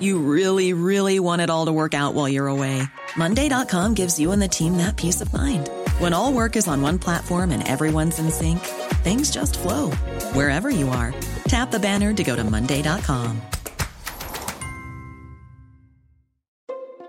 You 0.00 0.18
really, 0.18 0.72
really 0.72 1.20
want 1.20 1.40
it 1.42 1.48
all 1.48 1.66
to 1.66 1.72
work 1.72 1.94
out 1.94 2.14
while 2.14 2.28
you're 2.28 2.48
away. 2.48 2.82
Monday.com 3.16 3.94
gives 3.94 4.18
you 4.18 4.32
and 4.32 4.42
the 4.42 4.48
team 4.48 4.76
that 4.78 4.96
peace 4.96 5.20
of 5.20 5.32
mind. 5.32 5.70
When 6.00 6.12
all 6.12 6.32
work 6.32 6.56
is 6.56 6.66
on 6.66 6.82
one 6.82 6.98
platform 6.98 7.52
and 7.52 7.66
everyone's 7.66 8.18
in 8.18 8.30
sync, 8.30 8.58
things 9.04 9.30
just 9.30 9.56
flow 9.56 9.92
wherever 10.34 10.68
you 10.70 10.88
are. 10.88 11.14
Tap 11.46 11.70
the 11.70 11.78
banner 11.78 12.12
to 12.14 12.24
go 12.24 12.34
to 12.34 12.42
Monday.com. 12.42 13.40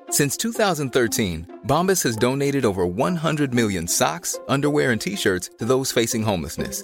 Since 0.10 0.38
2013, 0.38 1.62
Bombas 1.68 2.02
has 2.04 2.16
donated 2.16 2.64
over 2.64 2.86
100 2.86 3.54
million 3.54 3.88
socks, 3.88 4.40
underwear, 4.48 4.92
and 4.92 5.02
t 5.02 5.16
shirts 5.18 5.50
to 5.60 5.66
those 5.66 5.92
facing 5.92 6.24
homelessness. 6.24 6.84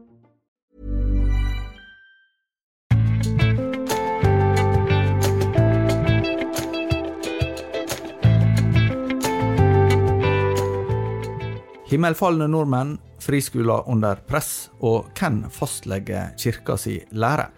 Himmelfalne 11.91 12.45
nordmenn, 12.47 12.93
friskoler 13.19 13.89
under 13.91 14.15
press, 14.15 14.69
og 14.79 15.09
hvem 15.19 15.41
fastlegger 15.51 16.29
kirka 16.39 16.77
si 16.79 16.93
lære? 17.11 17.49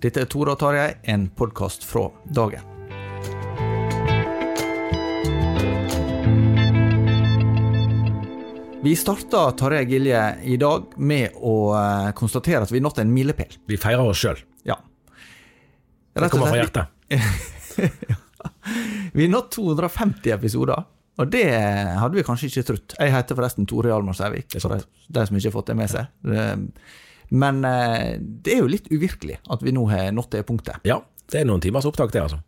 Dette 0.00 0.22
er 0.24 0.30
Tore 0.32 0.54
og 0.54 0.62
Tarjei, 0.62 0.94
en 1.12 1.26
podkast 1.28 1.84
fra 1.84 2.06
dagen. 2.24 2.64
Vi 8.80 8.94
starta 8.96 9.44
Tarjei 9.60 9.84
Gilje 9.92 10.24
i 10.48 10.56
dag 10.56 10.96
med 10.96 11.36
å 11.36 11.52
eh, 11.76 12.08
konstatere 12.16 12.64
at 12.64 12.72
vi 12.72 12.80
nådde 12.80 13.04
en 13.04 13.12
milepæl. 13.12 13.60
Vi 13.68 13.76
feirer 13.76 14.08
oss 14.08 14.24
sjøl. 14.24 14.40
Ja. 14.64 14.78
Det 16.16 16.32
kommer 16.32 16.48
fra 16.48 16.64
hjertet. 16.64 16.88
Vi 19.20 19.28
nådde 19.28 19.52
250 19.52 20.32
episoder, 20.32 20.80
og 21.20 21.28
det 21.32 21.44
hadde 22.00 22.16
vi 22.16 22.24
kanskje 22.24 22.48
ikke 22.48 22.66
trodd. 22.70 22.94
Jeg 22.96 23.12
heter 23.12 23.36
forresten 23.36 23.66
Tore 23.68 23.90
Hjalmar 23.92 24.16
Sævik, 24.16 24.54
for 24.62 24.78
de, 24.80 25.26
som 25.28 25.36
ikke 25.36 25.50
har 25.50 25.56
fått 25.58 25.72
det 25.72 25.76
med 25.76 25.92
seg. 25.92 26.08
Men 27.32 27.60
eh, 27.64 28.16
det 28.20 28.56
er 28.56 28.64
jo 28.64 28.70
litt 28.70 28.88
uvirkelig 28.92 29.38
at 29.52 29.62
vi 29.64 29.72
nå 29.72 29.86
har 29.88 30.10
nådd 30.12 30.32
det 30.34 30.42
punktet. 30.48 30.82
Ja, 30.88 30.98
det 31.32 31.40
er 31.42 31.48
noen 31.48 31.62
timers 31.64 31.88
opptak, 31.88 32.12
det, 32.12 32.24
altså. 32.26 32.42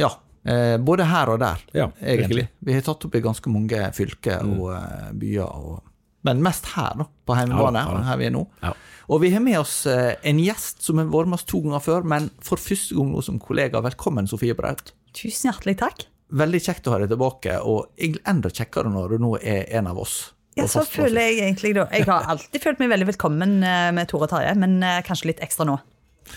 Ja, 0.00 0.10
eh, 0.48 0.76
både 0.80 1.08
her 1.08 1.32
og 1.34 1.40
der, 1.42 1.60
Ja, 1.76 1.90
egentlig. 2.00 2.48
Vi 2.64 2.76
har 2.76 2.84
tatt 2.84 3.04
opp 3.08 3.16
i 3.16 3.24
ganske 3.24 3.52
mange 3.52 3.90
fylker 3.96 4.44
og 4.44 4.72
eh, 4.76 5.12
byer, 5.20 5.44
og, 5.44 5.84
men 6.28 6.40
mest 6.44 6.72
her, 6.74 6.96
da, 7.00 7.08
på 7.28 7.36
hjemmebane, 7.38 7.84
Ja 7.84 7.96
ja 8.00 8.04
her 8.10 8.20
vi 8.20 8.28
er 8.28 8.36
nå. 8.36 8.44
Ja. 8.64 8.72
Og 9.12 9.20
vi 9.22 9.30
har 9.36 9.44
med 9.44 9.60
oss 9.60 9.84
eh, 9.86 10.16
en 10.26 10.40
gjest 10.42 10.82
som 10.84 10.98
har 11.00 11.12
vært 11.12 11.30
med 11.30 11.38
oss 11.38 11.46
to 11.48 11.60
ganger 11.62 11.84
før, 11.84 12.08
men 12.08 12.32
for 12.44 12.60
første 12.60 12.96
gang 12.96 13.12
nå 13.12 13.22
som 13.22 13.40
kollega. 13.42 13.84
Velkommen, 13.84 14.28
Sofie 14.30 14.56
Braut. 14.58 14.94
Tusen 15.16 15.52
hjertelig 15.52 15.76
takk. 15.84 16.08
Veldig 16.34 16.58
kjekt 16.64 16.88
å 16.88 16.94
ha 16.94 16.98
deg 16.98 17.10
tilbake, 17.12 17.60
og 17.62 17.92
enda 18.26 18.50
kjekkere 18.50 18.90
når 18.90 19.12
du 19.14 19.18
nå 19.22 19.36
er 19.38 19.68
en 19.78 19.86
av 19.86 19.98
oss. 20.02 20.32
Ja, 20.56 20.64
så 20.66 20.82
føler 20.88 21.20
jeg 21.28 21.36
egentlig 21.44 21.74
da 21.76 21.84
Jeg 21.92 22.06
har 22.08 22.24
alltid 22.32 22.62
følt 22.64 22.78
meg 22.80 22.88
veldig 22.88 23.06
velkommen 23.12 23.58
eh, 23.62 23.90
med 23.94 24.08
Tore 24.08 24.24
og 24.26 24.30
Tarjei, 24.32 24.54
men 24.58 24.78
eh, 24.82 25.02
kanskje 25.06 25.28
litt 25.30 25.42
ekstra 25.44 25.66
nå. 25.68 25.76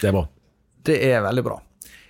Det 0.01 0.09
er 0.09 0.13
bra. 0.17 0.25
Det 0.85 0.97
er 1.07 1.23
veldig 1.23 1.43
bra. 1.47 1.55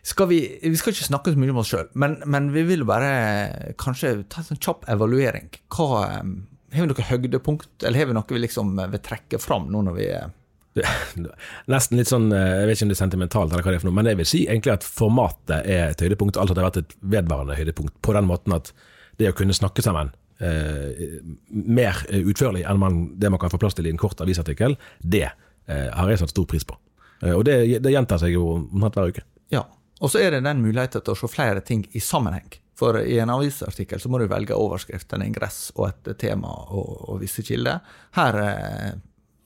Skal 0.09 0.28
vi, 0.31 0.39
vi 0.63 0.75
skal 0.79 0.95
ikke 0.95 1.06
snakke 1.06 1.31
så 1.35 1.39
mye 1.39 1.53
om 1.53 1.59
oss 1.62 1.69
sjøl, 1.72 1.88
men, 2.01 2.18
men 2.25 2.50
vi 2.56 2.63
vil 2.66 2.84
bare 2.89 3.73
kanskje 3.79 4.16
ta 4.31 4.41
en 4.41 4.47
sånn 4.50 4.59
kjapp 4.63 4.88
evaluering. 4.89 5.47
Hva, 5.75 6.01
eh, 6.09 6.34
har 6.75 6.84
vi 6.85 6.89
noe 6.91 7.07
høydepunkt, 7.13 7.69
eller 7.84 8.01
har 8.01 8.09
vi 8.09 8.18
noe 8.18 8.34
vi 8.35 8.41
liksom 8.44 8.73
vil 8.79 9.03
trekke 9.06 9.39
fram 9.44 9.69
nå 9.72 9.85
når 9.88 9.97
vi 10.01 10.09
eh, 10.18 10.25
Det- 10.25 10.38
Nesten 11.73 12.00
litt 12.00 12.12
sånn, 12.12 12.29
eh, 12.35 12.62
jeg 12.62 12.69
vet 12.69 12.78
ikke 12.78 12.88
om 12.88 12.94
det 12.94 12.97
er 12.97 13.03
sentimentalt, 13.03 13.51
eller 13.51 13.66
hva 13.66 13.73
det 13.73 13.79
er 13.79 13.84
for 13.84 13.91
noe, 13.91 13.97
men 14.00 14.12
jeg 14.12 14.19
vil 14.22 14.29
si 14.29 14.45
egentlig 14.47 14.75
at 14.78 14.88
formatet 14.88 15.59
er 15.59 15.85
et 15.90 16.03
høydepunkt. 16.06 16.40
Altså 16.40 16.56
det 16.56 16.63
har 16.63 16.72
vært 16.72 16.81
et 16.84 16.97
vedvarende 17.17 17.59
høydepunkt, 17.59 17.95
på 18.06 18.16
den 18.17 18.29
måten 18.29 18.57
at 18.57 18.73
det 19.19 19.31
å 19.31 19.38
kunne 19.38 19.56
snakke 19.56 19.84
sammen 19.84 20.13
eh, 20.39 21.19
mer 21.50 22.03
utførlig 22.22 22.63
enn 22.68 22.79
man, 22.81 23.01
det 23.19 23.31
man 23.31 23.41
kan 23.41 23.51
få 23.51 23.59
plass 23.62 23.78
til 23.78 23.89
i 23.89 23.94
en 23.94 24.00
kort 24.00 24.22
avisartikkel, 24.23 24.78
det 25.00 25.28
eh, 25.28 25.89
har 25.94 26.12
jeg 26.12 26.23
satt 26.23 26.34
stor 26.34 26.47
pris 26.50 26.66
på. 26.68 26.78
Eh, 27.23 27.35
og 27.35 27.44
det, 27.47 27.59
det 27.84 27.94
gjentar 27.94 28.22
seg 28.22 28.35
jo 28.35 28.47
omtrent 28.62 29.00
hver 29.00 29.13
uke. 29.13 29.25
Ja. 29.53 29.66
Og 30.00 30.12
så 30.13 30.22
er 30.23 30.31
det 30.31 30.45
den 30.45 30.62
muligheten 30.63 31.03
til 31.03 31.12
å 31.12 31.19
se 31.19 31.28
flere 31.28 31.59
ting 31.66 31.84
i 31.91 32.00
sammenheng. 32.03 32.47
For 32.79 33.01
i 33.01 33.18
en 33.19 33.31
avisartikkel 33.34 34.00
så 34.00 34.07
må 34.07 34.22
du 34.22 34.29
velge 34.31 34.56
overskrift, 34.56 35.12
en 35.12 35.25
ingress 35.25 35.73
og 35.75 35.89
et 35.89 36.13
tema 36.22 36.53
og, 36.72 36.94
og 37.12 37.18
visse 37.19 37.44
kilder. 37.44 37.81
Her 38.16 38.39
eh, 38.45 38.94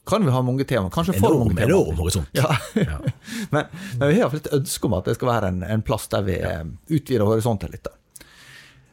kan 0.05 0.25
vi 0.25 0.31
ha 0.31 0.41
mange 0.43 0.65
tema, 0.67 0.89
kanskje 0.91 1.15
for 1.19 1.39
mange 1.39 1.55
tema. 1.55 1.69
enorm 1.69 1.99
horisont. 2.01 2.29
Ja. 2.35 2.49
Ja. 2.75 2.99
men, 3.53 3.65
men 3.97 4.07
vi 4.07 4.13
har 4.13 4.19
iallfall 4.25 4.41
et 4.43 4.53
ønske 4.59 4.89
om 4.89 4.95
at 4.97 5.07
det 5.07 5.15
skal 5.15 5.31
være 5.31 5.51
en, 5.53 5.61
en 5.63 5.83
plass 5.85 6.09
der 6.11 6.25
vi 6.27 6.39
ja. 6.41 6.57
utvider 6.91 7.25
horisonten 7.29 7.71
litt. 7.71 7.87
da. 7.87 7.95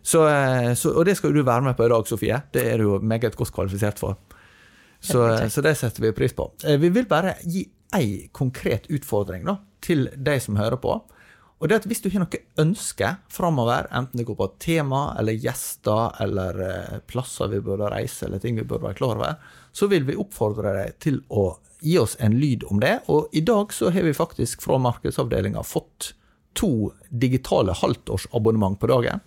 Så, 0.03 0.25
eh, 0.29 0.73
så, 0.75 0.95
og 0.95 1.05
det 1.07 1.17
skal 1.19 1.35
du 1.35 1.43
være 1.45 1.67
med 1.67 1.77
på 1.77 1.87
i 1.87 1.93
dag, 1.93 2.07
Sofie. 2.09 2.43
Det 2.55 2.65
er 2.73 2.81
du 2.81 2.87
jo 2.89 3.01
meget 3.03 3.37
godt 3.37 3.53
kvalifisert 3.55 4.01
for. 4.01 4.17
Så, 5.01 5.23
så 5.49 5.63
det 5.65 5.77
setter 5.81 6.05
vi 6.05 6.13
pris 6.17 6.35
på. 6.37 6.51
Eh, 6.65 6.79
Vi 6.81 6.91
vil 6.93 7.09
bare 7.09 7.35
gi 7.43 7.65
ei 7.97 8.29
konkret 8.33 8.87
utfordring 8.93 9.47
da, 9.49 9.57
til 9.83 10.09
de 10.17 10.37
som 10.41 10.61
hører 10.61 10.79
på. 10.81 11.01
Og 11.61 11.69
det 11.69 11.75
er 11.75 11.83
at 11.83 11.89
Hvis 11.91 12.01
du 12.01 12.09
har 12.13 12.23
noe 12.23 12.41
ønske 12.63 13.09
framover, 13.29 13.89
enten 13.93 14.21
det 14.21 14.27
går 14.29 14.39
på 14.39 14.49
tema 14.63 15.11
eller 15.21 15.37
gjester 15.37 16.17
eller 16.25 16.61
eh, 16.65 17.01
plasser 17.09 17.51
vi 17.53 17.61
burde 17.65 17.91
reise 17.93 18.27
eller 18.27 18.41
ting 18.41 18.57
vi 18.57 18.65
burde 18.65 18.87
være 18.89 18.97
klar 19.01 19.19
over, 19.21 19.37
så 19.73 19.89
vil 19.91 20.07
vi 20.09 20.19
oppfordre 20.19 20.75
deg 20.77 20.97
til 21.03 21.21
å 21.29 21.53
gi 21.81 21.97
oss 22.01 22.17
en 22.21 22.37
lyd 22.41 22.65
om 22.69 22.81
det. 22.83 22.99
Og 23.13 23.33
i 23.37 23.43
dag 23.45 23.73
så 23.73 23.91
har 23.95 24.05
vi 24.05 24.17
faktisk 24.17 24.63
fra 24.65 24.79
markedsavdelinga 24.83 25.63
fått 25.65 26.13
to 26.59 26.91
digitale 27.09 27.75
halvtårsabonnement 27.79 28.81
på 28.81 28.91
dagen. 28.91 29.23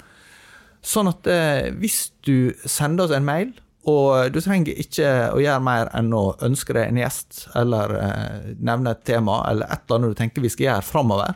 Sånn 0.84 1.08
at 1.08 1.28
eh, 1.32 1.70
hvis 1.80 2.10
du 2.28 2.52
sender 2.68 3.08
oss 3.08 3.16
en 3.16 3.26
mail, 3.28 3.54
og 3.90 4.32
du 4.32 4.40
trenger 4.40 4.78
ikke 4.80 5.08
å 5.36 5.40
gjøre 5.44 5.64
mer 5.64 5.90
enn 5.96 6.12
å 6.16 6.36
ønske 6.46 6.76
deg 6.76 6.88
en 6.92 7.00
gjest, 7.02 7.46
eller 7.60 7.96
eh, 8.00 8.52
nevne 8.64 8.94
et 8.96 9.02
tema, 9.08 9.42
eller 9.50 9.68
et 9.72 9.84
eller 9.84 10.00
annet 10.00 10.14
du 10.14 10.20
tenker 10.20 10.44
vi 10.44 10.52
skal 10.52 10.70
gjøre 10.70 10.88
framover. 10.88 11.34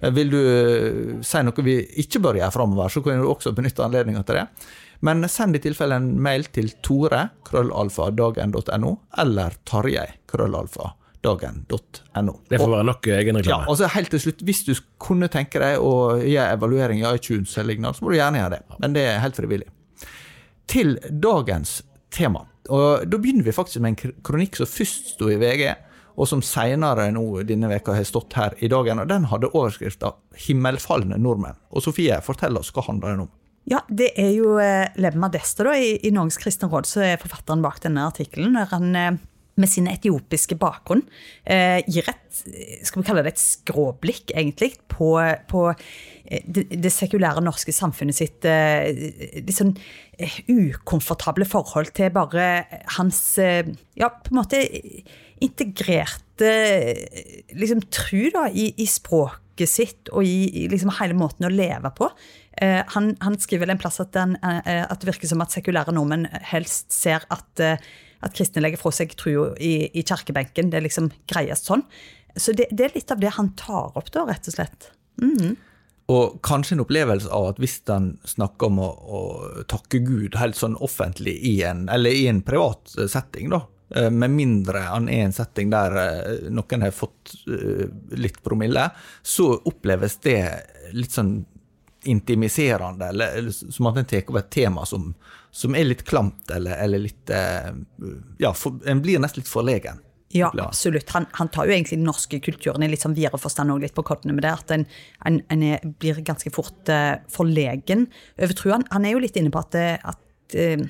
Eh, 0.00 0.12
Vil 0.16 0.32
du 0.32 0.38
eh, 0.40 1.18
si 1.24 1.42
noe 1.44 1.66
vi 1.66 1.78
ikke 2.04 2.22
bør 2.24 2.40
gjøre 2.40 2.54
framover, 2.54 2.92
så 2.92 3.04
kan 3.04 3.20
du 3.20 3.28
også 3.28 3.52
benytte 3.56 3.84
anledninga 3.84 4.24
til 4.28 4.40
det. 4.40 4.46
Men 5.02 5.26
send 5.28 5.56
i 5.58 5.60
tilfelle 5.62 5.96
en 5.98 6.12
mail 6.22 6.44
til 6.54 6.70
tore, 6.84 7.24
krøllalfa, 7.48 8.10
dagen.no, 8.14 8.92
eller 9.18 9.56
tarjei, 9.66 10.06
krøllalfa, 10.30 10.92
dagen.no. 11.22 12.34
Det 12.48 12.60
får 12.60 12.70
være 12.76 12.86
nok 12.86 13.06
Ja, 13.10 13.18
egenreklame. 13.18 13.66
og 13.68 13.78
så 13.78 13.90
helt 13.90 14.10
til 14.14 14.20
slutt, 14.20 14.42
Hvis 14.46 14.64
du 14.66 14.74
kunne 15.02 15.28
tenke 15.28 15.58
deg 15.62 15.78
å 15.82 16.18
gjøre 16.22 16.54
evaluering 16.56 17.02
i 17.02 17.14
iTunes, 17.14 17.56
eller 17.58 17.74
lignende, 17.74 17.94
så 17.98 18.04
må 18.04 18.12
du 18.12 18.18
gjerne 18.20 18.38
gjøre 18.42 18.56
det. 18.58 18.62
Men 18.78 18.92
det 18.96 19.06
er 19.08 19.18
helt 19.24 19.36
frivillig. 19.36 19.68
Til 20.66 20.98
dagens 21.10 21.82
tema. 22.10 22.46
Og 22.70 23.08
Da 23.10 23.18
begynner 23.18 23.44
vi 23.44 23.50
faktisk 23.52 23.80
med 23.82 23.96
en 23.96 24.12
kronikk 24.22 24.56
som 24.56 24.66
først 24.70 25.14
sto 25.16 25.28
i 25.30 25.36
VG, 25.36 25.74
og 26.16 26.28
som 26.28 26.42
senere 26.44 27.10
nå 27.10 27.42
denne 27.48 27.68
veka 27.70 27.94
har 27.96 28.04
stått 28.04 28.34
her 28.34 28.54
i 28.60 28.68
dagen. 28.68 29.00
og 29.00 29.08
Den 29.08 29.24
hadde 29.24 29.50
overskrifta 29.50 30.14
'Himmelfalne 30.36 31.16
nordmenn'. 31.18 31.56
Og 31.72 31.82
Sofie, 31.82 32.20
fortell 32.20 32.56
oss 32.58 32.70
hva 32.70 32.84
handler 32.86 33.08
den 33.10 33.20
om. 33.20 33.30
Ja, 33.70 33.82
det 33.88 34.10
er 34.18 34.32
jo 34.34 34.56
eh, 34.58 34.90
Dester 35.32 35.70
da, 35.70 35.76
i, 35.78 35.94
i 36.02 36.10
Norges 36.14 36.40
kristne 36.42 36.70
råd 36.70 36.88
som 36.88 37.04
er 37.06 37.20
forfatteren 37.22 37.62
bak 37.62 37.78
denne 37.84 38.08
artikkelen. 38.08 38.56
når 38.56 38.72
han 38.74 38.96
eh, 38.96 39.12
med 39.60 39.68
sin 39.68 39.86
etiopiske 39.86 40.56
bakgrunn 40.56 41.02
eh, 41.44 41.84
gir 41.84 42.06
et 42.08 42.18
skal 42.82 43.02
vi 43.02 43.06
kalle 43.06 43.22
det 43.22 43.34
et 43.34 43.42
skråblikk, 43.42 44.32
egentlig, 44.32 44.72
på, 44.88 45.12
på 45.52 45.66
det, 46.24 46.64
det 46.80 46.90
sekulære 46.90 47.42
norske 47.44 47.74
samfunnet 47.76 48.16
sitt 48.16 48.46
litt 48.48 49.52
sånn 49.52 49.74
ukomfortable 50.48 51.44
forhold 51.44 51.92
til 51.92 52.08
bare 52.14 52.64
hans 52.96 53.20
Ja, 53.36 54.08
på 54.08 54.32
en 54.32 54.38
måte 54.40 54.62
integrerte 55.44 56.52
liksom, 57.52 57.84
tru 57.92 58.30
da, 58.32 58.46
i, 58.48 58.70
i 58.80 58.88
språket 58.88 59.68
sitt 59.68 60.08
og 60.12 60.24
i, 60.24 60.64
i 60.64 60.68
liksom, 60.72 60.94
hele 61.00 61.16
måten 61.18 61.48
å 61.48 61.52
leve 61.52 61.92
på. 61.98 62.08
Eh, 62.60 62.82
han, 62.94 63.16
han, 63.20 63.38
skriver 63.40 63.70
en 63.70 63.80
plass 63.80 64.00
at, 64.02 64.12
den, 64.12 64.36
eh, 64.44 64.82
at, 64.84 65.00
det 65.00 65.08
virker 65.08 65.30
som 65.30 65.40
at 65.44 65.54
sekulære 65.54 65.94
nordmenn 65.96 66.28
helst 66.52 66.92
ser 66.92 67.24
at, 67.32 67.50
eh, 67.64 67.80
at 68.22 68.36
kristne 68.36 68.62
legger 68.62 68.80
fra 68.80 68.92
seg 68.94 69.14
trua 69.18 69.52
i, 69.56 69.88
i 69.88 70.04
kirkebenken. 70.04 70.70
Det 70.72 70.80
er 70.80 70.86
liksom 70.86 71.10
greiest 71.30 71.70
sånn. 71.70 71.84
Så 72.36 72.54
det, 72.56 72.68
det, 72.70 72.86
er 72.86 72.96
litt 72.96 73.12
av 73.12 73.20
det 73.20 73.32
han 73.36 73.52
tar 73.60 73.96
opp, 73.98 74.08
da, 74.12 74.26
rett 74.28 74.48
og 74.48 74.56
slett. 74.56 74.90
Mm. 75.22 75.56
Og 76.12 76.38
kanskje 76.44 76.76
en 76.76 76.84
opplevelse 76.84 77.30
av 77.32 77.52
at 77.52 77.60
hvis 77.62 77.78
en 77.92 78.14
snakker 78.28 78.68
om 78.68 78.80
å, 78.82 78.88
å, 78.90 79.20
takke 79.70 80.02
Gud 80.04 80.36
helt 80.40 80.58
sånn 80.58 80.74
offentlig 80.82 81.36
i 81.48 81.60
en, 81.66 81.86
eller 81.92 82.16
i 82.16 82.26
en 82.28 82.42
privat 82.44 82.90
setting, 82.90 83.52
da, 83.52 83.62
eh, 83.94 84.10
med 84.10 84.34
mindre 84.34 84.82
han 84.88 85.08
er 85.12 85.26
en 85.26 85.36
setting 85.36 85.70
der 85.72 85.96
eh, 86.02 86.50
noen 86.52 86.84
har 86.84 86.96
fått 86.96 87.36
eh, 87.46 87.86
litt 88.18 88.42
promille, 88.44 88.88
så 89.22 89.54
oppleves 89.70 90.18
det 90.26 90.42
litt 90.96 91.14
sånn 91.14 91.36
intimiserende, 92.08 93.08
eller 93.12 93.50
som 93.52 93.88
at 93.90 94.00
en 94.00 94.08
tar 94.10 94.24
opp 94.26 94.40
et 94.40 94.50
tema 94.54 94.86
som, 94.88 95.12
som, 95.50 95.76
er 95.78 95.86
litt 95.86 96.02
klamt, 96.08 96.50
eller, 96.50 96.78
eller 96.82 97.04
litt 97.04 97.30
Ja, 98.42 98.50
for, 98.54 98.80
en 98.88 99.02
blir 99.04 99.22
nesten 99.22 99.42
litt 99.42 99.50
forlegen. 99.50 100.02
Ja, 100.32 100.52
absolutt. 100.58 101.10
Han, 101.10 101.26
han, 101.32 101.48
tar 101.48 101.68
jo 101.68 101.74
egentlig 101.74 101.98
den 101.98 102.08
norske 102.08 102.40
kulturen 102.40 102.82
i 102.84 102.88
litt 102.88 103.02
sånn 103.04 103.16
videre 103.16 103.40
forstand 103.40 103.74
litt 103.82 103.94
på 103.94 104.04
kortene 104.06 104.32
med 104.32 104.46
det. 104.46 104.52
At 104.54 104.72
en, 104.72 104.86
en, 105.28 105.42
en 105.52 105.92
blir 106.00 106.22
ganske 106.24 106.52
fort 106.54 106.88
uh, 106.88 107.20
forlegen 107.32 108.06
over. 108.40 108.64
Han, 108.88 109.04
er 109.04 109.12
jo 109.12 109.20
litt 109.20 109.36
inne 109.36 109.52
på 109.52 109.60
at, 109.60 109.76
eh, 109.76 109.98
at 110.00 110.56
uh, 110.56 110.86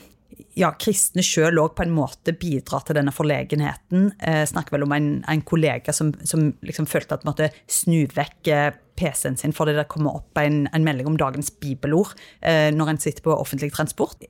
ja, 0.59 0.71
kristne 0.79 1.25
sjøl 1.27 1.59
òg 1.59 1.75
på 1.75 1.83
en 1.83 1.95
måte 1.97 2.37
bidrar 2.39 2.87
til 2.87 3.01
denne 3.01 3.15
forlegenheten. 3.15 4.13
Uh, 4.23 4.45
snakker 4.47 4.77
vel 4.77 4.87
om 4.87 4.95
en, 4.95 5.11
en 5.27 5.43
kollega 5.43 5.95
som, 5.97 6.15
som, 6.23 6.53
liksom 6.63 6.87
følte 6.91 7.19
at 7.19 7.27
måtte 7.27 7.51
snu 7.67 8.05
vekk 8.15 8.55
PC-en 8.99 9.39
sin 9.41 9.55
fordi 9.57 9.77
det 9.77 9.89
kommer 9.93 10.19
opp 10.21 10.39
en, 10.41 10.65
en 10.73 10.87
melding 10.87 11.11
om 11.11 11.19
dagens 11.21 11.53
bibelord 11.63 12.17
eh, 12.41 12.71
når 12.75 12.95
en 12.95 13.03
sitter 13.03 13.25
på 13.25 13.37
offentlig 13.37 13.73
transport. 13.75 14.23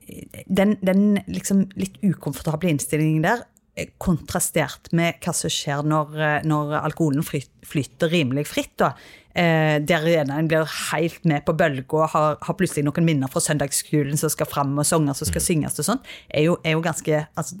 Den, 0.47 0.77
den 0.85 1.19
liksom 1.27 1.67
litt 1.79 1.99
ukomfortable 2.03 2.71
innstillingen 2.73 3.25
der 3.25 3.47
kontrastert 3.97 4.91
med 4.93 5.17
hva 5.23 5.33
som 5.33 5.49
skjer 5.51 5.81
når, 5.87 6.13
eh, 6.21 6.45
når 6.45 6.75
alkoholen 6.83 7.25
flyter 7.25 8.11
rimelig 8.11 8.45
fritt. 8.47 8.77
da. 8.77 8.93
Eh, 9.35 9.81
der 9.81 10.05
en 10.29 10.47
blir 10.47 10.67
helt 10.91 11.25
med 11.25 11.43
på 11.43 11.55
bølga 11.57 11.97
og 11.97 12.09
har, 12.09 12.37
har, 12.39 12.53
plutselig 12.53 12.85
noen 12.85 13.05
minner 13.05 13.27
fra 13.27 13.41
søndagsskolen 13.41 14.15
som 14.15 14.29
skal 14.29 14.45
fram, 14.45 14.77
og 14.77 14.85
sanger 14.85 15.13
som 15.13 15.25
skal 15.25 15.41
mm. 15.41 15.45
synges 15.47 15.79
og 15.79 15.85
sånt, 15.85 16.05
er 16.29 16.43
jo, 16.45 16.59
er 16.63 16.77
jo 16.77 16.81
ganske 16.85 17.25
altså, 17.33 17.57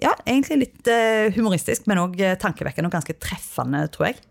Ja, 0.00 0.14
egentlig 0.24 0.58
litt 0.62 0.88
eh, 0.88 1.28
humoristisk, 1.36 1.84
men 1.86 2.00
òg 2.00 2.16
tankevekkende 2.40 2.88
og 2.88 2.96
ganske 2.96 3.16
treffende, 3.20 3.84
tror 3.92 4.08
jeg. 4.08 4.22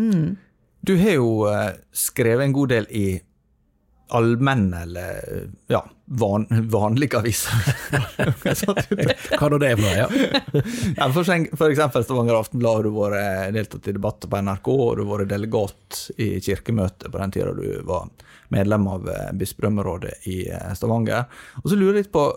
Mm. 0.00 0.36
Du 0.84 0.96
har 1.00 1.16
jo 1.16 1.30
uh, 1.48 1.70
skrevet 1.96 2.44
en 2.44 2.56
god 2.56 2.74
del 2.74 2.90
i 2.92 3.06
allmenne 4.14 4.82
eller 4.82 5.50
ja, 5.66 5.80
van, 6.04 6.46
vanlige 6.50 7.18
aviser. 7.18 7.52
Hva 9.38 9.48
da 9.50 9.58
det 9.58 9.70
er 9.70 9.78
for 9.78 9.86
noe? 9.86 9.94
Ja. 9.96 10.08
ja, 10.98 11.08
for, 11.14 11.24
for, 11.56 11.70
eksempel 11.70 12.04
Stavanger 12.04 12.38
Aftenblad 12.38 12.78
har 12.78 12.86
du 12.86 12.92
vært 12.94 13.18
eh, 13.18 13.48
deltatt 13.56 13.88
i 13.88 13.96
debatter 13.96 14.30
på 14.30 14.42
NRK, 14.44 14.70
og 14.74 14.92
du 14.98 15.04
har 15.04 15.10
vært 15.14 15.32
delegat 15.32 16.04
i 16.20 16.28
kirkemøtet 16.44 17.08
på 17.08 17.22
den 17.22 17.34
tida 17.34 17.56
du 17.56 17.66
var 17.88 18.10
medlem 18.54 18.86
av 18.92 19.10
eh, 19.10 19.30
bispedømmerådet 19.40 20.14
i 20.30 20.38
eh, 20.52 20.72
Stavanger. 20.76 21.26
Og 21.64 21.70
så 21.70 21.80
lurer 21.80 21.98
jeg 21.98 22.04
litt 22.04 22.14
på, 22.14 22.28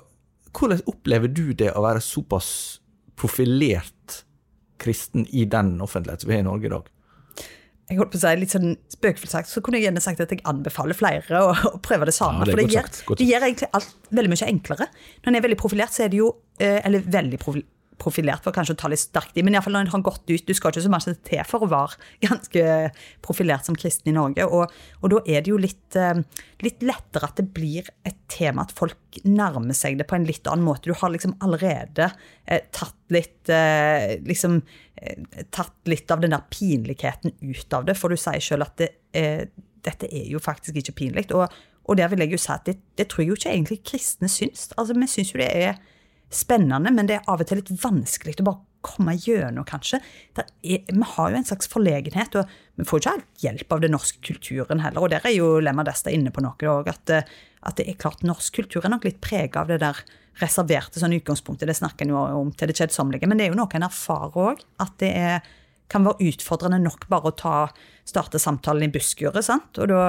hvordan 0.58 0.86
opplever 0.90 1.30
du 1.30 1.52
det 1.58 1.74
å 1.76 1.84
være 1.86 2.04
såpass 2.04 2.50
profilert 3.18 4.22
kristen 4.82 5.26
i 5.34 5.46
den 5.50 5.76
offentlighet 5.84 6.24
som 6.24 6.32
vi 6.32 6.40
har 6.40 6.46
i 6.46 6.48
Norge 6.48 6.70
i 6.70 6.74
dag? 6.74 6.94
Jeg 7.88 8.00
holdt 8.02 8.12
på 8.12 8.20
å 8.20 8.22
si, 8.22 8.34
litt 8.36 8.52
sånn 8.52 8.74
spøkefullt 8.92 9.32
sagt, 9.32 9.50
så 9.52 9.62
kunne 9.64 9.80
jeg 9.80 9.88
gjerne 9.88 10.04
sagt 10.04 10.20
at 10.24 10.34
jeg 10.34 10.44
anbefaler 10.50 10.98
flere 10.98 11.40
å, 11.40 11.54
å 11.72 11.80
prøve 11.84 12.10
det 12.10 12.16
samme. 12.18 12.44
Ja, 12.44 12.50
det 12.50 12.56
for 12.56 12.62
det 12.64 12.76
gjør, 12.76 13.18
det 13.22 13.28
gjør 13.30 13.48
egentlig 13.48 13.72
alt 13.80 14.12
veldig 14.20 14.34
mye 14.34 14.50
enklere. 14.52 14.90
Når 15.22 15.32
en 15.32 15.40
er 15.40 15.48
veldig 15.48 15.60
profilert, 15.62 15.96
så 15.96 16.04
er 16.06 16.12
det 16.12 16.20
jo 16.20 16.34
eh, 16.60 16.82
Eller 16.84 17.06
veldig 17.08 17.40
profilert 17.42 17.72
profilert 18.02 18.46
for 18.46 18.56
kanskje 18.56 18.76
å 18.76 18.80
ta 18.82 18.90
litt 18.92 19.02
sterkt 19.02 19.38
i, 19.38 19.44
men 19.46 19.56
iallfall 19.56 19.76
når 19.76 19.88
en 19.88 19.94
har 19.96 20.04
gått 20.06 20.30
ut 20.30 20.48
Du 20.48 20.54
skal 20.56 20.72
ikke 20.72 20.84
så 20.86 20.92
mye 20.94 21.14
til 21.28 21.44
for 21.50 21.66
å 21.66 21.70
være 21.72 21.98
ganske 22.28 22.66
profilert 23.26 23.68
som 23.68 23.78
kristen 23.78 24.12
i 24.12 24.16
Norge. 24.18 24.46
Og, 24.46 24.74
og 25.02 25.14
da 25.14 25.22
er 25.26 25.46
det 25.46 25.54
jo 25.54 25.60
litt, 25.62 25.98
eh, 26.00 26.22
litt, 26.66 26.84
lettere 26.86 27.30
at 27.30 27.40
det 27.42 27.48
blir 27.56 27.90
et 28.08 28.20
tema 28.32 28.68
at 28.68 28.76
folk 28.78 29.22
nærmer 29.26 29.78
seg 29.78 29.98
det 30.00 30.08
på 30.10 30.18
en 30.18 30.28
litt 30.28 30.48
annen 30.50 30.68
måte. 30.68 30.90
Du 30.90 30.98
har 30.98 31.14
liksom 31.14 31.38
allerede 31.46 32.12
eh, 32.46 32.68
tatt 32.76 32.98
litt 33.14 33.50
eh, 33.54 34.18
liksom 34.26 34.62
tatt 35.54 35.76
litt 35.86 36.10
av 36.10 36.24
den 36.24 36.34
der 36.34 36.46
pinligheten 36.50 37.36
ut 37.38 37.74
av 37.78 37.84
det, 37.86 37.94
for 38.00 38.10
du 38.10 38.18
sier 38.18 38.42
sjøl 38.42 38.66
at 38.66 38.80
det, 38.82 38.88
dette 39.86 40.08
er 40.10 40.24
jo 40.26 40.42
faktisk 40.42 40.80
ikke 40.82 40.96
pinlig. 41.04 41.28
Og, 41.38 41.46
og 41.86 42.00
der 42.00 42.10
vil 42.10 42.24
jeg 42.26 42.34
jo 42.34 42.40
si 42.42 42.50
at 42.56 42.66
det, 42.66 42.80
det 42.98 43.06
tror 43.12 43.24
jeg 43.24 43.30
jo 43.30 43.38
ikke 43.38 43.54
egentlig 43.54 43.78
kristne 43.86 44.30
syns. 44.32 44.72
Altså, 44.74 44.98
Vi 44.98 45.10
syns 45.12 45.36
jo 45.36 45.42
det 45.44 45.52
er 45.54 45.78
spennende, 46.34 46.92
men 46.92 47.08
det 47.08 47.20
er 47.20 47.30
av 47.32 47.42
og 47.42 47.48
til 47.48 47.62
litt 47.62 47.72
vanskelig 47.82 48.38
å 48.42 48.48
bare 48.50 48.64
komme 48.88 49.16
gjennom, 49.20 49.66
kanskje. 49.68 50.00
Er, 50.38 50.84
vi 50.88 51.10
har 51.16 51.32
jo 51.32 51.40
en 51.40 51.48
slags 51.48 51.70
forlegenhet, 51.72 52.38
og 52.40 52.80
vi 52.80 52.86
får 52.88 53.02
ikke 53.02 53.14
alt 53.16 53.44
hjelp 53.44 53.76
av 53.76 53.84
den 53.84 53.94
norske 53.96 54.22
kulturen 54.24 54.84
heller. 54.84 55.04
Og 55.04 55.12
der 55.14 55.28
er 55.28 55.36
jo 55.36 55.58
Lemma 55.64 55.86
Desta 55.88 56.14
inne 56.14 56.32
på 56.34 56.44
noe 56.46 56.72
òg, 56.72 56.90
at, 56.92 57.14
at, 57.18 57.76
det 57.80 57.88
er 57.88 58.00
klart 58.00 58.26
norsk 58.28 58.62
kultur 58.62 58.86
er 58.86 58.94
nok 58.94 59.08
litt 59.08 59.22
prega 59.24 59.64
av 59.64 59.72
det 59.72 59.82
der 59.84 60.02
reserverte 60.42 61.02
sånn 61.02 61.16
utgangspunktet. 61.18 61.68
Det 61.70 61.78
snakker 61.80 62.06
en 62.06 62.14
jo 62.14 62.26
om 62.44 62.52
til 62.54 62.70
det 62.70 62.78
kjedsommelige, 62.78 63.30
men 63.30 63.40
det 63.40 63.48
er 63.48 63.56
jo 63.56 63.60
noe 63.60 63.80
en 63.80 63.88
erfarer 63.88 64.52
òg. 64.52 64.66
At 64.84 65.00
det 65.02 65.14
er, 65.18 65.48
kan 65.92 66.06
være 66.06 66.30
utfordrende 66.30 66.80
nok 66.84 67.08
bare 67.10 67.32
å 67.32 67.38
ta, 67.38 67.56
starte 68.08 68.40
samtalen 68.42 68.88
i 68.88 68.94
busskuret, 68.94 69.42
sant. 69.46 69.82
Og 69.82 69.90
da 69.90 70.04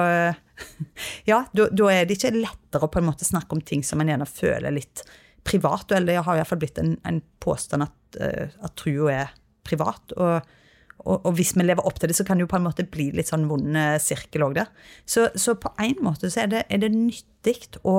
ja, 1.29 1.41
da 1.55 1.89
er 1.89 2.05
det 2.05 2.19
ikke 2.19 2.35
lettere 2.35 2.85
å 2.85 2.91
på 2.91 3.01
en 3.01 3.09
måte 3.09 3.27
snakke 3.27 3.55
om 3.55 3.63
ting 3.65 3.81
som 3.87 4.01
en 4.03 4.11
gjerne 4.11 4.29
føler 4.29 4.75
litt 4.75 5.03
privat. 5.49 5.91
Eller 5.91 6.13
det 6.13 6.23
har 6.27 6.39
iallfall 6.39 6.61
blitt 6.61 6.79
en, 6.81 6.95
en 7.09 7.19
påstand 7.43 7.87
at, 7.87 8.21
uh, 8.21 8.63
at 8.65 8.77
trua 8.79 9.11
er 9.15 9.35
privat. 9.67 10.15
Og, 10.17 10.55
og, 10.99 11.15
og, 11.17 11.31
hvis 11.37 11.53
vi 11.57 11.65
lever 11.65 11.85
opp 11.85 11.99
til 11.99 12.11
det, 12.11 12.17
så 12.17 12.25
kan 12.27 12.39
det 12.39 12.47
jo 12.47 12.51
på 12.51 12.59
en 12.59 12.67
måte 12.67 12.87
bli 12.91 13.09
litt 13.15 13.29
sånn 13.31 13.47
vond 13.49 13.77
eh, 13.77 13.95
sirkel 14.03 14.43
òg 14.49 14.57
der. 14.59 14.71
Så, 15.07 15.29
så, 15.39 15.55
på 15.59 15.71
en 15.81 15.95
måte 16.05 16.31
så 16.31 16.43
er 16.43 16.51
det, 16.51 16.65
det 16.83 16.91
nyttig 16.91 17.79
å, 17.87 17.95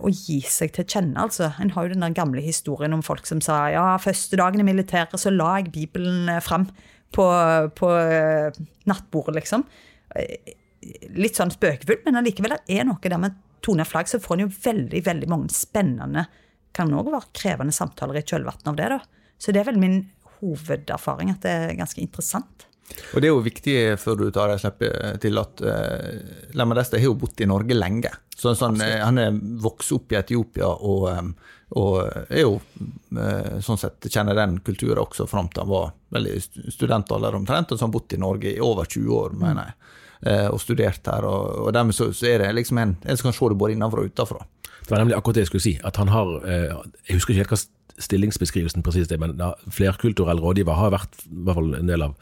å 0.00 0.12
gi 0.12 0.40
seg 0.48 0.72
til 0.76 0.88
kjenne, 0.88 1.26
altså. 1.26 1.52
En 1.60 1.74
har 1.74 1.86
jo 1.86 1.94
den 1.94 2.06
der 2.06 2.16
gamle 2.16 2.44
historien 2.44 2.96
om 2.96 3.04
folk 3.04 3.28
som 3.28 3.42
sa 3.44 3.66
ja, 3.74 3.86
første 4.00 4.40
dagen 4.40 4.62
i 4.62 4.66
militæret 4.66 5.20
så 5.20 5.32
la 5.34 5.58
jeg 5.58 5.74
Bibelen 5.74 6.30
eh, 6.32 6.42
fram 6.44 6.68
på, 7.14 7.24
på 7.78 7.88
nattbordet, 8.90 9.36
liksom. 9.36 9.62
Litt 11.14 11.38
sånn 11.38 11.52
spøkefullt, 11.54 12.02
men 12.08 12.18
allikevel 12.18 12.56
er 12.58 12.88
noe 12.88 12.98
der 13.04 13.20
med 13.20 13.36
toner 13.64 13.88
flagg, 13.88 14.10
så 14.10 14.20
får 14.22 14.36
en 14.36 14.44
jo 14.46 14.52
veldig 14.64 15.00
veldig 15.06 15.30
mange 15.32 15.54
spennende, 15.54 16.26
kan 16.74 16.92
òg 16.92 17.10
være 17.12 17.32
krevende 17.36 17.74
samtaler 17.74 18.20
i 18.20 18.26
kjølvannet 18.26 18.70
av 18.70 18.78
det. 18.78 18.90
da. 18.92 19.00
Så 19.38 19.54
det 19.54 19.62
er 19.62 19.70
vel 19.70 19.80
min 19.80 19.98
hovederfaring, 20.40 21.32
at 21.34 21.44
det 21.44 21.52
er 21.54 21.76
ganske 21.78 22.02
interessant. 22.02 22.68
Og 23.14 23.20
Det 23.20 23.28
er 23.28 23.32
jo 23.32 23.44
viktig 23.44 23.76
før 24.00 24.18
du 24.20 24.26
tar 24.34 24.50
deg 24.52 24.60
slipp 24.60 24.84
til 25.22 25.40
at 25.40 25.62
uh, 25.64 26.52
Lemma 26.58 26.76
Desta 26.76 26.98
har 27.00 27.08
jo 27.08 27.16
bodd 27.18 27.40
i 27.40 27.48
Norge 27.48 27.76
lenge. 27.76 28.12
Så 28.36 28.52
sånn, 28.58 28.80
uh, 28.82 29.00
Han 29.06 29.20
er 29.22 29.38
vokst 29.64 29.94
opp 29.96 30.12
i 30.12 30.18
Etiopia 30.20 30.68
og, 30.68 31.06
um, 31.08 31.32
og 31.80 31.94
er 32.28 32.44
jo 32.44 32.58
uh, 32.58 33.56
sånn 33.64 33.80
sett 33.80 34.10
kjenner 34.10 34.36
den 34.38 34.58
kulturen 34.66 35.00
også 35.02 35.26
fram 35.30 35.48
til 35.48 35.64
han 35.64 35.72
var 35.72 35.94
veldig 36.14 36.36
studentalder 36.76 37.40
omtrent, 37.40 37.72
og 37.72 37.78
så 37.78 37.86
har 37.86 37.88
han 37.88 37.96
bodd 37.96 38.14
i 38.14 38.20
Norge 38.20 38.52
i 38.52 38.62
over 38.62 38.90
20 38.90 39.16
år, 39.16 39.38
mener 39.40 39.70
jeg. 39.70 39.94
Eh, 40.24 40.48
og 40.48 40.60
studert 40.60 41.04
her. 41.04 41.26
Og, 41.28 41.66
og 41.66 41.74
dermed 41.76 41.92
så, 41.92 42.08
så, 42.12 42.26
er 42.26 42.40
det 42.40 42.54
liksom 42.56 42.78
en, 42.80 42.96
en 43.04 43.16
som 43.16 43.28
kan 43.28 43.36
se 43.36 43.48
det 43.52 43.58
både 43.60 43.74
innenfra 43.74 44.00
og 44.00 44.12
utenfra. 44.12 44.46
Det 44.84 44.90
var 44.90 45.02
nemlig 45.02 45.16
akkurat 45.16 45.36
det 45.36 45.44
jeg 45.44 45.50
skulle 45.52 45.64
si. 45.66 45.74
At 45.84 45.96
han 46.00 46.08
har 46.08 46.30
eh, 46.48 46.72
Jeg 47.08 47.18
husker 47.18 47.34
ikke 47.34 47.44
helt 47.44 47.52
hva 47.52 47.60
stillingsbeskrivelsen 48.04 48.82
presis 48.82 49.12
er, 49.12 49.20
men 49.22 49.38
flerkulturell 49.70 50.40
rådgiver 50.42 50.74
har 50.74 50.90
vært 50.96 51.20
i 51.28 51.44
hvert 51.46 51.60
fall 51.60 51.76
en 51.78 51.92
del 51.92 52.02
av, 52.02 52.16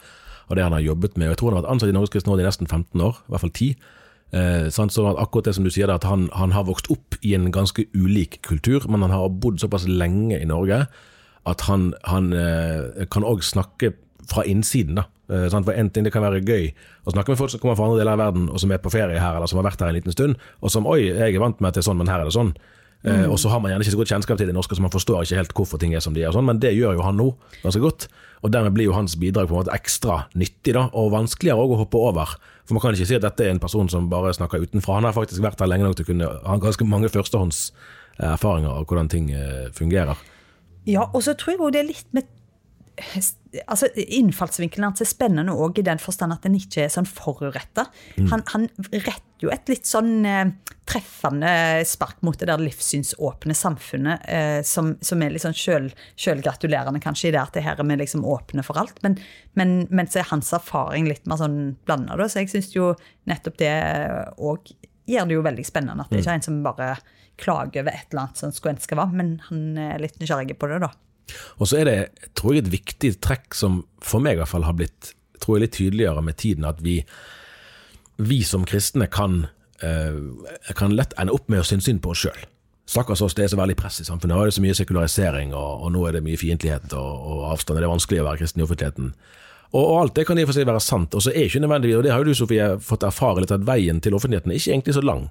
av, 0.49 0.53
det 0.59 0.65
han 0.67 0.75
har 0.75 0.83
jobbet 0.83 1.17
med. 1.17 1.27
og 1.27 1.31
Jeg 1.31 1.39
tror 1.39 1.49
han 1.49 1.57
har 1.57 1.63
vært 1.63 1.71
ansatt 1.73 1.89
i 1.89 1.95
Norges 1.95 2.13
kristne 2.13 2.33
råd 2.33 2.43
i 2.43 2.45
nesten 2.45 2.69
15 2.69 3.01
år, 3.07 3.23
i 3.23 3.33
hvert 3.33 3.43
fall 3.45 3.53
10. 3.55 3.87
Eh, 4.33 4.67
så 4.69 5.07
akkurat 5.15 5.47
det 5.47 5.55
som 5.55 5.65
du 5.65 5.71
sier, 5.73 5.89
at 5.89 6.03
han, 6.03 6.27
han, 6.35 6.53
har 6.53 6.67
vokst 6.67 6.91
opp 6.93 7.17
i 7.23 7.33
en 7.33 7.49
ganske 7.55 7.87
ulik 7.95 8.41
kultur, 8.45 8.85
men 8.85 9.01
han 9.01 9.15
har 9.15 9.31
bodd 9.31 9.63
såpass 9.63 9.87
lenge 9.87 10.37
i 10.37 10.45
Norge 10.49 10.83
at 11.49 11.65
han, 11.67 11.91
han 12.07 12.31
eh, 12.37 13.07
kan 13.11 13.25
òg 13.27 13.43
snakke 13.43 13.93
fra 14.29 14.45
innsiden. 14.49 14.99
da. 14.99 15.07
Sånn, 15.49 15.63
for 15.63 15.73
en 15.73 15.87
ting 15.89 16.03
Det 16.03 16.11
kan 16.13 16.21
være 16.21 16.43
gøy 16.43 16.73
å 17.07 17.13
snakke 17.13 17.31
med 17.31 17.39
folk 17.39 17.49
som 17.49 17.61
kommer 17.61 17.77
fra 17.79 17.87
andre 17.87 18.01
deler 18.01 18.13
av 18.13 18.19
verden, 18.19 18.49
og 18.51 18.59
som 18.59 18.71
er 18.71 18.81
på 18.83 18.91
ferie 18.91 19.19
her, 19.19 19.37
eller 19.37 19.47
som 19.47 19.57
har 19.61 19.65
vært 19.71 19.81
her 19.81 19.89
en 19.89 19.95
liten 19.95 20.11
stund, 20.11 20.35
og 20.61 20.69
som 20.69 20.85
'oi, 20.85 21.07
jeg 21.09 21.35
er 21.35 21.39
vant 21.39 21.59
med 21.61 21.69
at 21.69 21.73
det 21.75 21.81
er 21.81 21.89
sånn, 21.89 21.97
men 21.97 22.07
her 22.07 22.19
er 22.19 22.25
det 22.25 22.35
sånn'. 22.35 22.53
Eh, 23.03 23.25
mm. 23.25 23.31
og 23.31 23.39
så 23.39 23.49
har 23.51 23.59
man 23.59 23.71
gjerne 23.71 23.83
ikke 23.83 23.91
så 23.91 23.99
godt 23.99 24.11
kjennskap 24.13 24.37
til 24.39 24.47
det 24.47 24.55
norske, 24.55 24.75
så 24.77 24.83
man 24.83 24.93
forstår 24.93 25.25
ikke 25.25 25.39
helt 25.41 25.53
hvorfor 25.57 25.79
ting 25.79 25.95
er 25.95 26.03
som 26.03 26.13
de 26.15 26.23
er. 26.23 26.31
Sånn, 26.31 26.45
men 26.47 26.59
det 26.63 26.71
gjør 26.71 26.95
jo 26.95 27.03
han 27.03 27.17
nå 27.19 27.33
ganske 27.63 27.81
godt. 27.83 28.07
Og 28.43 28.51
dermed 28.51 28.75
blir 28.75 28.87
jo 28.87 28.95
hans 28.95 29.15
bidrag 29.19 29.49
på 29.49 29.55
en 29.55 29.61
måte 29.61 29.75
ekstra 29.75 30.21
nyttig, 30.39 30.75
da, 30.75 30.85
og 30.95 31.11
vanskeligere 31.11 31.63
å 31.63 31.79
hoppe 31.81 31.99
over. 31.99 32.35
For 32.63 32.75
man 32.75 32.83
kan 32.83 32.95
ikke 32.95 33.09
si 33.09 33.17
at 33.17 33.25
dette 33.25 33.43
er 33.43 33.51
en 33.51 33.59
person 33.63 33.91
som 33.91 34.07
bare 34.11 34.31
snakker 34.35 34.63
utenfra. 34.63 35.01
Han 35.01 35.07
har 35.09 35.15
faktisk 35.15 35.43
vært 35.43 35.59
her 35.59 35.71
lenge 35.71 35.87
nok 35.87 35.97
til 35.99 36.07
å 36.07 36.11
kunne 36.13 36.29
ha 36.47 36.55
ganske 36.63 36.87
mange 36.87 37.11
førstehåndserfaringer 37.11 38.71
av 38.71 38.87
hvordan 38.87 39.11
ting 39.11 39.33
eh, 39.35 39.67
fungerer. 39.75 40.19
Ja, 40.87 41.09
og 41.11 41.23
så 41.27 41.35
tror 41.39 41.57
jeg 41.57 41.75
det 41.75 41.83
er 41.83 41.91
litt 41.91 42.07
med 42.15 42.31
altså, 43.67 43.89
Innfallsvinkelen 43.95 44.87
hans 44.87 45.03
er 45.03 45.09
spennende 45.09 45.55
òg 45.55 45.79
i 45.79 45.85
den 45.85 46.01
forstand 46.01 46.35
at 46.35 46.45
den 46.45 46.57
ikke 46.57 46.85
er 46.85 46.93
sånn 46.93 47.07
foruretta. 47.09 47.87
Mm. 48.17 48.27
Han, 48.31 48.43
han 48.53 48.67
retter 48.91 49.45
jo 49.45 49.51
et 49.53 49.71
litt 49.71 49.89
sånn 49.89 50.25
eh, 50.27 50.53
treffende 50.89 51.51
spark 51.87 52.21
mot 52.25 52.37
det 52.39 52.47
der 52.49 52.61
livssynsåpne 52.61 53.55
samfunnet, 53.57 54.27
eh, 54.29 54.59
som, 54.67 54.93
som, 55.03 55.23
er 55.23 55.33
litt 55.33 55.45
sånn 55.45 55.57
sjøl, 55.57 55.89
sjølgratulerende, 56.19 57.01
kanskje, 57.03 57.31
i 57.31 57.35
det 57.35 57.41
at 57.41 57.57
det 57.57 57.65
her 57.65 57.79
er 57.79 57.89
vi 57.89 57.99
liksom 58.03 58.25
åpne 58.27 58.65
for 58.65 58.79
alt. 58.81 59.01
Men, 59.05 59.17
men, 59.59 59.75
men, 59.89 60.09
så 60.11 60.21
er 60.21 60.31
hans 60.31 60.53
erfaring 60.55 61.09
litt 61.09 61.27
mer 61.29 61.41
sånn 61.41 61.59
blanda, 61.87 62.17
da. 62.19 62.29
Så 62.29 62.43
jeg 62.43 62.53
syns 62.53 62.71
jo 62.75 62.93
nettopp 63.29 63.59
det 63.61 63.73
òg 64.37 64.73
gjør 65.09 65.27
det 65.27 65.35
jo 65.35 65.43
veldig 65.45 65.65
spennende. 65.67 66.05
At 66.05 66.13
det 66.13 66.23
ikke 66.23 66.37
er 66.37 66.39
en 66.39 66.45
som 66.45 66.63
bare 66.65 66.93
klager 67.41 67.81
over 67.81 67.95
et 67.95 68.11
eller 68.11 68.27
annet 68.27 68.39
som 68.39 68.53
skulle 68.53 68.77
ønske 68.77 68.97
var, 68.97 69.11
men 69.11 69.35
han 69.49 69.79
er 69.81 70.01
litt 70.03 70.19
nysgjerrig 70.21 70.55
på 70.59 70.69
det, 70.71 70.83
da. 70.85 70.93
Og 71.57 71.69
så 71.69 71.81
er 71.81 71.89
det, 71.89 71.97
tror 72.37 72.55
jeg, 72.55 72.65
et 72.65 72.73
viktig 72.73 73.13
trekk 73.23 73.55
som 73.57 73.83
for 74.03 74.23
meg 74.23 74.37
i 74.37 74.41
hvert 74.43 74.51
fall 74.51 74.67
har 74.67 74.75
blitt 74.77 75.13
tror 75.43 75.57
jeg, 75.57 75.65
litt 75.65 75.77
tydeligere 75.77 76.23
med 76.23 76.39
tiden, 76.39 76.67
at 76.67 76.81
vi, 76.83 76.99
vi 78.21 78.41
som 78.47 78.65
kristne 78.67 79.09
kan, 79.11 79.45
eh, 79.83 80.73
kan 80.77 80.95
lett 80.95 81.15
ende 81.19 81.35
opp 81.35 81.49
med 81.51 81.63
å 81.63 81.67
synes 81.67 81.89
synd 81.89 82.03
på 82.03 82.13
oss 82.13 82.25
sjøl. 82.25 82.43
Stakkars 82.93 83.23
oss, 83.23 83.35
det 83.35 83.45
er 83.45 83.53
så 83.53 83.59
veldig 83.59 83.77
press 83.79 84.01
i 84.03 84.07
samfunnet. 84.07 84.35
Nå 84.35 84.41
er 84.43 84.51
det 84.51 84.57
så 84.57 84.63
mye 84.63 84.75
sekularisering, 84.75 85.53
og, 85.55 85.85
og 85.85 85.93
nå 85.95 86.03
er 86.07 86.17
det 86.17 86.25
mye 86.25 86.39
fiendtlighet 86.39 86.91
og, 86.99 87.13
og, 87.15 87.45
avstand. 87.53 87.79
Det 87.79 87.87
er 87.87 87.93
vanskelig 87.93 88.19
å 88.23 88.27
være 88.27 88.41
kristen 88.41 88.63
i 88.63 88.65
offentligheten. 88.65 89.13
Og, 89.71 89.79
og 89.83 89.93
alt 90.01 90.17
det 90.17 90.25
kan 90.27 90.37
i 90.37 90.43
og 90.43 90.51
for 90.51 90.57
seg 90.57 90.67
være 90.67 90.83
sant. 90.83 91.15
Og 91.15 91.23
så 91.23 91.31
er 91.31 91.47
ikke 91.47 91.63
nødvendigvis, 91.63 92.01
og 92.01 92.03
det 92.05 92.11
har 92.11 92.21
jo 92.21 92.33
du 92.33 92.37
Sofie 92.37 92.67
fått 92.83 93.07
erfare 93.07 93.43
litt, 93.43 93.55
at 93.55 93.63
veien 93.67 94.03
til 94.03 94.17
offentligheten 94.17 94.51
er 94.51 94.59
ikke 94.59 94.75
egentlig 94.75 94.97
så 94.99 95.05
lang. 95.05 95.29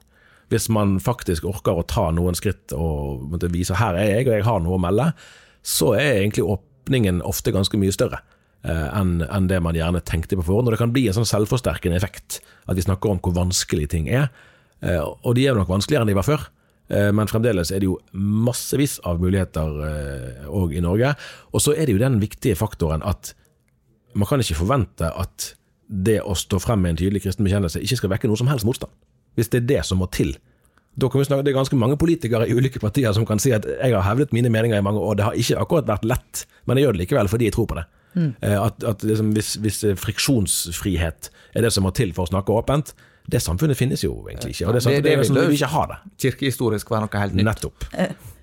Hvis 0.52 0.66
man 0.72 0.96
faktisk 1.00 1.44
orker 1.48 1.78
å 1.78 1.86
ta 1.88 2.08
noen 2.12 2.36
skritt 2.36 2.72
og 2.76 3.36
vise 3.52 3.76
her 3.78 4.00
er 4.00 4.10
jeg, 4.16 4.26
og 4.26 4.34
jeg 4.34 4.48
har 4.48 4.64
noe 4.64 4.80
å 4.80 4.82
melde, 4.82 5.12
så 5.62 5.92
er 5.96 6.20
egentlig 6.20 6.46
åpningen 6.46 7.22
ofte 7.26 7.54
ganske 7.54 7.78
mye 7.78 7.94
større 7.94 8.20
eh, 8.66 8.88
enn 8.98 9.50
det 9.50 9.60
man 9.64 9.78
gjerne 9.78 10.02
tenkte 10.06 10.38
på 10.38 10.46
forhånd. 10.46 10.68
Og 10.68 10.74
det 10.74 10.80
kan 10.82 10.94
bli 10.94 11.06
en 11.08 11.16
sånn 11.16 11.28
selvforsterkende 11.28 11.98
effekt, 11.98 12.40
at 12.66 12.78
vi 12.78 12.86
snakker 12.86 13.12
om 13.12 13.22
hvor 13.22 13.36
vanskelig 13.36 13.88
ting 13.94 14.10
er. 14.10 14.30
Eh, 14.82 15.00
og 15.00 15.38
de 15.38 15.46
er 15.46 15.58
nok 15.58 15.70
vanskeligere 15.70 16.06
enn 16.06 16.12
de 16.12 16.18
var 16.18 16.28
før. 16.28 16.48
Eh, 16.92 17.10
men 17.14 17.30
fremdeles 17.30 17.70
er 17.70 17.82
det 17.82 17.90
jo 17.90 18.00
massevis 18.12 18.98
av 19.08 19.22
muligheter 19.22 20.48
òg 20.50 20.76
i 20.76 20.84
Norge. 20.84 21.14
Og 21.54 21.64
så 21.64 21.76
er 21.76 21.86
det 21.86 21.96
jo 21.96 22.02
den 22.02 22.20
viktige 22.22 22.58
faktoren 22.58 23.04
at 23.06 23.34
man 24.18 24.28
kan 24.28 24.42
ikke 24.42 24.58
forvente 24.58 25.08
at 25.08 25.52
det 25.92 26.20
å 26.24 26.34
stå 26.36 26.58
frem 26.62 26.82
med 26.82 26.94
en 26.94 27.00
tydelig 27.00 27.22
kristen 27.24 27.46
bekjennelse 27.46 27.80
ikke 27.84 27.98
skal 28.00 28.12
vekke 28.14 28.28
noe 28.30 28.40
som 28.40 28.48
helst 28.50 28.66
motstand. 28.68 28.92
Hvis 29.36 29.50
det 29.52 29.62
er 29.62 29.68
det 29.68 29.82
som 29.88 30.00
må 30.00 30.08
til. 30.12 30.34
Da 30.94 31.08
kan 31.08 31.22
vi 31.22 31.24
snakke, 31.24 31.44
Det 31.44 31.52
er 31.52 31.56
ganske 31.56 31.76
mange 31.76 31.96
politikere 31.96 32.48
i 32.48 32.54
ulike 32.54 32.80
partier 32.80 33.12
som 33.16 33.24
kan 33.26 33.40
si 33.40 33.52
at 33.56 33.64
jeg 33.64 33.94
har 33.94 34.04
hevdet 34.04 34.32
mine 34.32 34.50
meninger 34.52 34.76
i 34.76 34.84
mange 34.84 35.00
år, 35.00 35.14
det 35.16 35.24
har 35.24 35.38
ikke 35.38 35.60
akkurat 35.62 35.88
vært 35.88 36.04
lett, 36.04 36.44
men 36.66 36.76
jeg 36.76 36.86
gjør 36.86 36.98
det 36.98 37.02
likevel 37.04 37.30
fordi 37.32 37.48
jeg 37.48 37.56
tror 37.56 37.70
på 37.70 37.78
det. 37.80 37.86
Mm. 38.12 38.34
At, 38.42 38.84
at 38.84 39.06
liksom, 39.08 39.30
hvis, 39.32 39.54
hvis, 39.64 39.80
friksjonsfrihet 39.96 41.30
er 41.56 41.64
det 41.64 41.72
som 41.72 41.86
må 41.88 41.94
til 41.96 42.12
for 42.12 42.28
å 42.28 42.32
snakke 42.32 42.52
åpent, 42.52 42.92
det 43.32 43.40
samfunnet 43.40 43.78
finnes 43.78 44.04
jo 44.04 44.12
egentlig 44.28 44.52
ikke. 44.52 44.68
og 44.68 44.76
Det, 44.76 44.82
samfunnet, 44.84 45.04
det, 45.06 45.16
det, 45.16 45.22
det, 45.22 45.28
det, 45.32 45.40
det 45.40 45.48
vil 45.48 45.56
ikke 45.56 45.72
ha 45.72 45.86
det. 45.88 45.98
Kirkehistorisk 46.26 46.92
være 46.92 47.06
noe 47.06 47.24
helt 47.24 47.38
nytt. 47.38 47.48
Nettopp. 47.48 47.88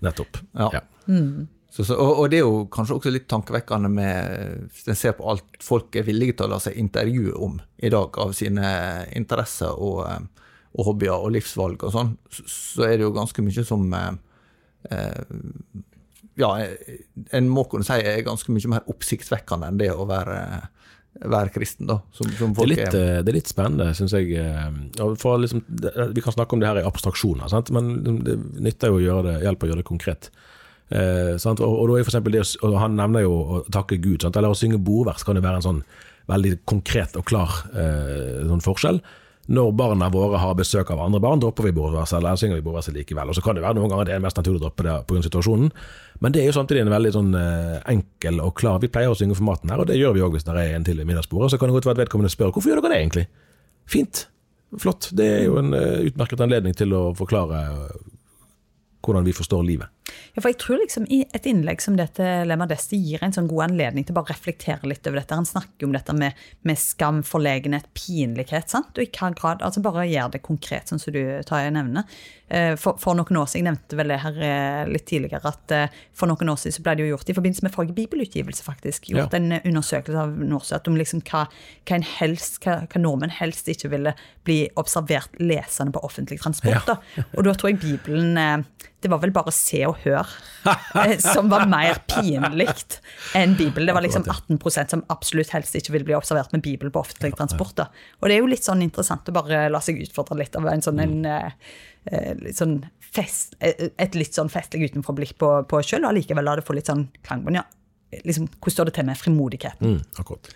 Nettopp. 0.08 0.42
Ja. 0.58 0.70
ja. 0.80 0.84
Mm. 1.06 1.48
Så, 1.70 1.84
så, 1.84 1.94
og, 1.94 2.20
og, 2.20 2.30
det 2.32 2.40
er 2.40 2.48
jo 2.48 2.64
kanskje 2.74 2.96
også 2.98 3.12
litt 3.14 3.28
tankevekkende 3.30 3.92
med 3.94 4.70
Hvis 4.74 4.88
en 4.90 4.98
ser 4.98 5.14
på 5.18 5.28
alt 5.30 5.60
folk 5.62 5.94
er 6.00 6.08
villige 6.08 6.40
til 6.40 6.48
å 6.48 6.56
la 6.56 6.58
seg 6.64 6.80
intervjue 6.82 7.36
om 7.38 7.60
i 7.78 7.92
dag, 7.94 8.18
av 8.24 8.34
sine 8.38 8.72
interesser 9.16 9.78
og, 9.78 10.02
og 10.78 10.90
hobbyer 10.92 11.16
og 11.16 11.32
livsvalg 11.34 11.86
og 11.88 11.94
sånn, 11.94 12.16
så 12.30 12.86
er 12.86 12.98
det 12.98 13.08
jo 13.08 13.14
ganske 13.16 13.44
mye 13.46 13.64
som 13.66 13.88
eh, 13.96 15.46
Ja, 16.40 16.52
en 17.36 17.50
må 17.52 17.66
kunne 17.70 17.88
si 17.88 17.98
er 17.98 18.26
ganske 18.28 18.54
mye 18.54 18.76
mer 18.76 18.92
oppsiktsvekkende 18.92 19.72
enn 19.72 19.80
det 19.82 19.90
å 19.92 20.06
være, 20.10 20.38
være 21.26 21.54
kristen, 21.56 21.90
da. 21.90 21.98
Som, 22.16 22.30
som 22.38 22.54
det, 22.54 22.68
er 22.68 22.72
litt, 22.74 22.86
er. 22.86 23.00
Eh, 23.00 23.24
det, 23.24 23.34
er 23.34 23.40
litt, 23.40 23.52
spennende, 23.52 23.90
syns 23.98 24.14
jeg. 24.16 24.38
Liksom, 25.00 25.66
vi 26.14 26.24
kan 26.24 26.38
snakke 26.38 26.56
om 26.56 26.62
det 26.62 26.70
her 26.70 26.84
i 26.84 26.88
abstraksjoner, 26.88 27.50
sant? 27.52 27.74
men 27.76 28.22
det 28.24 28.38
nytter 28.62 28.94
jo 28.94 29.02
å 29.02 29.04
gjøre 29.08 29.28
det, 29.32 29.36
hjelper 29.48 29.68
å 29.68 29.74
gjøre 29.74 29.84
det 29.84 29.90
konkret. 29.90 30.32
Eh, 30.90 31.36
og, 31.38 31.60
og, 31.62 31.84
da 31.90 31.98
er 32.00 32.08
for 32.08 32.30
det, 32.34 32.46
og 32.66 32.78
Han 32.82 32.96
nevner 32.98 33.26
jo 33.26 33.34
å 33.34 33.64
takke 33.70 34.00
Gud. 34.02 34.24
Sant? 34.24 34.38
Eller 34.40 34.54
å 34.54 34.58
synge 34.58 34.82
bordvers 34.82 35.26
kan 35.26 35.38
jo 35.38 35.46
være 35.46 35.62
en 35.62 35.68
sånn 35.68 35.82
veldig 36.30 36.60
konkret 36.70 37.18
og 37.18 37.26
klar 37.30 37.64
eh, 37.74 38.46
sånn 38.46 38.64
forskjell. 38.66 39.02
Når 39.50 39.72
barna 39.74 40.12
våre 40.14 40.38
har 40.38 40.54
besøk 40.58 40.92
av 40.94 41.00
andre 41.02 41.22
barn, 41.24 41.40
dropper 41.42 41.66
vi 41.66 41.74
bordvarsel 41.74 42.20
eller 42.22 42.38
synger 42.38 42.60
vi 42.60 42.66
bordvarsel 42.68 42.94
likevel. 43.00 43.32
Og 43.32 43.38
Så 43.38 43.42
kan 43.42 43.58
det 43.58 43.64
være 43.64 43.80
noen 43.80 43.90
ganger 43.90 44.06
det 44.06 44.14
er 44.14 44.22
mest 44.22 44.38
naturlig 44.38 44.62
å 44.62 44.66
droppe 44.68 44.86
det 44.86 44.98
pga. 45.10 45.24
situasjonen, 45.26 45.72
men 46.22 46.36
det 46.36 46.44
er 46.44 46.52
jo 46.52 46.58
samtidig 46.60 46.84
en 46.84 46.94
veldig 46.94 47.14
sånn 47.16 47.34
eh, 47.34 47.80
enkel 47.90 48.42
og 48.44 48.54
klar 48.60 48.80
Vi 48.80 48.92
pleier 48.94 49.10
å 49.10 49.18
synge 49.18 49.36
for 49.36 49.48
maten 49.48 49.72
her, 49.72 49.82
og 49.82 49.88
det 49.90 49.98
gjør 49.98 50.14
vi 50.14 50.22
òg 50.22 50.38
hvis 50.38 50.46
det 50.46 50.54
er 50.54 50.76
en 50.76 50.86
til 50.86 51.02
i 51.02 51.06
middagsbordet. 51.06 51.52
Så 51.52 51.58
kan 51.58 51.70
det 51.70 51.80
godt 51.80 51.90
være 51.90 51.98
at 51.98 52.04
vedkommende 52.06 52.30
spør 52.30 52.54
hvorfor 52.54 52.70
gjør 52.70 52.84
dere 52.84 52.94
det 52.94 53.02
egentlig? 53.02 53.26
Fint. 53.90 54.28
Flott. 54.78 55.10
Det 55.18 55.26
er 55.26 55.44
jo 55.48 55.58
en 55.58 55.74
uh, 55.74 56.06
utmerket 56.06 56.42
anledning 56.46 56.76
til 56.78 56.94
å 56.94 57.10
forklare 57.18 57.64
hvordan 59.02 59.26
vi 59.26 59.34
forstår 59.34 59.66
livet. 59.66 59.90
Ja, 60.34 60.42
for 60.42 60.50
jeg 60.52 60.60
tror 60.62 60.82
liksom 60.82 61.06
i 61.12 61.22
Et 61.36 61.46
innlegg 61.50 61.82
som 61.84 61.98
dette 62.00 62.26
Lemma 62.48 62.68
Desti 62.70 62.98
gir 63.02 63.24
en 63.24 63.34
sånn 63.36 63.50
god 63.50 63.70
anledning 63.70 64.06
til 64.08 64.18
å 64.18 64.26
reflektere 64.28 64.90
litt 64.90 65.06
over 65.08 65.22
dette. 65.22 65.38
Han 65.38 65.48
snakker 65.48 65.88
om 65.88 65.96
dette 65.96 66.16
med, 66.16 66.38
med 66.68 66.80
skam, 66.80 67.22
forlegenhet, 67.28 67.90
pinlighet. 67.98 68.70
sant? 68.70 68.92
Og 68.96 69.06
i 69.06 69.12
hva 69.12 69.32
grad, 69.38 69.64
altså 69.66 69.84
Bare 69.86 70.08
gjør 70.10 70.34
det 70.34 70.44
konkret, 70.46 70.90
sånn 70.90 71.02
som 71.02 71.16
du 71.16 71.22
tar 71.48 71.68
i 71.68 71.74
nevner. 71.74 72.08
Eh, 72.50 72.76
for, 72.82 72.98
for, 72.98 73.14
noen 73.18 73.38
år 73.38 73.46
siden, 73.46 73.68
Jeg 73.68 73.68
nevnte 73.68 73.98
vel 74.00 74.10
det 74.10 74.20
her 74.24 74.38
eh, 74.42 74.90
litt 74.90 75.06
tidligere, 75.10 75.52
at 75.52 75.74
eh, 75.76 75.98
for 76.18 76.32
noen 76.32 76.50
år 76.50 76.58
siden 76.58 76.80
så 76.80 76.86
ble 76.86 76.96
det 76.98 77.06
jo 77.06 77.12
gjort 77.12 77.30
i 77.30 77.36
forbindelse 77.38 77.66
med 77.68 77.76
forrige 77.76 77.98
bibelutgivelse, 78.00 78.66
faktisk, 78.66 79.12
gjort 79.14 79.36
ja. 79.36 79.42
en 79.42 79.60
undersøkelse 79.60 80.24
av 80.24 80.34
Norsøt 80.50 80.90
om 80.90 80.98
liksom 80.98 81.22
hva, 81.30 81.46
hva, 81.86 82.00
helst, 82.18 82.58
hva, 82.66 82.82
hva, 82.90 83.04
nordmenn 83.04 83.36
helst 83.38 83.70
ikke 83.70 83.92
ville 83.94 84.16
bli 84.48 84.64
observert 84.82 85.38
lesende 85.38 85.94
på 85.94 86.02
offentlig 86.06 86.40
transport. 86.42 86.90
Ja. 86.90 87.28
Og 87.38 87.46
da 87.46 87.54
tror 87.54 87.74
jeg 87.74 87.82
Bibelen 87.84 88.66
Det 89.00 89.10
var 89.12 89.22
vel 89.22 89.32
bare 89.32 89.52
Se 89.54 89.80
og 89.88 90.00
Hør 90.04 90.28
som 91.22 91.48
var 91.52 91.68
mer 91.70 92.02
pinlig 92.10 92.68
enn 93.38 93.54
Bibelen. 93.56 93.88
Det 93.88 93.96
var 93.96 94.04
liksom 94.04 94.26
18% 94.26 94.96
som 94.96 95.04
absolutt 95.14 95.54
helst 95.54 95.78
ikke 95.78 95.94
ville 95.96 96.08
bli 96.08 96.18
observert 96.18 96.52
med 96.56 96.64
Bibel 96.66 96.92
på 96.92 97.04
offentlig 97.04 97.32
transport. 97.38 97.76
Da. 97.78 97.88
Og 98.20 98.28
det 98.28 98.36
er 98.36 98.44
jo 98.44 98.50
litt 98.52 98.66
sånn 98.66 98.84
interessant 98.84 99.30
å 99.30 99.36
bare 99.36 99.68
la 99.72 99.80
seg 99.84 100.02
utfordre 100.04 100.42
litt 100.42 100.58
av 100.60 100.68
en 100.68 100.84
sånn 100.84 101.00
en, 101.04 101.18
Eh, 101.30 101.52
litt 101.52 101.99
sånn 102.56 102.80
fest, 103.14 103.56
eh, 103.60 103.90
et 103.98 104.18
litt 104.18 104.38
sånn 104.38 104.52
festlig 104.52 104.90
utenforblikk 104.90 105.38
på, 105.42 105.52
på 105.70 105.84
sjøl, 105.86 106.06
og 106.06 106.14
allikevel 106.14 106.46
la 106.46 106.58
det 106.60 106.66
få 106.68 106.78
litt 106.78 106.90
sånn 106.90 107.08
klangbånd. 107.26 107.60
Ja, 107.62 107.66
liksom, 108.26 108.50
hvordan 108.58 108.76
står 108.76 108.90
det 108.90 108.96
til 108.98 109.08
med 109.10 109.20
frimodigheten? 109.20 109.96
Mm, 109.96 110.20
akkurat. 110.22 110.52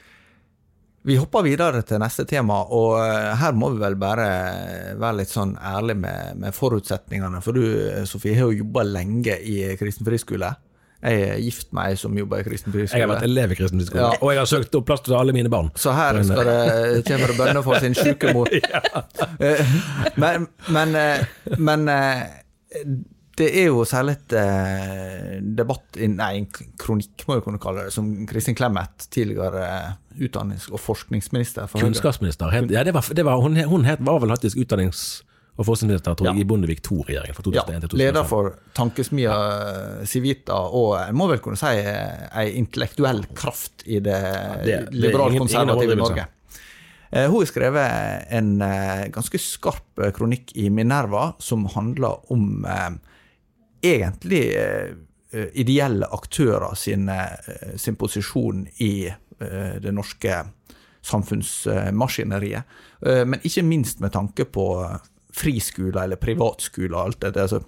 Vi 1.03 1.17
hopper 1.19 1.43
videre 1.43 1.81
til 1.83 1.99
neste 1.99 2.23
tema, 2.29 2.61
og 2.71 2.95
eh, 3.01 3.33
her 3.41 3.55
må 3.59 3.73
vi 3.73 3.81
vel 3.83 3.97
bare 3.99 4.27
være 5.01 5.19
litt 5.19 5.33
sånn 5.33 5.57
ærlige 5.59 5.99
med, 6.05 6.43
med 6.45 6.55
forutsetningene. 6.55 7.41
For 7.43 7.57
du 7.57 8.05
Sofie, 8.07 8.37
har 8.39 8.47
jo 8.47 8.63
jobba 8.63 8.85
lenge 8.87 9.35
i 9.41 9.57
kristen 9.79 10.07
friskole. 10.07 10.53
Jeg 11.03 11.23
er 11.27 11.39
gift 11.43 11.73
med 11.75 11.91
ei 11.91 11.95
som 11.99 12.13
jobber 12.15 12.39
i 12.39 12.45
kristen 12.47 12.71
byskole. 12.71 12.99
Jeg 12.99 13.03
har 13.03 13.11
vært 13.11 13.25
elev 13.27 13.51
i 13.51 13.57
kristen 13.59 13.81
byskole, 13.81 14.03
ja. 14.05 14.19
og 14.23 14.29
jeg 14.31 14.39
har 14.39 14.49
søkt 14.49 14.77
opp 14.79 14.85
plass 14.87 15.03
til 15.03 15.15
alle 15.19 15.35
mine 15.35 15.51
barn. 15.51 15.67
Så 15.75 15.91
her 15.95 16.19
skal 16.23 16.47
det, 16.47 17.01
kommer 17.09 17.33
det 17.33 17.35
bønner 17.39 17.65
for 17.65 17.83
sin 17.83 17.97
sjuke 17.97 18.35
mor. 18.35 18.51
Eh, 19.43 19.59
men, 20.19 20.45
men, 20.71 20.93
eh, 20.95 21.23
men, 21.57 21.83
eh, 21.89 22.85
det 23.39 23.47
er 23.59 23.67
jo 23.71 23.83
særlig 23.87 24.15
et 24.15 24.35
debatt, 25.57 25.97
nei, 25.97 26.29
en 26.37 26.47
kronikk 26.79 27.25
må 27.27 27.37
jeg 27.37 27.45
kunne 27.47 27.61
kalle 27.61 27.87
det, 27.87 27.95
som 27.95 28.11
Kristin 28.29 28.55
Clemet, 28.57 29.07
tidligere 29.13 29.65
utdannings- 30.19 30.69
og 30.71 30.79
forskningsminister 30.83 31.71
Kunnskapsminister. 31.73 32.53
Ja, 32.71 32.85
det 32.85 32.93
var, 32.95 33.09
det 33.09 33.25
var, 33.25 33.41
hun, 33.41 33.57
hun 33.69 33.87
het, 33.89 34.03
var 34.05 34.21
vel 34.23 34.35
faktisk 34.35 34.61
utdannings 34.63 35.23
og 35.53 35.67
forskningsminister 35.67 36.15
tror 36.17 36.31
jeg, 36.31 36.39
ja. 36.39 36.41
i 36.41 36.47
Bondevik 36.49 36.79
II-regjeringen 36.81 37.37
fra 37.37 37.43
2001 37.45 37.83
til 37.83 37.89
2005. 37.93 37.99
Leder 38.01 38.29
for 38.29 38.53
tankesmia 38.73 39.33
Civita, 40.09 40.57
og 40.73 40.95
jeg 40.97 41.17
må 41.19 41.27
vel 41.29 41.43
kunne 41.45 41.59
si 41.61 41.73
ei 41.77 42.47
intellektuell 42.57 43.21
kraft 43.37 43.85
i 43.85 43.99
det, 44.01 44.21
det 44.65 44.79
liberalkonservative 44.97 45.99
Norge. 45.99 46.25
Eh, 47.13 47.29
hun 47.29 47.43
har 47.43 47.45
skrevet 47.45 48.25
en 48.33 48.61
eh, 48.65 49.07
ganske 49.13 49.37
skarp 49.37 50.01
eh, 50.01 50.09
kronikk 50.15 50.55
i 50.57 50.69
Minerva 50.73 51.33
som 51.37 51.67
handler 51.69 52.23
om 52.33 52.65
eh, 52.65 52.89
egentlig 53.85 54.43
eh, 54.57 54.95
ideelle 55.53 56.09
aktører 56.13 56.73
sin, 56.77 57.09
sin 57.77 57.95
posisjon 57.97 58.65
i 58.81 59.05
eh, 59.09 59.75
det 59.81 59.93
norske 59.93 60.41
samfunnsmaskineriet. 61.03 62.75
Men 63.03 63.41
ikke 63.43 63.65
minst 63.67 63.99
med 63.99 64.13
tanke 64.13 64.45
på 64.47 64.67
friskoler 65.33 66.03
eller 66.03 66.21
privatskoler. 66.21 66.97
alt 66.97 67.21
det, 67.21 67.35
altså 67.37 67.63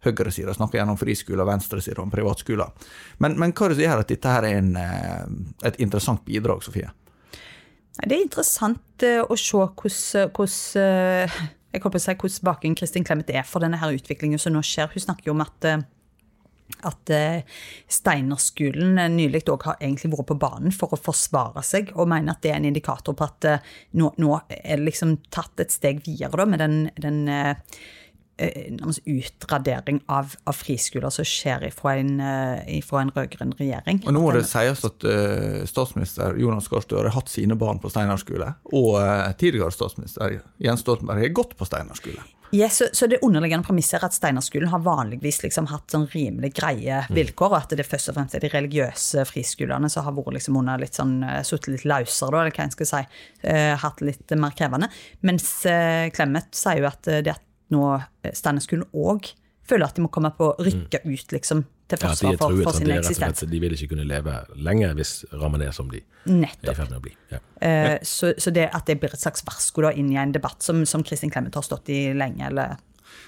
Høyresida 0.00 0.54
snakker 0.56 0.78
gjennom 0.78 0.96
om 0.96 1.00
friskoler, 1.00 1.44
venstresida 1.44 2.00
om 2.00 2.12
privatskoler. 2.12 2.72
Men, 3.20 3.36
men 3.40 3.52
hva 3.52 3.66
er 3.66 3.72
det 3.72 3.76
som 3.76 3.84
gjør 3.84 4.02
at 4.02 4.12
dette 4.12 4.32
her 4.32 4.46
er 4.48 4.58
en, 4.62 4.70
eh, 4.80 5.24
et 5.68 5.76
interessant 5.84 6.24
bidrag, 6.24 6.64
Sofie? 6.64 6.88
Det 8.00 8.16
er 8.16 8.22
interessant 8.22 9.04
eh, 9.04 9.20
å 9.20 9.36
se 9.36 9.60
hvordan, 9.60 10.32
hvordan 10.36 11.48
jeg 11.70 11.84
håper 11.84 12.00
å 12.00 12.02
si 12.02 12.16
hvordan 12.16 12.46
bakgrunnen 12.48 12.78
Kristin 12.80 13.04
Clemet 13.06 13.32
er 13.34 13.44
for 13.46 13.62
denne 13.62 13.80
her 13.80 13.92
utviklingen 13.94 14.40
som 14.40 14.56
nå 14.56 14.62
skjer. 14.64 14.88
Hun 14.94 15.04
snakker 15.04 15.28
jo 15.28 15.36
om 15.36 15.44
at 15.44 15.68
at 16.86 17.12
eh, 17.14 17.60
Steinerskolen 17.90 18.98
eh, 18.98 19.12
nylig 19.12 19.44
òg 19.50 19.68
har 19.68 19.80
egentlig 19.80 20.12
vært 20.14 20.30
på 20.30 20.40
banen 20.40 20.74
for 20.74 20.94
å 20.94 21.00
forsvare 21.00 21.64
seg, 21.66 21.92
og 21.96 22.10
mener 22.10 22.34
at 22.34 22.42
det 22.44 22.54
er 22.54 22.60
en 22.60 22.68
indikator 22.70 23.16
på 23.16 23.26
at 23.26 23.48
eh, 23.48 23.70
nå, 24.00 24.12
nå 24.20 24.34
er 24.48 24.76
det 24.76 24.86
liksom 24.88 25.16
tatt 25.32 25.62
et 25.62 25.74
steg 25.74 26.04
videre 26.06 26.42
da, 26.42 26.48
med 26.48 26.62
den, 26.62 26.78
den 27.00 27.24
nærmest 28.40 29.04
utradering 29.04 29.98
av, 30.08 30.30
av 30.48 30.56
friskoler 30.56 31.12
som 31.12 31.26
skjer 31.28 31.66
fra 31.76 31.92
en, 32.00 32.14
ifra 32.72 33.02
en 33.02 33.12
rød-grønn 33.12 33.52
regjering. 33.58 34.00
Og 34.06 34.16
nå 34.16 34.22
må 34.24 34.30
det 34.32 34.46
sies 34.48 34.80
at 34.88 35.04
uh, 35.04 35.60
statsminister 35.68 36.40
Jonas 36.40 36.70
Gahr 36.72 36.80
Støre 36.86 37.10
har 37.10 37.18
hatt 37.18 37.28
sine 37.28 37.58
barn 37.60 37.82
på 37.82 37.92
Steinar 37.92 38.16
skole, 38.22 38.54
og 38.72 38.94
uh, 38.96 39.28
tidligere 39.36 39.68
statsminister 39.76 40.38
Jens 40.56 40.80
Stoltenberg 40.86 41.26
har 41.26 41.36
gått 41.36 41.52
på 41.58 41.68
Steinar 41.68 42.00
skole. 42.00 42.24
Yes, 42.50 42.76
så, 42.80 42.88
så 42.92 43.06
det 43.06 43.20
underliggende 43.22 43.66
premisset 43.66 44.00
er 44.00 44.08
at 44.08 44.14
Steinerskolen 44.16 44.72
har 44.72 44.82
vanligvis 44.82 45.38
liksom 45.44 45.68
hatt 45.70 45.92
sånn 45.94 46.08
rimelig 46.10 46.50
greie 46.58 47.04
vilkår, 47.14 47.52
og 47.52 47.58
at 47.60 47.74
det 47.78 47.86
først 47.86 48.10
og 48.10 48.16
fremst 48.16 48.34
er 48.34 48.42
de 48.42 48.50
religiøse 48.50 49.22
friskolene 49.28 49.90
som 49.92 50.08
har 50.08 50.16
vært 50.16 50.34
liksom 50.40 50.58
under 50.58 50.82
litt 50.82 50.98
sånn, 50.98 51.20
sittet 51.22 51.46
suttet 51.50 51.74
litt 51.76 51.86
løsere, 51.92 52.34
da, 52.34 52.42
eller 52.42 52.56
hva 52.56 52.66
en 52.66 52.74
skal 52.74 52.90
si, 52.90 53.02
eh, 53.52 53.74
hatt 53.78 54.02
litt 54.02 54.34
mer 54.34 54.56
krevende. 54.58 54.90
Mens 55.26 55.46
eh, 55.70 56.08
Clemet 56.14 56.50
sier 56.58 56.82
jo 56.82 56.90
at 56.90 57.10
eh, 57.10 57.22
det 57.26 57.36
at 57.36 57.46
nå 57.70 57.84
eh, 57.94 58.34
Steinerskolen 58.34 58.88
òg 58.98 59.30
føler 59.70 59.86
at 59.86 59.98
de 59.98 60.04
må 60.04 60.10
komme 60.10 60.32
på 60.34 60.50
å 60.50 60.66
rykke 60.66 61.04
ut, 61.06 61.30
liksom, 61.36 61.62
til 61.90 62.00
forsvar 62.02 62.34
ja, 62.34 62.38
for, 62.40 62.54
truet. 62.54 62.66
for 62.68 62.78
sin 62.78 62.90
eksistens. 62.94 63.40
slett, 63.40 63.50
de 63.52 63.60
vil 63.62 63.74
ikke 63.76 63.88
kunne 63.94 64.06
leve 64.08 64.34
lenger 64.56 64.94
hvis 64.98 65.12
rammen 65.32 65.64
er 65.64 65.72
som 65.76 65.90
de 65.90 66.00
er 66.00 66.52
i 66.62 66.74
ferd 66.74 66.90
med 66.90 66.98
å 66.98 67.02
bli. 67.04 67.14
Ja. 67.32 67.40
Eh, 67.66 67.96
så, 68.06 68.32
så 68.38 68.52
det 68.54 68.68
at 68.76 68.86
det 68.88 68.98
blir 69.02 69.14
et 69.14 69.22
slags 69.22 69.44
varsko 69.46 69.86
da, 69.86 69.92
inn 69.96 70.12
i 70.12 70.18
en 70.20 70.32
debatt 70.36 70.62
som, 70.64 70.84
som 70.88 71.04
Kristin 71.06 71.32
Clemet 71.32 71.58
har 71.58 71.66
stått 71.66 71.90
i 71.92 72.02
lenge, 72.16 72.46
eller 72.50 72.78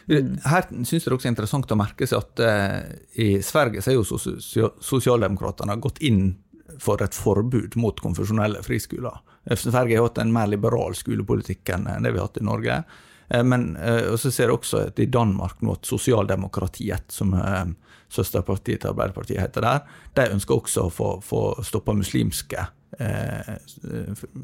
Her 0.09 0.69
syns 0.71 0.93
jeg 0.95 1.09
det 1.09 1.17
også 1.17 1.29
er 1.29 1.35
interessant 1.35 1.75
å 1.75 1.79
merke 1.79 2.07
seg 2.07 2.23
at 2.23 2.43
eh, 2.47 2.79
i 3.23 3.29
Sverige 3.43 3.83
så 3.83 3.93
er 3.93 3.99
jo 3.99 4.07
sosio- 4.07 4.73
sosialdemokratene 4.83 5.77
gått 5.83 6.03
inn 6.03 6.35
for 6.81 7.03
et 7.05 7.15
forbud 7.15 7.77
mot 7.81 7.99
konfesjonelle 8.01 8.63
friskoler. 8.65 9.21
Eh, 9.47 9.59
Sverige 9.59 9.99
har 9.99 10.09
hatt 10.09 10.23
en 10.23 10.35
mer 10.35 10.51
liberal 10.51 10.95
skolepolitikk 10.99 11.75
enn 11.75 11.89
det 12.03 12.13
vi 12.13 12.21
har 12.21 12.29
hatt 12.31 12.41
i 12.41 12.47
Norge. 12.47 12.83
Eh, 13.33 13.45
Men 13.45 13.77
eh, 13.77 14.15
så 14.17 14.31
ser 14.31 14.51
jeg 14.51 14.59
også 14.59 14.85
at 14.89 15.01
i 15.01 15.09
Danmark 15.11 15.63
nå 15.65 15.77
at 15.79 15.89
Sosialdemokratiet, 15.89 17.09
som 17.13 17.33
eh, 17.39 17.65
søsterpartiet 18.13 18.83
til 18.83 18.93
Arbeiderpartiet 18.93 19.41
heter 19.41 19.65
der, 19.65 19.87
de 20.19 20.29
ønsker 20.35 20.59
også 20.59 20.87
å 20.87 20.93
få, 20.93 21.09
få 21.25 21.43
stoppa 21.65 21.95
muslimske 21.97 22.67
eh, 23.01 23.55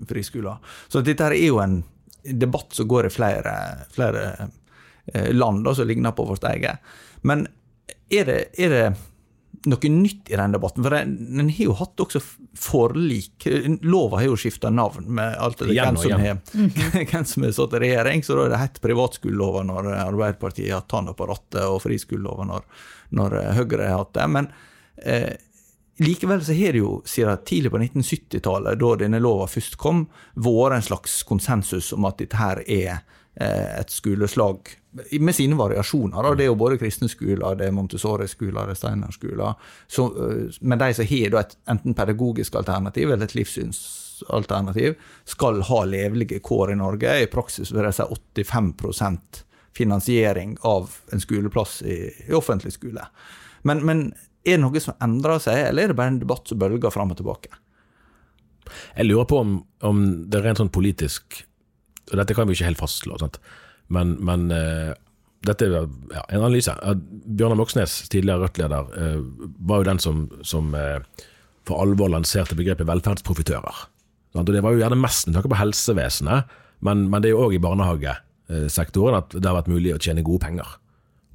friskoler. 0.09 0.57
Så 0.89 1.05
dette 1.05 1.29
er 1.29 1.37
jo 1.43 1.61
en 1.61 1.83
debatt 2.25 2.73
som 2.77 2.89
går 2.89 3.09
i 3.09 3.13
flere, 3.13 3.53
flere 3.93 4.25
land 5.33 5.63
da, 5.65 5.73
som 5.77 5.89
ligner 5.89 6.13
på 6.13 6.27
vårt 6.29 6.45
eget. 6.45 6.85
Men 7.25 7.47
er 8.13 8.27
det, 8.29 8.41
er 8.61 8.73
det 8.73 8.83
noe 9.67 9.91
nytt 9.91 10.31
i 10.31 10.37
den 10.37 10.53
debatten? 10.55 10.85
For 10.85 10.95
den, 10.95 11.51
har 11.51 11.65
jo 11.65 11.75
hatt 11.79 12.05
også 12.05 12.21
forlik. 12.59 13.49
Lova 13.83 14.21
har 14.21 14.29
jo 14.29 14.39
skifta 14.39 14.71
navn 14.71 15.09
med 15.19 15.35
alt 15.39 15.63
det 15.63 15.73
hvem 15.75 15.99
som 15.99 16.15
har 16.15 17.25
som 17.27 17.49
har 17.49 17.57
satt 17.57 17.77
i 17.79 17.83
regjering. 17.87 18.23
Så 18.23 18.39
da 18.39 18.47
er 18.47 18.55
det 18.55 18.63
hett 18.63 18.81
privatskolelova 18.85 19.65
når 19.69 19.91
Arbeiderpartiet 19.97 20.71
har 20.71 20.83
hatt 20.83 20.91
tanna 20.93 21.17
på 21.17 21.29
rattet, 21.31 21.65
og 21.67 21.83
friskolelova 21.85 22.49
når, 22.49 22.71
når 23.19 23.39
Høyre 23.59 23.85
har 23.89 24.03
hatt 24.03 24.15
det. 24.19 24.31
Men 24.37 24.51
eh, 25.03 25.37
Likevel 25.99 26.45
så 26.45 26.55
har 26.55 26.73
det 26.73 26.79
jo 26.79 27.01
siden 27.09 27.41
tidlig 27.47 27.73
på 27.75 27.79
1970-tallet, 27.83 28.79
da 28.79 28.91
denne 29.01 29.19
lova 29.19 29.49
først 29.51 29.75
kom, 29.83 30.05
vært 30.39 30.77
en 30.77 30.91
slags 30.93 31.23
konsensus 31.27 31.91
om 31.97 32.07
at 32.07 32.21
dette 32.23 32.39
her 32.39 32.63
er 32.63 32.93
eh, 32.93 33.07
et 33.45 33.93
skoleslag 33.93 34.71
med 35.21 35.35
sine 35.35 35.57
variasjoner. 35.59 36.23
Da. 36.23 36.35
Det 36.35 36.45
er 36.45 36.51
jo 36.51 36.59
både 36.59 36.79
kristne 36.81 37.09
skoler, 37.11 37.57
det 37.59 37.69
er 37.69 37.75
Montessori-skoler, 37.77 38.67
det 38.67 38.75
er 38.75 38.81
Steinar-skoler. 38.81 39.55
Eh, 39.99 40.59
Men 40.61 40.79
de 40.79 40.93
som 40.95 41.11
har 41.11 41.41
et 41.41 41.57
enten 41.71 41.95
pedagogisk 41.95 42.55
alternativ 42.59 43.11
eller 43.11 43.25
et 43.25 43.35
livssynsalternativ, 43.35 44.97
skal 45.25 45.63
ha 45.63 45.85
levelige 45.85 46.41
kår 46.41 46.73
i 46.73 46.79
Norge. 46.81 47.21
I 47.23 47.31
praksis 47.31 47.73
vil 47.73 47.85
det 47.85 47.95
si 47.95 48.03
85% 48.03 49.45
finansiering 49.77 50.57
av 50.67 50.91
en 51.13 51.21
skoleplass 51.21 51.83
i, 51.83 51.99
i 52.27 52.35
offentlig 52.35 52.73
skole. 52.75 53.05
Men, 53.63 53.85
men 53.87 54.09
er 54.43 54.57
det 54.57 54.63
noe 54.65 54.81
som 54.83 54.97
endrer 55.05 55.39
seg, 55.43 55.69
eller 55.69 55.85
er 55.85 55.93
det 55.93 55.99
bare 55.99 56.15
en 56.15 56.23
debatt 56.23 56.49
som 56.49 56.59
bølger 56.59 56.91
fram 56.91 57.13
og 57.15 57.21
tilbake? 57.21 57.53
Jeg 58.97 59.07
lurer 59.07 59.29
på 59.29 59.39
om, 59.41 59.53
om 59.87 60.01
det 60.29 60.43
rent 60.45 60.61
sånn 60.61 60.73
politisk 60.73 61.45
Og 62.11 62.17
dette 62.21 62.37
kan 62.37 62.49
vi 62.49 62.57
ikke 62.57 62.71
helt 62.71 62.81
fastslå, 62.81 63.19
sant? 63.21 63.41
men, 63.95 64.17
men 64.25 64.49
uh, 64.53 64.93
dette 65.47 65.65
er 65.65 65.77
ja, 65.79 66.23
en 66.29 66.43
analyse. 66.43 66.75
Bjørnar 67.39 67.59
Moxnes, 67.61 68.01
tidligere 68.13 68.43
Rødt-leder, 68.45 68.91
uh, 68.93 69.47
var 69.71 69.83
jo 69.83 69.89
den 69.89 70.03
som, 70.03 70.25
som 70.47 70.75
eh, 70.77 70.99
for 71.69 71.85
alvor 71.85 72.11
lanserte 72.13 72.57
begrepet 72.59 72.89
velferdsprofitører. 72.89 73.85
Sant? 74.35 74.49
Og 74.49 74.53
Det 74.53 74.65
var 74.65 74.75
jo 74.75 74.83
gjerne 74.83 75.01
mest 75.01 75.29
med 75.29 75.39
tanke 75.39 75.53
på 75.53 75.61
helsevesenet, 75.61 76.59
men, 76.85 77.07
men 77.11 77.23
det 77.23 77.31
er 77.31 77.37
jo 77.37 77.47
òg 77.47 77.57
i 77.57 77.63
barnehagesektoren 77.63 79.19
at 79.23 79.35
det 79.37 79.47
har 79.49 79.57
vært 79.61 79.73
mulig 79.73 79.95
å 79.95 80.03
tjene 80.03 80.27
gode 80.27 80.45
penger 80.47 80.77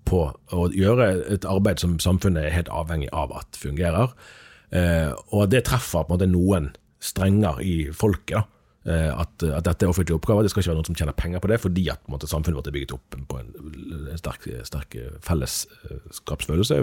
på 0.07 0.23
å 0.53 0.67
gjøre 0.75 1.09
et 1.31 1.45
arbeid 1.47 1.81
som 1.81 1.97
samfunnet 2.01 2.47
er 2.47 2.57
helt 2.57 2.71
avhengig 2.73 3.09
av 3.15 3.31
at 3.37 3.59
fungerer. 3.59 4.13
Eh, 4.73 5.11
og 5.31 5.51
det 5.53 5.65
treffer 5.67 6.03
på 6.03 6.13
en 6.13 6.17
måte 6.17 6.29
noen 6.31 6.71
strenger 7.03 7.59
i 7.63 7.75
folket. 7.95 8.49
Eh, 8.85 9.11
at, 9.15 9.43
at 9.47 9.63
dette 9.63 9.85
er 9.85 9.91
offentlige 9.93 10.17
oppgaver. 10.17 10.43
Det 10.43 10.51
skal 10.51 10.59
ikke 10.63 10.71
være 10.73 10.79
noen 10.81 10.87
som 10.89 10.95
tjener 10.99 11.15
penger 11.15 11.39
på 11.39 11.47
det, 11.47 11.59
fordi 11.63 11.85
at 11.93 12.01
måte, 12.11 12.27
samfunnet 12.27 12.57
vårt 12.59 12.67
er 12.67 12.75
bygget 12.75 12.95
opp 12.97 13.15
på 13.31 13.37
en, 13.39 13.53
en 14.11 14.19
sterk, 14.19 14.43
sterk 14.67 14.97
fellesskapsfølelse, 15.23 16.79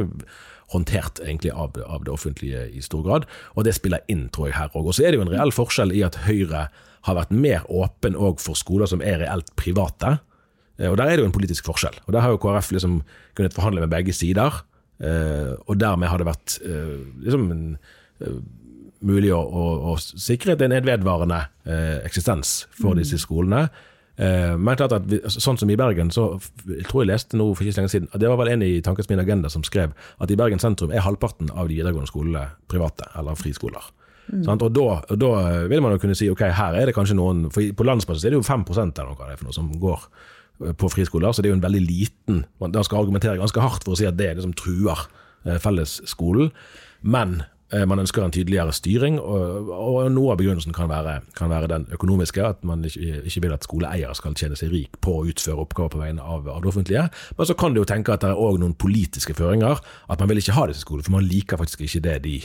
håndtert 0.73 1.21
egentlig 1.25 1.53
av, 1.53 1.75
av 1.85 2.05
det 2.07 2.13
offentlige 2.15 2.63
i 2.73 2.81
stor 2.85 3.03
grad. 3.07 3.27
Og 3.57 3.67
det 3.67 3.75
spiller 3.77 4.05
inn, 4.13 4.29
tror 4.33 4.49
jeg, 4.49 4.57
her 4.59 4.71
òg. 4.73 4.87
Og 4.87 4.97
så 4.97 5.05
er 5.05 5.13
det 5.13 5.21
jo 5.21 5.27
en 5.27 5.33
reell 5.35 5.53
forskjell 5.55 5.93
i 5.97 6.05
at 6.07 6.19
Høyre 6.27 6.69
har 7.09 7.17
vært 7.17 7.33
mer 7.33 7.65
åpen 7.73 8.17
for 8.41 8.59
skoler 8.59 8.89
som 8.91 9.03
er 9.05 9.21
reelt 9.25 9.53
private. 9.61 10.19
Eh, 10.79 10.89
Og 10.91 10.97
Der 11.01 11.05
er 11.07 11.17
det 11.17 11.25
jo 11.25 11.31
en 11.31 11.37
politisk 11.37 11.65
forskjell. 11.69 11.97
Og 12.07 12.13
Der 12.13 12.21
har 12.25 12.31
jo 12.33 12.41
KrF 12.41 12.73
liksom 12.77 13.03
kunnet 13.37 13.57
forhandle 13.57 13.81
med 13.85 13.91
begge 13.93 14.13
sider. 14.17 14.63
eh, 15.01 15.53
Og 15.67 15.77
dermed 15.81 16.09
har 16.09 16.19
det 16.19 16.27
vært 16.29 16.59
eh, 16.65 16.97
liksom 17.25 17.51
en, 17.51 17.79
eh, 18.21 18.41
mulig 19.07 19.31
å, 19.35 19.41
å, 19.41 19.69
å 19.93 19.95
sikre 20.01 20.57
en 20.61 20.75
vedvarende 20.85 21.41
eh, 21.65 22.01
eksistens 22.05 22.67
for 22.77 22.99
disse 22.99 23.19
skolene. 23.21 23.69
Eh, 24.21 24.57
Men 24.61 24.77
klart 24.77 24.93
at 24.93 25.07
vi, 25.09 25.21
sånn 25.33 25.57
som 25.61 25.71
i 25.73 25.79
Bergen, 25.81 26.11
så 26.13 26.35
jeg 26.67 26.85
tror 26.89 27.05
jeg 27.05 27.13
leste 27.13 27.39
noe 27.41 27.55
for 27.57 27.65
ikke 27.65 27.79
så 27.79 27.81
lenge 27.81 27.93
siden 27.95 28.11
Det 28.21 28.29
var 28.29 28.41
vel 28.43 28.53
en 28.53 28.65
i 28.67 28.75
Tankens 28.85 29.09
min 29.09 29.23
agenda 29.23 29.49
som 29.53 29.65
skrev 29.65 29.95
at 30.21 30.31
i 30.31 30.37
Bergen 30.37 30.61
sentrum 30.61 30.93
er 30.93 31.07
halvparten 31.07 31.53
av 31.55 31.71
de 31.71 31.79
videregående 31.79 32.11
skolene 32.11 32.45
private, 32.69 33.09
eller 33.17 33.39
friskoler. 33.41 33.87
Sant? 34.45 34.63
Og, 34.63 34.75
da, 34.77 34.99
og 35.11 35.17
da 35.19 35.31
vil 35.71 35.81
man 35.83 35.97
jo 35.97 36.03
kunne 36.03 36.15
si 36.19 36.29
ok, 36.31 36.45
her 36.55 36.77
er 36.79 36.87
det 36.87 36.95
kanskje 36.95 37.17
noen 37.19 37.49
For 37.51 37.67
på 37.75 37.87
landsbasis 37.89 38.29
er 38.29 38.35
det 38.35 38.39
jo 38.39 38.47
5 38.47 38.63
eller 38.69 39.09
noe 39.09 39.25
av 39.27 39.41
noe 39.43 39.57
som 39.57 39.73
går 39.81 40.05
eh, 40.69 40.75
på 40.79 40.91
friskoler, 40.93 41.33
så 41.33 41.43
det 41.43 41.51
er 41.51 41.57
jo 41.57 41.59
en 41.59 41.65
veldig 41.65 41.81
liten 41.83 42.45
Man 42.61 42.77
skal 42.85 43.01
argumentere 43.01 43.41
ganske 43.41 43.65
hardt 43.65 43.89
for 43.89 43.97
å 43.97 43.99
si 43.99 44.07
at 44.07 44.21
det 44.21 44.29
er 44.29 44.37
det 44.39 44.45
som 44.45 44.55
truer 44.55 45.09
fellesskolen. 45.41 46.51
Men 47.01 47.39
man 47.87 48.01
ønsker 48.03 48.25
en 48.25 48.33
tydeligere 48.35 48.73
styring, 48.75 49.19
og, 49.23 49.69
og 49.71 50.09
noe 50.11 50.33
av 50.35 50.39
begrunnelsen 50.41 50.75
kan 50.75 50.89
være, 50.91 51.21
kan 51.39 51.51
være 51.53 51.69
den 51.71 51.85
økonomiske, 51.95 52.43
at 52.43 52.65
man 52.67 52.83
ikke, 52.89 53.21
ikke 53.31 53.43
vil 53.45 53.55
at 53.55 53.67
skoleeiere 53.67 54.15
skal 54.19 54.35
tjene 54.35 54.59
seg 54.59 54.73
rik 54.75 54.99
på 55.05 55.21
å 55.21 55.27
utføre 55.31 55.63
oppgaver 55.63 55.93
på 55.95 56.01
vegne 56.03 56.23
av, 56.25 56.49
av 56.51 56.63
det 56.65 56.73
offentlige. 56.73 57.05
Men 57.39 57.47
så 57.51 57.55
kan 57.55 57.75
du 57.77 57.83
jo 57.83 57.87
tenke 57.87 58.15
at 58.17 58.25
det 58.27 58.33
er 58.33 58.41
òg 58.43 58.59
noen 58.63 58.75
politiske 58.75 59.37
føringer, 59.39 59.79
at 60.11 60.19
man 60.25 60.33
vil 60.33 60.43
ikke 60.43 60.57
ha 60.59 60.67
disse 60.71 60.83
skolene, 60.83 61.07
for 61.07 61.15
man 61.21 61.29
liker 61.31 61.61
faktisk 61.63 61.87
ikke 61.87 62.03
det 62.09 62.17
de 62.27 62.39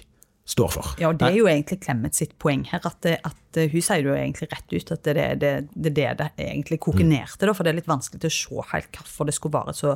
står 0.46 0.70
for. 0.76 0.92
Ja, 1.02 1.10
og 1.10 1.18
det 1.18 1.26
er 1.32 1.40
jo 1.40 1.48
egentlig 1.50 1.80
Clemet 1.82 2.14
sitt 2.14 2.36
poeng 2.38 2.68
her. 2.70 2.84
At, 2.86 3.00
det- 3.02 3.18
at 3.26 3.58
hun 3.72 3.82
sier 3.82 4.06
jo 4.06 4.14
egentlig 4.14 4.52
rett 4.52 4.76
ut 4.76 4.92
at 4.94 5.02
det 5.08 5.16
er 5.18 5.36
det 5.42 5.54
det, 5.74 5.94
det, 5.98 6.06
det 6.22 6.28
egentlig 6.38 6.78
koker 6.86 7.02
ned 7.08 7.34
til. 7.42 7.50
For 7.58 7.66
det 7.66 7.72
er 7.74 7.80
litt 7.80 7.90
vanskelig 7.90 8.22
til 8.22 8.30
å 8.30 8.36
se 8.38 8.68
helt 8.76 9.00
hvorfor 9.00 9.26
det 9.26 9.34
skulle 9.40 9.58
være 9.58 9.74
et 9.74 9.82
så 9.82 9.96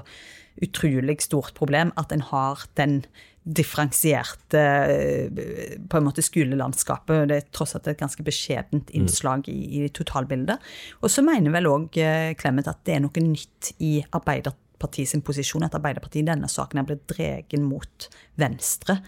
utrolig 0.65 1.19
stort 1.21 1.53
problem 1.53 1.93
at 2.01 2.11
en 2.11 2.25
har 2.31 2.65
den 2.79 3.03
differensierte 3.43 4.61
eh, 4.61 5.77
på 5.89 5.97
en 5.99 6.05
måte 6.05 6.25
skolelandskapet. 6.25 7.27
Det 7.29 7.37
er 7.37 7.47
tross 7.55 7.75
alt 7.77 7.87
et 7.89 8.01
ganske 8.01 8.25
beskjedent 8.25 8.91
innslag 8.97 9.47
i, 9.51 9.59
i 9.79 9.85
totalbildet. 9.95 10.59
Og 11.01 11.13
så 11.13 11.23
mener 11.25 11.55
vel 11.55 11.69
òg 11.71 12.01
Clemet 12.39 12.69
at 12.69 12.83
det 12.87 12.97
er 12.97 13.05
noe 13.05 13.23
nytt 13.23 13.73
i 13.85 13.97
Arbeiderpartiet 14.09 15.13
sin 15.13 15.25
posisjon. 15.25 15.65
At 15.65 15.77
Arbeiderpartiet 15.79 16.25
i 16.25 16.29
denne 16.29 16.51
saken 16.51 16.81
er 16.81 16.91
blitt 16.91 17.07
dregen 17.09 17.65
mot 17.69 18.09
venstre 18.39 18.99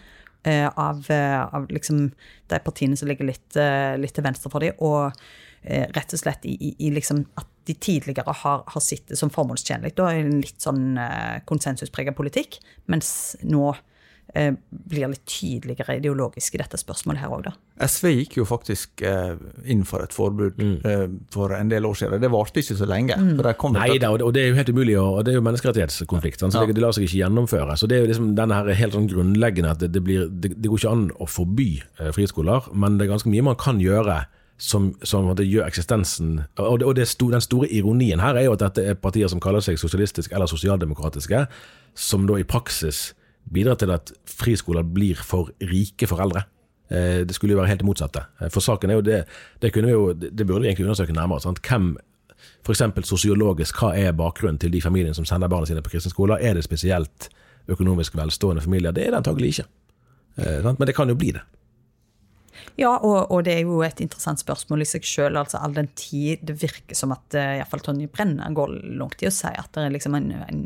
eh, 0.42 0.68
av, 0.68 1.10
eh, 1.10 1.54
av 1.54 1.68
liksom 1.70 2.10
de 2.46 2.58
partiene 2.58 2.96
som 2.96 3.08
ligger 3.08 3.28
litt, 3.30 3.56
eh, 3.56 3.96
litt 3.98 4.14
til 4.14 4.24
venstre 4.24 4.50
for 4.50 4.64
dem, 4.64 4.76
og 4.80 5.12
eh, 5.62 5.86
rett 5.94 6.12
og 6.12 6.20
slett 6.20 6.44
i, 6.48 6.56
i, 6.56 6.74
i 6.86 6.90
liksom 6.94 7.24
at 7.40 7.48
de 7.68 7.74
tidligere 7.78 8.34
har, 8.42 8.64
har 8.66 8.82
sittet 8.82 9.18
som 9.18 9.30
formålstjenlig, 9.30 9.94
da, 9.98 10.10
i 10.10 10.24
en 10.24 10.40
litt 10.42 10.60
sånn 10.62 10.96
eh, 10.98 11.40
konsensuspreget 11.48 12.18
politikk, 12.18 12.58
mens 12.90 13.36
nå 13.46 13.70
eh, 13.70 13.82
blir 14.34 15.08
litt 15.12 15.26
tydeligere 15.28 15.98
ideologisk 15.98 16.54
i 16.54 16.60
dette 16.62 16.78
spørsmålet 16.80 17.20
her 17.20 17.28
òg, 17.34 17.42
da. 17.44 17.52
SV 17.84 18.06
gikk 18.14 18.36
jo 18.38 18.44
faktisk 18.48 19.02
eh, 19.04 19.34
inn 19.68 19.82
for 19.84 20.00
et 20.02 20.12
forbud 20.14 20.56
Mm. 20.56 20.78
eh, 20.88 21.06
for 21.30 21.52
en 21.52 21.68
del 21.68 21.84
år 21.84 21.94
siden. 21.98 22.20
Det 22.20 22.30
varte 22.30 22.60
ikke 22.62 22.76
så 22.78 22.86
lenge. 22.88 23.16
Kom 23.58 23.72
Nei 23.74 23.98
da, 23.98 24.10
og 24.10 24.18
det- 24.18 24.26
og 24.26 24.32
det 24.34 24.42
er 24.42 24.48
jo 24.48 24.54
helt 24.54 24.68
umulig, 24.70 24.96
og 25.00 25.24
det 25.24 25.32
er 25.32 25.36
jo 25.36 25.42
menneskerettighetskonflikt. 25.42 26.40
sant? 26.40 26.52
Så 26.54 26.60
Ja. 26.60 26.66
det, 26.66 26.74
det 26.76 26.82
lar 26.82 26.92
seg 26.92 27.04
ikke 27.04 27.20
gjennomføre. 27.28 27.76
Så 27.76 27.86
det 27.88 27.98
er 27.98 28.06
jo 28.06 28.12
liksom 28.12 28.34
denne 28.34 28.54
her 28.54 28.72
helt 28.74 28.92
sånn 28.94 29.08
grunnleggende 29.08 29.70
at 29.70 29.78
det, 29.78 29.92
det, 29.92 30.02
blir, 30.04 30.28
det, 30.28 30.60
det 30.62 30.70
går 30.70 30.78
ikke 30.78 30.92
an 30.92 31.10
å 31.20 31.26
forby 31.28 31.82
eh, 32.00 32.10
friskoler, 32.12 32.74
men 32.74 32.96
det 32.98 33.08
er 33.08 33.12
ganske 33.16 33.28
mye 33.30 33.42
man 33.42 33.56
kan 33.56 33.78
gjøre 33.80 34.24
som, 34.58 34.94
som 35.02 35.34
det 35.34 35.48
gjør 35.50 35.66
eksistensen 35.66 36.44
Og, 36.58 36.78
det, 36.78 36.86
og 36.86 36.94
det 36.94 37.08
sto, 37.08 37.30
den 37.30 37.40
store 37.40 37.66
ironien 37.72 38.20
her 38.20 38.36
er 38.36 38.44
jo 38.44 38.52
at 38.52 38.60
dette 38.60 38.86
er 38.86 38.94
partier 38.94 39.28
som 39.28 39.40
kaller 39.40 39.60
seg 39.60 39.76
sosialistiske 39.76 40.32
eller 40.32 40.46
sosialdemokratiske, 40.46 41.48
som 41.94 42.26
da 42.26 42.34
i 42.38 42.44
praksis 42.44 43.12
bidrar 43.50 43.78
til 43.80 43.90
at 43.90 44.12
friskoler 44.26 44.82
blir 44.82 45.16
for 45.16 45.50
rike 45.60 46.06
foreldre. 46.06 46.44
Eh, 46.90 47.24
Det 47.24 47.34
skulle 47.34 47.52
jo 47.52 47.58
være 47.60 47.68
helt 47.68 47.80
det 47.80 47.86
motsatte. 47.86 48.24
Eh, 48.40 48.48
For 48.50 48.60
saken 48.60 48.90
er 48.90 48.94
jo 48.94 49.00
det 49.00 49.24
Det, 49.60 49.74
vi 49.74 49.90
jo, 49.90 50.12
det 50.12 50.46
burde 50.46 50.62
vi 50.62 50.68
egentlig 50.68 50.86
undersøke 50.86 51.12
nærmere. 51.12 51.40
Sant? 51.40 51.60
Hvem 51.60 51.96
F.eks. 52.66 52.82
sosiologisk, 53.08 53.76
hva 53.78 53.94
er 53.96 54.12
bakgrunnen 54.12 54.58
til 54.58 54.70
de 54.72 54.80
familiene 54.82 55.14
som 55.14 55.24
sender 55.24 55.48
barna 55.48 55.66
sine 55.66 55.82
på 55.82 55.90
kristne 55.90 56.10
skoler? 56.10 56.38
Er 56.40 56.54
det 56.54 56.64
spesielt 56.64 57.28
økonomisk 57.68 58.16
velstående 58.16 58.62
familier? 58.62 58.92
Det 58.92 59.06
er 59.06 59.10
det 59.10 59.16
antagelig 59.16 59.48
ikke. 59.48 59.64
Eh. 60.38 60.62
Men 60.78 60.86
det 60.86 60.94
kan 60.94 61.08
jo 61.08 61.14
bli 61.14 61.32
det. 61.32 61.42
Ja, 62.80 62.94
og, 62.96 63.30
og 63.34 63.44
det 63.46 63.56
er 63.58 63.66
jo 63.66 63.82
et 63.84 64.00
interessant 64.04 64.40
spørsmål 64.40 64.84
i 64.84 64.88
seg 64.88 65.04
sjøl. 65.06 65.36
Altså, 65.40 65.60
all 65.60 65.74
den 65.76 65.90
tid 65.98 66.44
det 66.48 66.56
virker 66.62 66.96
som 66.98 67.12
at 67.14 67.36
uh, 67.36 67.58
iallfall 67.58 67.84
Tonje 67.84 68.10
Brenna 68.12 68.48
går 68.54 68.78
langt 69.00 69.22
i 69.24 69.28
å 69.28 69.34
si 69.34 69.50
at 69.50 69.70
det 69.76 69.86
er 69.86 69.94
liksom 69.96 70.16
en, 70.18 70.30
en 70.46 70.64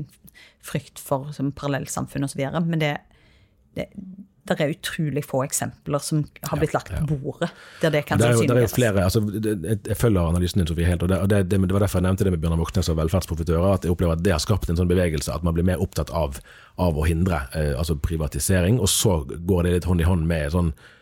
frykt 0.66 1.02
for 1.02 1.32
som 1.36 1.52
parallellsamfunn 1.56 2.26
osv. 2.26 2.42
Men 2.66 2.82
det, 2.82 2.92
det, 3.78 3.88
det 4.46 4.56
er 4.62 4.72
utrolig 4.74 5.24
få 5.26 5.42
eksempler 5.44 6.02
som 6.02 6.22
har 6.46 6.60
blitt 6.60 6.74
lagt 6.76 6.92
på 6.94 7.18
bordet 7.18 7.48
der 7.82 7.94
det 7.94 8.04
kan 8.06 8.20
Det 8.20 8.28
er, 8.28 8.36
jo, 8.36 8.46
det 8.46 8.56
er 8.56 8.66
jo 8.66 8.72
flere, 8.72 9.04
altså, 9.04 9.20
det, 9.20 9.78
Jeg 9.88 9.98
følger 9.98 10.30
analysen 10.30 10.62
din, 10.62 10.68
Sofie, 10.70 10.86
helt. 10.86 11.02
og 11.02 11.10
det, 11.10 11.18
og 11.18 11.50
det, 11.50 11.60
var 11.72 11.82
derfor 11.82 11.98
jeg 11.98 12.06
nevnte 12.06 12.26
det 12.26 12.34
med 12.34 12.42
Bjørnar 12.44 12.60
Moxnes 12.60 12.90
og 12.92 12.98
velferdsprofitører. 13.00 13.66
At 13.74 13.86
jeg 13.86 13.94
opplever 13.94 14.14
at 14.14 14.24
det 14.24 14.34
har 14.34 14.42
skapt 14.42 14.70
en 14.70 14.78
sånn 14.78 14.90
bevegelse, 14.90 15.34
at 15.34 15.46
man 15.46 15.56
blir 15.56 15.66
mer 15.66 15.82
opptatt 15.82 16.12
av, 16.14 16.38
av 16.82 16.98
å 16.98 17.06
hindre 17.08 17.42
eh, 17.58 17.72
altså 17.74 17.98
privatisering. 17.98 18.78
Og 18.82 18.90
så 18.92 19.18
går 19.26 19.66
det 19.66 19.74
litt 19.76 19.90
hånd 19.90 20.04
i 20.04 20.08
hånd 20.08 20.28
med 20.30 20.54
sånn 20.54 20.70
eh, 20.72 20.92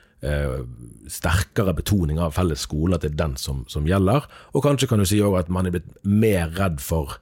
sterkere 1.10 1.74
betoning 1.76 2.18
av 2.22 2.32
felles 2.36 2.62
skole, 2.64 2.96
at 2.96 3.04
det 3.04 3.12
er 3.12 3.18
den 3.18 3.36
som, 3.40 3.64
som 3.68 3.86
gjelder. 3.88 4.24
Og 4.54 4.64
kanskje 4.64 4.88
kan 4.90 5.02
du 5.02 5.06
si 5.08 5.20
også 5.20 5.42
at 5.44 5.52
man 5.52 5.68
er 5.68 5.74
blitt 5.76 5.90
mer 6.06 6.48
redd 6.56 6.80
for 6.80 7.18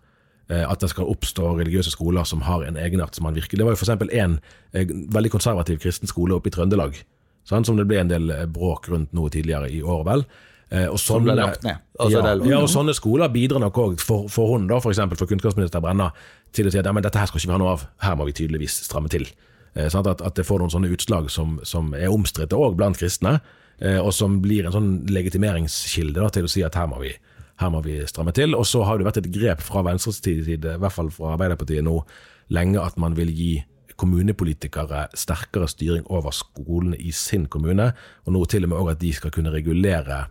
eh, 0.48 0.62
at 0.62 0.82
det 0.84 0.92
skal 0.92 1.10
oppstå 1.10 1.54
religiøse 1.58 1.94
skoler 1.94 2.28
som 2.28 2.44
har 2.46 2.64
en 2.66 2.78
egenart 2.78 3.18
som 3.18 3.26
man 3.26 3.34
virker. 3.38 3.58
Det 3.58 3.66
var 3.66 3.74
jo 3.74 3.80
f.eks. 3.80 4.06
en 4.22 4.38
eh, 4.72 4.94
veldig 5.18 5.34
konservativ 5.34 5.82
kristen 5.82 6.10
skole 6.10 6.38
oppe 6.38 6.52
i 6.52 6.54
Trøndelag, 6.54 7.02
sånn, 7.48 7.66
som 7.66 7.78
det 7.80 7.88
ble 7.90 8.00
en 8.04 8.12
del 8.12 8.30
eh, 8.30 8.46
bråk 8.46 8.90
rundt 8.92 9.12
noe 9.16 9.32
tidligere 9.34 9.70
i 9.72 9.82
år, 9.82 10.04
vel. 10.08 10.26
Eh, 10.72 10.86
og 10.88 10.98
Som 11.02 11.26
ble 11.26 11.34
sånne- 11.34 11.48
lagt 11.50 11.66
ned. 11.66 11.82
Altså, 11.98 12.18
ja, 12.22 12.36
ja, 12.54 12.60
og 12.62 12.70
sånne 12.72 12.94
skoler 12.96 13.28
bidrar 13.34 13.60
nok 13.60 13.78
òg 13.82 13.98
for, 14.00 14.28
for 14.32 14.54
hun, 14.54 14.70
da, 14.70 14.78
for 14.80 14.94
eksempel 14.94 15.18
for 15.20 15.30
kunnskapsminister 15.30 15.82
Brenna, 15.84 16.12
til 16.54 16.68
å 16.68 16.72
si 16.72 16.78
at 16.80 16.86
ja, 16.88 16.94
dette 17.02 17.18
her 17.20 17.28
skal 17.28 17.42
ikke 17.42 17.50
vi 17.50 17.56
ha 17.58 17.60
noe 17.60 17.74
av, 17.74 17.88
her 18.06 18.16
må 18.16 18.28
vi 18.30 18.38
tydeligvis 18.38 18.78
stramme 18.86 19.10
til. 19.12 19.26
Sant? 19.72 20.06
At, 20.06 20.20
at 20.20 20.36
det 20.36 20.44
får 20.44 20.60
noen 20.60 20.72
sånne 20.72 20.92
utslag 20.92 21.30
som, 21.32 21.58
som 21.68 21.92
er 21.96 22.12
omstridte 22.12 22.58
òg 22.58 22.76
blant 22.76 22.98
kristne, 23.00 23.38
eh, 23.80 23.98
og 24.00 24.12
som 24.16 24.40
blir 24.44 24.68
en 24.68 24.74
sånn 24.74 24.90
legitimeringskilde 25.08 26.20
da, 26.20 26.28
til 26.32 26.48
å 26.48 26.52
si 26.52 26.64
at 26.66 26.76
her 26.78 26.90
må 26.90 27.00
vi 27.04 27.14
her 27.60 27.70
må 27.70 27.82
vi 27.84 27.98
stramme 28.08 28.32
til. 28.34 28.56
Og 28.58 28.66
så 28.68 28.82
har 28.86 28.98
det 28.98 29.06
vært 29.06 29.20
et 29.22 29.32
grep 29.34 29.62
fra 29.64 29.84
Venstres 29.86 30.20
side, 30.22 30.56
i 30.58 30.80
hvert 30.80 30.94
fall 30.94 31.12
fra 31.14 31.36
Arbeiderpartiet 31.36 31.84
nå, 31.86 32.00
lenge 32.52 32.80
at 32.82 32.98
man 33.00 33.16
vil 33.16 33.30
gi 33.32 33.52
kommunepolitikere 34.00 35.06
sterkere 35.18 35.68
styring 35.70 36.06
over 36.10 36.34
skolene 36.34 36.98
i 36.98 37.12
sin 37.14 37.46
kommune, 37.46 37.92
og 38.26 38.34
nå 38.34 38.44
til 38.50 38.66
og 38.66 38.72
med 38.72 38.80
òg 38.80 38.94
at 38.94 39.02
de 39.02 39.12
skal 39.14 39.32
kunne 39.34 39.52
regulere 39.54 40.24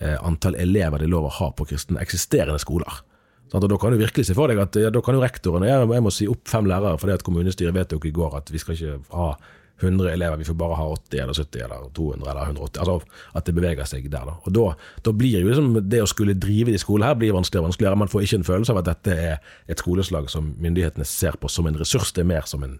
eh, 0.00 0.16
antall 0.22 0.56
elever 0.60 1.02
det 1.02 1.10
er 1.10 1.12
lov 1.12 1.28
å 1.28 1.36
ha 1.40 1.50
på 1.56 1.66
kristne 1.68 2.00
eksisterende 2.00 2.62
skoler. 2.62 3.02
Og 3.52 3.68
Da 3.68 3.76
kan 3.76 3.92
du 3.92 4.00
virkelig 4.00 4.26
se 4.26 4.34
for 4.36 4.48
deg 4.48 4.60
at 4.62 4.76
ja, 4.80 4.90
da 4.90 5.00
kan 5.04 5.14
jo 5.16 5.22
rektoren 5.22 5.66
jeg, 5.68 5.88
jeg 5.92 6.04
må 6.04 6.12
si 6.12 6.28
opp 6.30 6.48
fem 6.48 6.64
lærere 6.68 6.96
fordi 7.00 7.18
at 7.18 7.24
kommunestyret 7.26 7.74
vedtok 7.76 8.06
i 8.08 8.14
går 8.14 8.38
at 8.38 8.52
vi 8.52 8.60
skal 8.62 8.78
ikke 8.78 8.94
ha 9.12 9.34
100 9.82 10.12
elever, 10.12 10.36
vi 10.36 10.44
får 10.46 10.54
bare 10.54 10.76
ha 10.78 10.84
80 10.94 11.20
eller 11.20 11.34
70 11.34 11.64
eller 11.64 11.86
200 11.94 12.30
eller 12.30 12.42
180. 12.42 12.80
Altså 12.80 12.98
at 13.34 13.46
det 13.48 13.54
beveger 13.56 13.88
seg 13.88 14.04
der. 14.10 14.28
Da. 14.28 14.34
Og 14.46 14.54
da, 14.54 14.66
da 15.02 15.14
blir 15.16 15.40
jo 15.40 15.48
liksom 15.48 15.80
det 15.90 16.02
å 16.04 16.10
skulle 16.10 16.36
drive 16.38 16.74
de 16.74 16.80
skolene 16.80 17.10
her 17.10 17.18
blir 17.18 17.34
vanskeligere 17.34 17.66
og 17.66 17.72
vanskeligere. 17.72 18.00
Man 18.04 18.12
får 18.12 18.26
ikke 18.26 18.40
en 18.40 18.46
følelse 18.46 18.74
av 18.74 18.82
at 18.82 18.90
dette 18.92 19.16
er 19.16 19.56
et 19.66 19.82
skoleslag 19.82 20.30
som 20.30 20.52
myndighetene 20.62 21.06
ser 21.08 21.38
på 21.40 21.50
som 21.50 21.66
en 21.66 21.80
ressurs, 21.80 22.14
det 22.14 22.22
er 22.22 22.30
mer 22.30 22.46
som 22.50 22.62
en, 22.66 22.78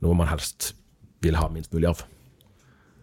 noe 0.00 0.16
man 0.16 0.30
helst 0.30 0.72
vil 1.20 1.36
ha 1.36 1.50
minst 1.52 1.74
mulig 1.76 1.90
av. 1.92 2.06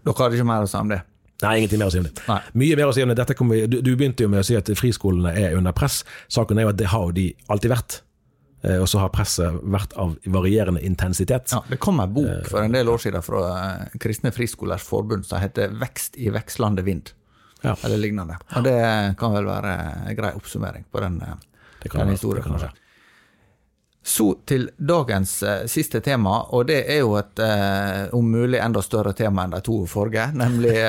Dere 0.07 0.17
hadde 0.23 0.39
ikke 0.39 0.49
mer 0.49 0.65
å 0.65 0.71
si 0.71 0.81
om 0.81 0.89
det? 0.95 1.03
Nei, 1.41 1.57
ingenting 1.59 1.79
mer 1.79 1.87
å 1.87 1.91
si 1.93 1.99
om 2.01 2.07
det. 2.07 2.13
Nei. 2.27 2.39
Mye 2.53 2.75
mer 2.79 2.89
å 2.89 2.93
si 2.95 3.03
om 3.03 3.09
det. 3.09 3.15
Dette 3.19 3.35
vi, 3.45 3.67
du, 3.67 3.81
du 3.85 3.95
begynte 3.95 4.23
jo 4.25 4.29
med 4.29 4.39
å 4.41 4.45
si 4.47 4.55
at 4.57 4.69
friskolene 4.77 5.33
er 5.37 5.55
under 5.57 5.71
press. 5.77 6.03
Saken 6.33 6.57
er 6.57 6.65
jo 6.65 6.69
at 6.73 6.77
det 6.79 6.87
har 6.89 7.03
jo 7.09 7.11
de 7.11 7.27
alltid 7.53 7.69
vært. 7.75 8.01
Eh, 8.63 8.79
Og 8.81 8.87
så 8.89 8.97
har 9.03 9.11
presset 9.13 9.59
vært 9.69 9.93
av 10.01 10.15
varierende 10.33 10.81
intensitet. 10.81 11.51
Ja, 11.53 11.61
det 11.69 11.77
kom 11.83 11.99
en 12.01 12.13
bok 12.13 12.47
for 12.49 12.63
en 12.63 12.73
del 12.73 12.89
år 12.89 12.97
siden 13.03 13.21
fra 13.21 13.43
eh, 13.83 13.99
Kristne 14.01 14.31
Friskolers 14.33 14.81
Forbund 14.87 15.25
som 15.29 15.39
heter 15.43 15.69
'Vekst 15.77 16.17
i 16.17 16.29
vekslende 16.33 16.81
vind', 16.83 17.13
Ja. 17.63 17.75
eller 17.83 17.97
lignende. 17.97 18.37
Og 18.55 18.63
det 18.63 19.15
kan 19.17 19.33
vel 19.33 19.45
være 19.45 19.77
en 20.09 20.15
grei 20.15 20.33
oppsummering 20.33 20.85
på 20.91 20.99
den, 20.99 21.21
eh, 21.21 21.35
Det 21.83 21.91
kan 21.91 21.99
den 21.99 22.07
være, 22.07 22.17
historien. 22.17 22.71
Så 24.07 24.29
til 24.47 24.69
dagens 24.79 25.31
eh, 25.43 25.65
siste 25.67 25.99
tema, 25.99 26.37
og 26.55 26.69
det 26.69 26.77
er 26.87 27.01
jo 27.01 27.17
et 27.19 27.41
eh, 27.43 28.05
om 28.15 28.29
mulig 28.31 28.61
enda 28.63 28.79
større 28.79 29.11
tema 29.17 29.43
enn 29.43 29.51
de 29.57 29.59
to 29.65 29.81
forrige, 29.89 30.29
nemlig 30.37 30.77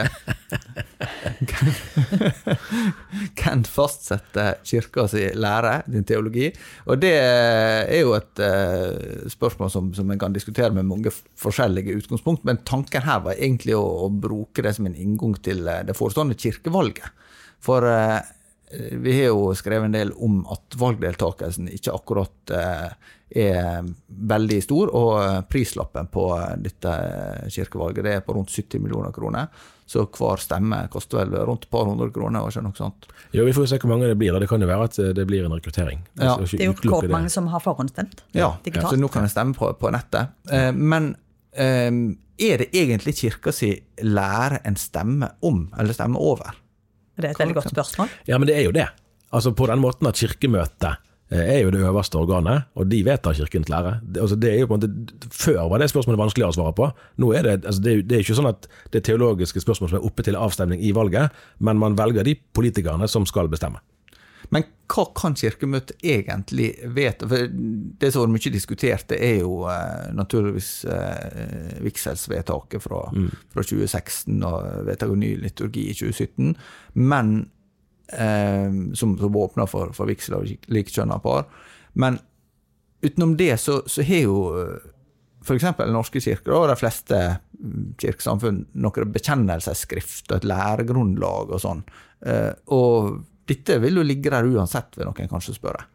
Hvem 3.38 3.64
fastsetter 3.66 4.60
kirka 4.62 5.08
si 5.10 5.24
lære, 5.34 5.82
din 5.90 6.06
teologi? 6.06 6.46
Og 6.86 7.02
det 7.02 7.14
er 7.18 8.00
jo 8.04 8.14
et 8.14 8.44
eh, 8.44 9.26
spørsmål 9.34 9.74
som, 9.74 9.90
som 9.98 10.14
en 10.14 10.22
kan 10.22 10.36
diskutere 10.36 10.70
med 10.76 10.86
mange 10.86 11.10
forskjellige 11.10 11.98
utgangspunkt, 11.98 12.46
men 12.46 12.62
tanken 12.68 13.02
her 13.02 13.24
var 13.26 13.34
egentlig 13.34 13.74
å, 13.74 13.82
å 14.06 14.08
bruke 14.14 14.62
det 14.62 14.76
som 14.78 14.86
en 14.86 14.94
inngang 14.94 15.34
til 15.42 15.66
eh, 15.66 15.82
det 15.90 15.98
forestående 15.98 16.38
kirkevalget. 16.38 17.10
For 17.66 17.82
eh, 17.82 18.20
vi 19.00 19.14
har 19.16 19.30
jo 19.30 19.52
skrevet 19.56 19.88
en 19.88 19.96
del 19.96 20.12
om 20.24 20.42
at 20.52 20.76
valgdeltakelsen 20.76 21.70
ikke 21.72 21.94
akkurat 21.96 22.52
eh, 22.52 22.90
er 23.44 23.88
veldig 24.08 24.58
stor, 24.64 24.92
og 24.96 25.10
eh, 25.22 25.40
prislappen 25.48 26.08
på 26.12 26.28
eh, 26.36 26.54
dette 26.64 26.92
kirkevalget 27.52 28.04
det 28.06 28.14
er 28.18 28.24
på 28.24 28.36
rundt 28.36 28.52
70 28.52 28.80
millioner 28.84 29.12
kroner. 29.12 29.48
Så 29.88 30.02
hver 30.04 30.40
stemme 30.40 30.82
koster 30.92 31.22
vel 31.22 31.32
rundt 31.48 31.64
et 31.64 31.72
par 31.72 31.86
hundre 31.88 32.10
kroner, 32.12 32.44
ikke 32.44 32.60
noe 32.66 32.76
sånt. 32.76 33.08
Jo, 33.32 33.46
Vi 33.48 33.54
får 33.56 33.70
se 33.70 33.78
hvor 33.80 33.88
mange 33.94 34.10
det 34.10 34.18
blir. 34.20 34.36
Det 34.36 34.48
kan 34.50 34.60
jo 34.60 34.68
være 34.68 34.88
at 34.90 34.98
eh, 35.00 35.14
det 35.16 35.24
blir 35.28 35.46
en 35.48 35.56
rekruttering. 35.56 36.02
Ja. 36.20 36.36
Det 36.36 36.60
er 36.60 36.68
jo 36.68 36.76
ikke 36.76 36.90
hvor 36.90 37.00
rekordmange 37.00 37.32
som 37.32 37.48
har 37.52 37.64
forhåndsstemt 37.64 38.24
Ja, 38.36 38.54
digitalt. 38.64 38.92
så 38.92 39.00
nå 39.00 39.08
kan 39.12 39.24
en 39.24 39.32
stemme 39.32 39.56
på, 39.56 39.72
på 39.80 39.92
nettet. 39.96 40.34
Eh, 40.52 40.70
men 40.76 41.14
eh, 41.56 41.88
er 42.38 42.64
det 42.64 42.68
egentlig 42.76 43.16
kirka 43.18 43.52
si 43.52 43.72
lære 44.04 44.60
en 44.68 44.76
stemme 44.76 45.32
om, 45.40 45.66
eller 45.80 45.96
stemme 45.96 46.20
over? 46.20 46.52
Det 47.18 47.26
er 47.26 47.34
et 47.34 47.42
veldig 47.42 47.58
godt 47.58 47.74
spørsmål. 47.74 48.16
Ja, 48.30 48.38
men 48.38 48.48
det 48.50 48.56
er 48.56 48.66
jo 48.68 48.72
det. 48.74 48.86
Altså 49.34 49.52
På 49.52 49.66
den 49.68 49.82
måten 49.82 50.08
at 50.08 50.16
Kirkemøtet 50.16 51.02
eh, 51.30 51.42
er 51.42 51.58
jo 51.64 51.72
det 51.74 51.82
øverste 51.84 52.16
organet, 52.16 52.70
og 52.74 52.88
de 52.88 53.02
vedtar 53.04 53.36
Kirkens 53.36 53.68
lære. 53.68 53.98
Det, 54.02 54.22
altså 54.22 54.36
det 54.36 54.52
er 54.52 54.62
jo 54.62 54.70
på 54.70 54.78
en 54.78 54.86
måte, 54.86 55.28
Før 55.34 55.68
var 55.68 55.82
det 55.82 55.90
spørsmålet 55.92 56.22
vanskeligere 56.22 56.54
å 56.54 56.56
svare 56.56 56.76
på. 56.78 56.88
Nå 57.20 57.32
er 57.36 57.44
det, 57.44 57.58
altså 57.64 57.82
det, 57.84 57.98
er 58.08 58.22
jo 58.22 58.28
ikke 58.28 58.38
sånn 58.40 58.52
at 58.54 58.70
det 58.92 59.02
er 59.02 59.06
teologiske 59.10 59.64
spørsmål 59.64 59.92
som 59.92 60.00
er 60.00 60.08
oppe 60.08 60.24
til 60.24 60.38
avstemning 60.38 60.80
i 60.80 60.94
valget, 60.96 61.34
men 61.58 61.80
man 61.82 61.98
velger 61.98 62.24
de 62.24 62.38
politikerne 62.56 63.10
som 63.10 63.26
skal 63.28 63.50
bestemme. 63.52 63.82
Men 64.54 64.64
hva 64.88 65.04
kan 65.16 65.36
Kirkemøtet 65.36 66.00
egentlig 66.00 66.70
vedta? 66.96 67.28
For 67.28 67.50
det 67.52 68.10
som 68.12 68.22
har 68.22 68.28
vært 68.28 68.36
mye 68.38 68.54
diskutert, 68.54 69.06
det 69.10 69.18
er 69.24 69.42
jo 69.42 69.66
eh, 69.68 70.08
naturligvis 70.16 70.70
eh, 70.88 71.74
vigselsvedtaket 71.84 72.84
fra, 72.84 73.02
fra 73.52 73.66
2016 73.66 74.38
og 74.48 74.86
vedtak 74.88 75.12
om 75.12 75.20
ny 75.20 75.34
liturgi 75.42 75.88
i 75.90 75.96
2017. 75.98 76.54
Men 76.96 77.34
eh, 78.12 78.70
som, 78.96 79.18
som 79.20 79.42
åpna 79.44 79.68
for, 79.68 79.92
for 79.96 80.08
vigsel 80.08 80.38
av 80.40 80.48
likekjønna 80.48 81.20
par. 81.24 81.50
Men 81.92 82.20
utenom 83.04 83.36
det 83.38 83.54
så, 83.60 83.82
så 83.86 84.06
har 84.06 84.24
jo 84.24 84.38
f.eks. 85.44 85.68
Den 85.78 85.94
norske 85.94 86.20
kirke 86.22 86.52
og 86.54 86.68
de 86.70 86.76
fleste 86.78 87.18
mm, 87.60 87.94
kirkesamfunn 88.00 88.62
noen 88.80 89.12
bekjennelsesskrift 89.14 90.30
og 90.30 90.40
et 90.40 90.48
læregrunnlag 90.48 91.52
og 91.54 91.62
sånn. 91.62 91.82
Eh, 92.26 92.52
og 92.74 93.20
dette 93.48 93.78
vil 93.82 94.00
jo 94.00 94.06
ligge 94.06 94.32
der 94.32 94.48
uansett, 94.48 94.98
vil 94.98 95.08
noen 95.08 95.30
kanskje 95.30 95.56
spørre. 95.56 95.86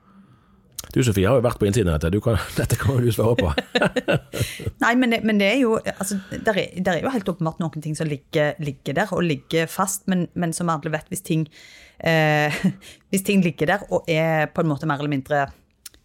Du 0.91 0.99
Sofie 1.01 1.25
har 1.25 1.39
jo 1.39 1.45
vært 1.45 1.61
på 1.61 1.67
innsiden 1.69 1.89
av 1.89 1.97
dette, 1.97 2.11
du 2.13 2.21
kan, 2.21 2.37
dette 2.59 2.77
kan 2.79 2.99
du 3.01 3.09
svare 3.13 3.37
på. 3.39 3.53
Nei, 4.83 4.93
men 4.99 5.15
det, 5.15 5.21
men 5.25 5.39
det 5.41 5.49
er 5.53 5.61
jo 5.63 5.77
altså, 5.79 6.19
der 6.33 6.59
er, 6.59 6.75
der 6.83 6.97
er 6.97 7.07
jo 7.07 7.13
helt 7.13 7.31
åpenbart 7.33 7.63
noen 7.63 7.83
ting 7.83 7.97
som 7.97 8.09
ligger, 8.09 8.57
ligger 8.63 8.99
der 8.99 9.15
og 9.15 9.23
ligger 9.25 9.69
fast, 9.71 10.05
men, 10.11 10.27
men 10.37 10.53
som 10.55 10.71
alle 10.73 10.93
vet, 10.93 11.09
hvis 11.13 11.25
ting, 11.25 11.47
eh, 12.03 12.63
hvis 13.13 13.25
ting 13.25 13.43
ligger 13.45 13.73
der 13.73 13.85
og 13.89 14.09
er 14.11 14.49
på 14.53 14.63
en 14.63 14.73
måte 14.73 14.89
mer 14.89 15.01
eller 15.01 15.15
mindre 15.15 15.45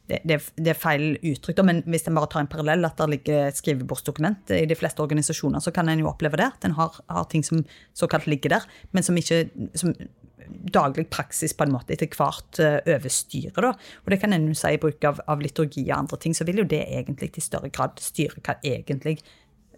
det, 0.09 0.23
det, 0.25 0.39
det, 0.57 0.71
er 0.73 0.79
feil 0.79 1.19
uttrykk, 1.19 1.59
da, 1.59 1.65
men 1.69 1.83
hvis 1.85 2.07
en 2.09 2.17
bare 2.17 2.31
tar 2.33 2.41
en 2.41 2.49
parallell, 2.49 2.87
at 2.89 2.97
det 2.97 3.11
ligger 3.13 3.51
et 3.51 3.59
skrivebordsdokument 3.59 4.55
i 4.57 4.63
de 4.65 4.79
fleste 4.79 5.05
organisasjoner, 5.05 5.61
så 5.61 5.73
kan 5.75 5.91
en 5.93 6.01
jo 6.01 6.09
oppleve 6.09 6.41
det. 6.41 6.47
At 6.49 6.65
en 6.65 6.79
har, 6.79 6.97
har, 7.13 7.27
ting 7.29 7.45
som 7.45 7.61
såkalt 7.93 8.25
ligger 8.25 8.55
der, 8.55 8.65
men 8.97 9.05
som 9.05 9.21
ikke 9.21 9.43
som 9.77 9.93
daglig 10.49 11.09
praksis 11.13 11.55
på 11.57 11.67
en 11.67 11.75
måte 11.75 11.95
etter 11.95 12.11
hvert 12.13 12.61
uh, 12.63 12.79
overstyrer. 12.97 13.57
Da. 13.65 13.73
Og 14.05 14.13
det 14.13 14.21
kan 14.23 14.37
en 14.37 14.51
si 14.57 14.75
i 14.75 14.81
bruk 14.81 15.05
av, 15.09 15.21
av, 15.29 15.43
liturgi 15.45 15.87
og 15.89 15.97
andre 15.99 16.21
ting, 16.23 16.37
så 16.37 16.47
vil 16.49 16.63
jo 16.63 16.69
det 16.69 16.85
egentlig 16.87 17.33
i 17.37 17.45
større 17.45 17.73
grad 17.75 18.01
styre 18.03 18.43
hva 18.43 18.59
egentlig 18.67 19.19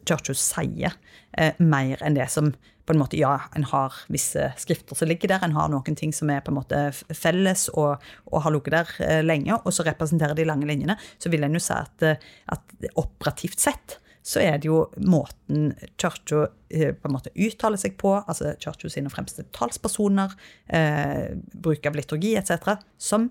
Churchill 0.09 0.39
sier, 0.39 0.95
eh, 1.39 1.57
mer 1.61 2.01
enn 2.03 2.17
det 2.17 2.29
som 2.33 2.55
på 2.87 2.95
en 2.95 2.99
måte, 2.99 3.19
Ja, 3.21 3.37
en 3.55 3.65
har 3.71 3.95
visse 4.09 4.49
skrifter 4.59 4.97
som 4.97 5.07
ligger 5.07 5.29
der, 5.29 5.45
en 5.45 5.55
har 5.55 5.69
noen 5.71 5.95
ting 5.95 6.13
som 6.13 6.31
er 6.31 6.41
på 6.41 6.51
en 6.51 6.59
måte 6.59 6.79
felles 7.15 7.69
og, 7.75 8.03
og 8.33 8.43
har 8.43 8.51
ligget 8.51 8.75
der 8.75 8.95
eh, 9.07 9.23
lenge, 9.23 9.55
og 9.61 9.73
så 9.73 9.85
representerer 9.87 10.35
de 10.35 10.49
lange 10.49 10.67
linjene, 10.67 10.97
så 11.19 11.31
vil 11.31 11.45
en 11.45 11.55
jo 11.55 11.63
si 11.63 11.77
at, 11.77 12.25
at 12.51 12.89
operativt 12.99 13.61
sett 13.61 14.01
så 14.23 14.43
er 14.45 14.59
det 14.61 14.69
jo 14.69 14.83
måten 15.01 15.73
Churchill 16.01 16.47
eh, 16.69 16.93
på 16.93 17.09
en 17.09 17.15
måte 17.15 17.33
uttaler 17.35 17.81
seg 17.81 17.97
på, 18.01 18.13
altså 18.21 18.55
Churchill 18.61 18.93
sine 18.93 19.13
fremste 19.13 19.47
talspersoner, 19.57 20.35
eh, 20.69 21.33
bruk 21.53 21.89
av 21.89 21.97
liturgi 21.97 22.35
etc., 22.41 22.77
som 23.01 23.31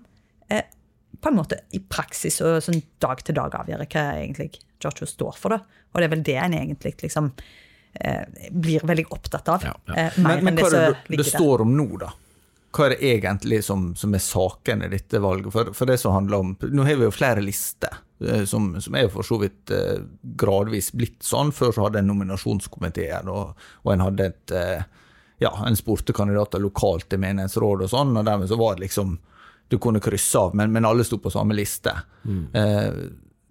eh, 0.50 0.66
på 1.20 1.30
en 1.30 1.38
måte 1.38 1.60
i 1.76 1.82
praksis 1.82 2.40
og 2.42 2.58
sånn 2.64 2.82
dag 3.02 3.22
til 3.26 3.36
dag 3.38 3.54
avgjør 3.62 3.84
hva 3.86 4.06
egentlig 4.18 4.50
Churchill 4.80 5.10
står 5.10 5.38
for. 5.38 5.54
det. 5.54 5.82
Og 5.92 6.00
det 6.00 6.08
er 6.08 6.14
vel 6.14 6.24
det 6.26 6.38
en 6.40 6.56
egentlig 6.56 6.94
liksom 7.02 7.30
eh, 8.00 8.48
blir 8.50 8.86
veldig 8.86 9.06
opptatt 9.10 9.52
av. 9.52 9.68
Ja, 9.68 9.76
ja. 9.90 9.94
Eh, 9.94 10.18
men, 10.24 10.44
men 10.48 10.58
hva 10.58 10.72
er 10.72 10.98
det 11.06 11.22
det 11.22 11.30
står 11.30 11.66
om 11.66 11.76
nå, 11.76 11.88
da? 12.02 12.12
hva 12.70 12.86
er 12.86 12.94
det 12.94 13.08
egentlig 13.16 13.64
som, 13.66 13.90
som 13.98 14.14
er 14.14 14.22
saken 14.22 14.84
i 14.86 14.90
dette 14.92 15.20
valget? 15.22 15.50
For, 15.54 15.72
for, 15.74 15.90
det 15.90 15.98
som 16.02 16.14
handler 16.14 16.44
om 16.44 16.52
Nå 16.70 16.86
har 16.86 17.00
vi 17.00 17.08
jo 17.08 17.14
flere 17.14 17.42
lister, 17.42 17.98
som, 18.44 18.80
som 18.80 18.96
er 18.96 19.06
jo 19.06 19.12
for 19.14 19.26
så 19.26 19.38
vidt 19.40 19.72
eh, 19.74 20.02
gradvis 20.40 20.90
blitt 20.92 21.22
sånn. 21.24 21.52
Før 21.56 21.72
så 21.72 21.86
hadde 21.86 22.02
en 22.02 22.10
nominasjonskomiteer, 22.10 23.28
og, 23.32 23.56
og 23.84 23.92
en 23.94 24.06
hadde 24.08 24.30
et 24.32 24.56
eh, 24.56 24.88
Ja, 25.40 25.54
en 25.64 25.76
spurte 25.78 26.12
kandidater 26.12 26.60
lokalt 26.60 27.06
til 27.08 27.22
menighetsråd 27.22 27.86
og 27.86 27.88
sånn, 27.88 28.12
og 28.12 28.26
dermed 28.28 28.50
så 28.50 28.58
var 28.60 28.76
det 28.76 28.84
liksom 28.88 29.14
Du 29.72 29.78
kunne 29.80 30.02
krysse 30.04 30.36
av, 30.36 30.54
men, 30.58 30.72
men 30.74 30.84
alle 30.84 31.04
sto 31.06 31.20
på 31.22 31.30
samme 31.32 31.54
liste. 31.56 31.94
Mm. 32.24 32.42
Eh, 32.52 33.04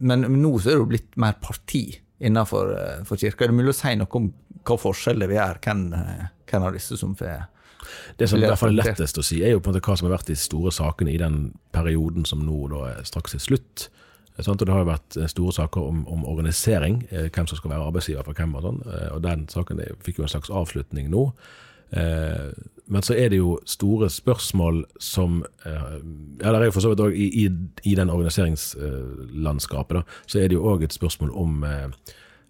men, 0.06 0.28
nå 0.38 0.52
så 0.60 0.70
er 0.70 0.76
det 0.76 0.84
jo 0.84 0.92
blitt 0.92 1.18
mer 1.20 1.40
parti 1.42 1.86
innenfor 2.20 2.74
for 3.08 3.20
kirka. 3.20 3.46
Er 3.46 3.54
det 3.54 3.56
mulig 3.56 3.72
å 3.72 3.78
si 3.78 3.94
noe 3.96 4.20
om 4.20 4.28
hva 4.68 4.76
forskjeller 4.76 5.32
vi 5.32 5.38
er, 5.40 5.62
hvem, 5.64 5.86
hvem 6.52 6.66
av 6.68 6.76
disse 6.76 6.98
som 7.00 7.16
får 7.16 7.48
det 8.18 8.28
som 8.28 8.40
i 8.40 8.46
hvert 8.46 8.60
fall 8.60 8.74
er 8.74 8.84
lettest 8.84 9.20
å 9.20 9.24
si, 9.26 9.40
er 9.44 9.56
jo 9.56 9.62
på 9.64 9.72
en 9.72 9.78
måte 9.78 9.86
hva 9.88 9.96
som 9.98 10.10
har 10.10 10.18
vært 10.18 10.30
de 10.30 10.38
store 10.40 10.74
sakene 10.76 11.14
i 11.14 11.20
den 11.22 11.40
perioden 11.76 12.28
som 12.28 12.44
nå 12.46 12.68
da 12.74 12.92
straks 13.08 13.38
er 13.38 13.44
slutt. 13.44 13.88
Sånn, 14.46 14.60
det 14.60 14.72
har 14.72 14.84
jo 14.84 14.90
vært 14.90 15.18
store 15.32 15.54
saker 15.56 15.88
om, 15.92 16.04
om, 16.12 16.26
organisering, 16.30 17.02
eh, 17.12 17.30
hvem 17.34 17.48
som 17.50 17.60
skal 17.60 17.74
være 17.74 17.88
arbeidsgiver 17.90 18.28
for 18.28 18.38
hvem. 18.38 18.56
Og 18.56 18.66
sånn, 18.66 18.84
eh, 18.88 19.08
og 19.16 19.24
den 19.26 19.48
saken 19.52 19.82
fikk 20.06 20.22
jo 20.22 20.28
en 20.28 20.34
slags 20.36 20.52
avslutning 20.62 21.10
nå. 21.12 21.30
Eh, 21.92 22.52
men 22.90 23.06
så 23.06 23.16
er 23.18 23.32
det 23.34 23.40
jo 23.40 23.58
store 23.70 24.10
spørsmål 24.14 24.84
som 25.02 25.44
Ja, 25.66 26.52
det 26.52 26.60
er 26.60 26.66
jo 26.70 26.74
for 26.74 26.86
så 26.86 26.92
vidt 26.94 27.02
òg 27.04 27.18
i, 27.18 27.28
i, 27.44 27.50
i, 27.84 27.96
den 27.98 28.10
organiseringslandskapet, 28.10 30.00
da, 30.00 30.22
så 30.26 30.40
er 30.40 30.50
det 30.50 30.58
jo 30.58 30.66
òg 30.72 30.86
et 30.86 30.96
spørsmål 30.96 31.34
om 31.38 31.66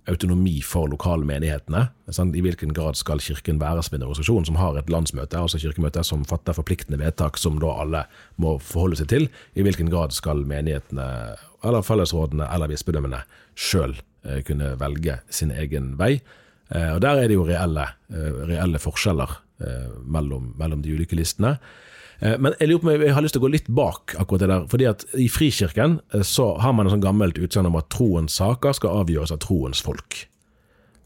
autonomi 0.09 0.61
for 0.65 0.89
lokalmenighetene. 0.91 1.87
I 2.09 2.43
hvilken 2.43 2.73
grad 2.73 2.97
skal 2.99 3.21
Kirken 3.21 3.59
være 3.61 3.83
som 3.85 3.97
en 3.97 4.05
organisasjon 4.07 4.47
som 4.47 4.59
har 4.59 4.77
et 4.77 4.89
landsmøte, 4.89 5.37
altså 5.37 5.59
kirkemøte, 5.61 6.03
som 6.03 6.25
fatter 6.25 6.57
forpliktende 6.57 6.99
vedtak 7.01 7.37
som 7.37 7.59
da 7.61 7.73
alle 7.83 8.05
må 8.37 8.57
forholde 8.63 8.99
seg 8.99 9.11
til? 9.11 9.29
I 9.55 9.65
hvilken 9.65 9.91
grad 9.91 10.15
skal 10.15 10.45
menighetene, 10.47 11.09
eller 11.63 11.85
fellesrådene 11.85 12.47
eller 12.53 12.71
bispedømmene 12.71 13.23
sjøl 13.59 13.97
eh, 14.25 14.41
kunne 14.47 14.75
velge 14.79 15.19
sin 15.33 15.51
egen 15.51 15.93
vei? 15.99 16.17
Eh, 16.69 16.95
og 16.95 17.03
Der 17.03 17.23
er 17.23 17.29
det 17.29 17.37
jo 17.37 17.47
reelle, 17.47 17.89
eh, 18.13 18.41
reelle 18.49 18.81
forskjeller 18.81 19.39
mellom, 20.07 20.53
mellom 20.55 20.79
de 20.79 20.93
ulike 20.95 21.17
listene. 21.19 21.57
Men 22.23 22.53
jeg 22.61 22.69
lurer 22.69 22.79
på 22.79 22.93
jeg 22.93 23.11
har 23.11 23.23
lyst 23.25 23.35
til 23.35 23.41
å 23.41 23.43
gå 23.43 23.49
litt 23.51 23.65
bak 23.67 24.13
akkurat 24.15 24.39
det 24.39 24.47
der. 24.47 24.67
fordi 24.71 24.85
at 24.87 25.03
I 25.19 25.25
Frikirken 25.27 25.97
så 26.23 26.53
har 26.63 26.71
man 26.71 26.87
en 26.87 26.93
sånn 26.93 27.03
gammelt 27.03 27.35
utsagn 27.35 27.67
om 27.67 27.75
at 27.75 27.89
troens 27.91 28.37
saker 28.39 28.71
skal 28.71 29.01
avgjøres 29.01 29.33
av 29.35 29.41
troens 29.43 29.81
folk. 29.83 30.29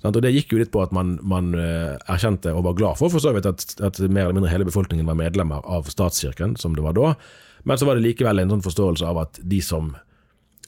Og 0.04 0.22
Det 0.22 0.36
gikk 0.36 0.54
jo 0.54 0.60
litt 0.60 0.70
på 0.70 0.84
at 0.84 0.94
man, 0.94 1.18
man 1.24 1.56
erkjente 1.58 2.54
og 2.54 2.66
var 2.70 2.78
glad 2.78 3.02
for 3.02 3.10
for 3.10 3.18
så 3.18 3.34
vidt 3.34 3.50
at, 3.50 3.66
at, 3.82 3.98
mer 4.06 4.28
eller 4.28 4.38
mindre 4.38 4.54
hele 4.54 4.70
befolkningen 4.70 5.10
var 5.10 5.18
medlemmer 5.18 5.66
av 5.66 5.90
statskirken, 5.90 6.58
som 6.62 6.76
det 6.76 6.86
var 6.86 6.94
da. 6.94 7.16
Men 7.64 7.78
så 7.78 7.88
var 7.88 7.98
det 7.98 8.06
likevel 8.06 8.42
en 8.42 8.52
sånn 8.54 8.66
forståelse 8.66 9.08
av 9.08 9.22
at 9.24 9.40
de 9.42 9.60
som, 9.64 9.94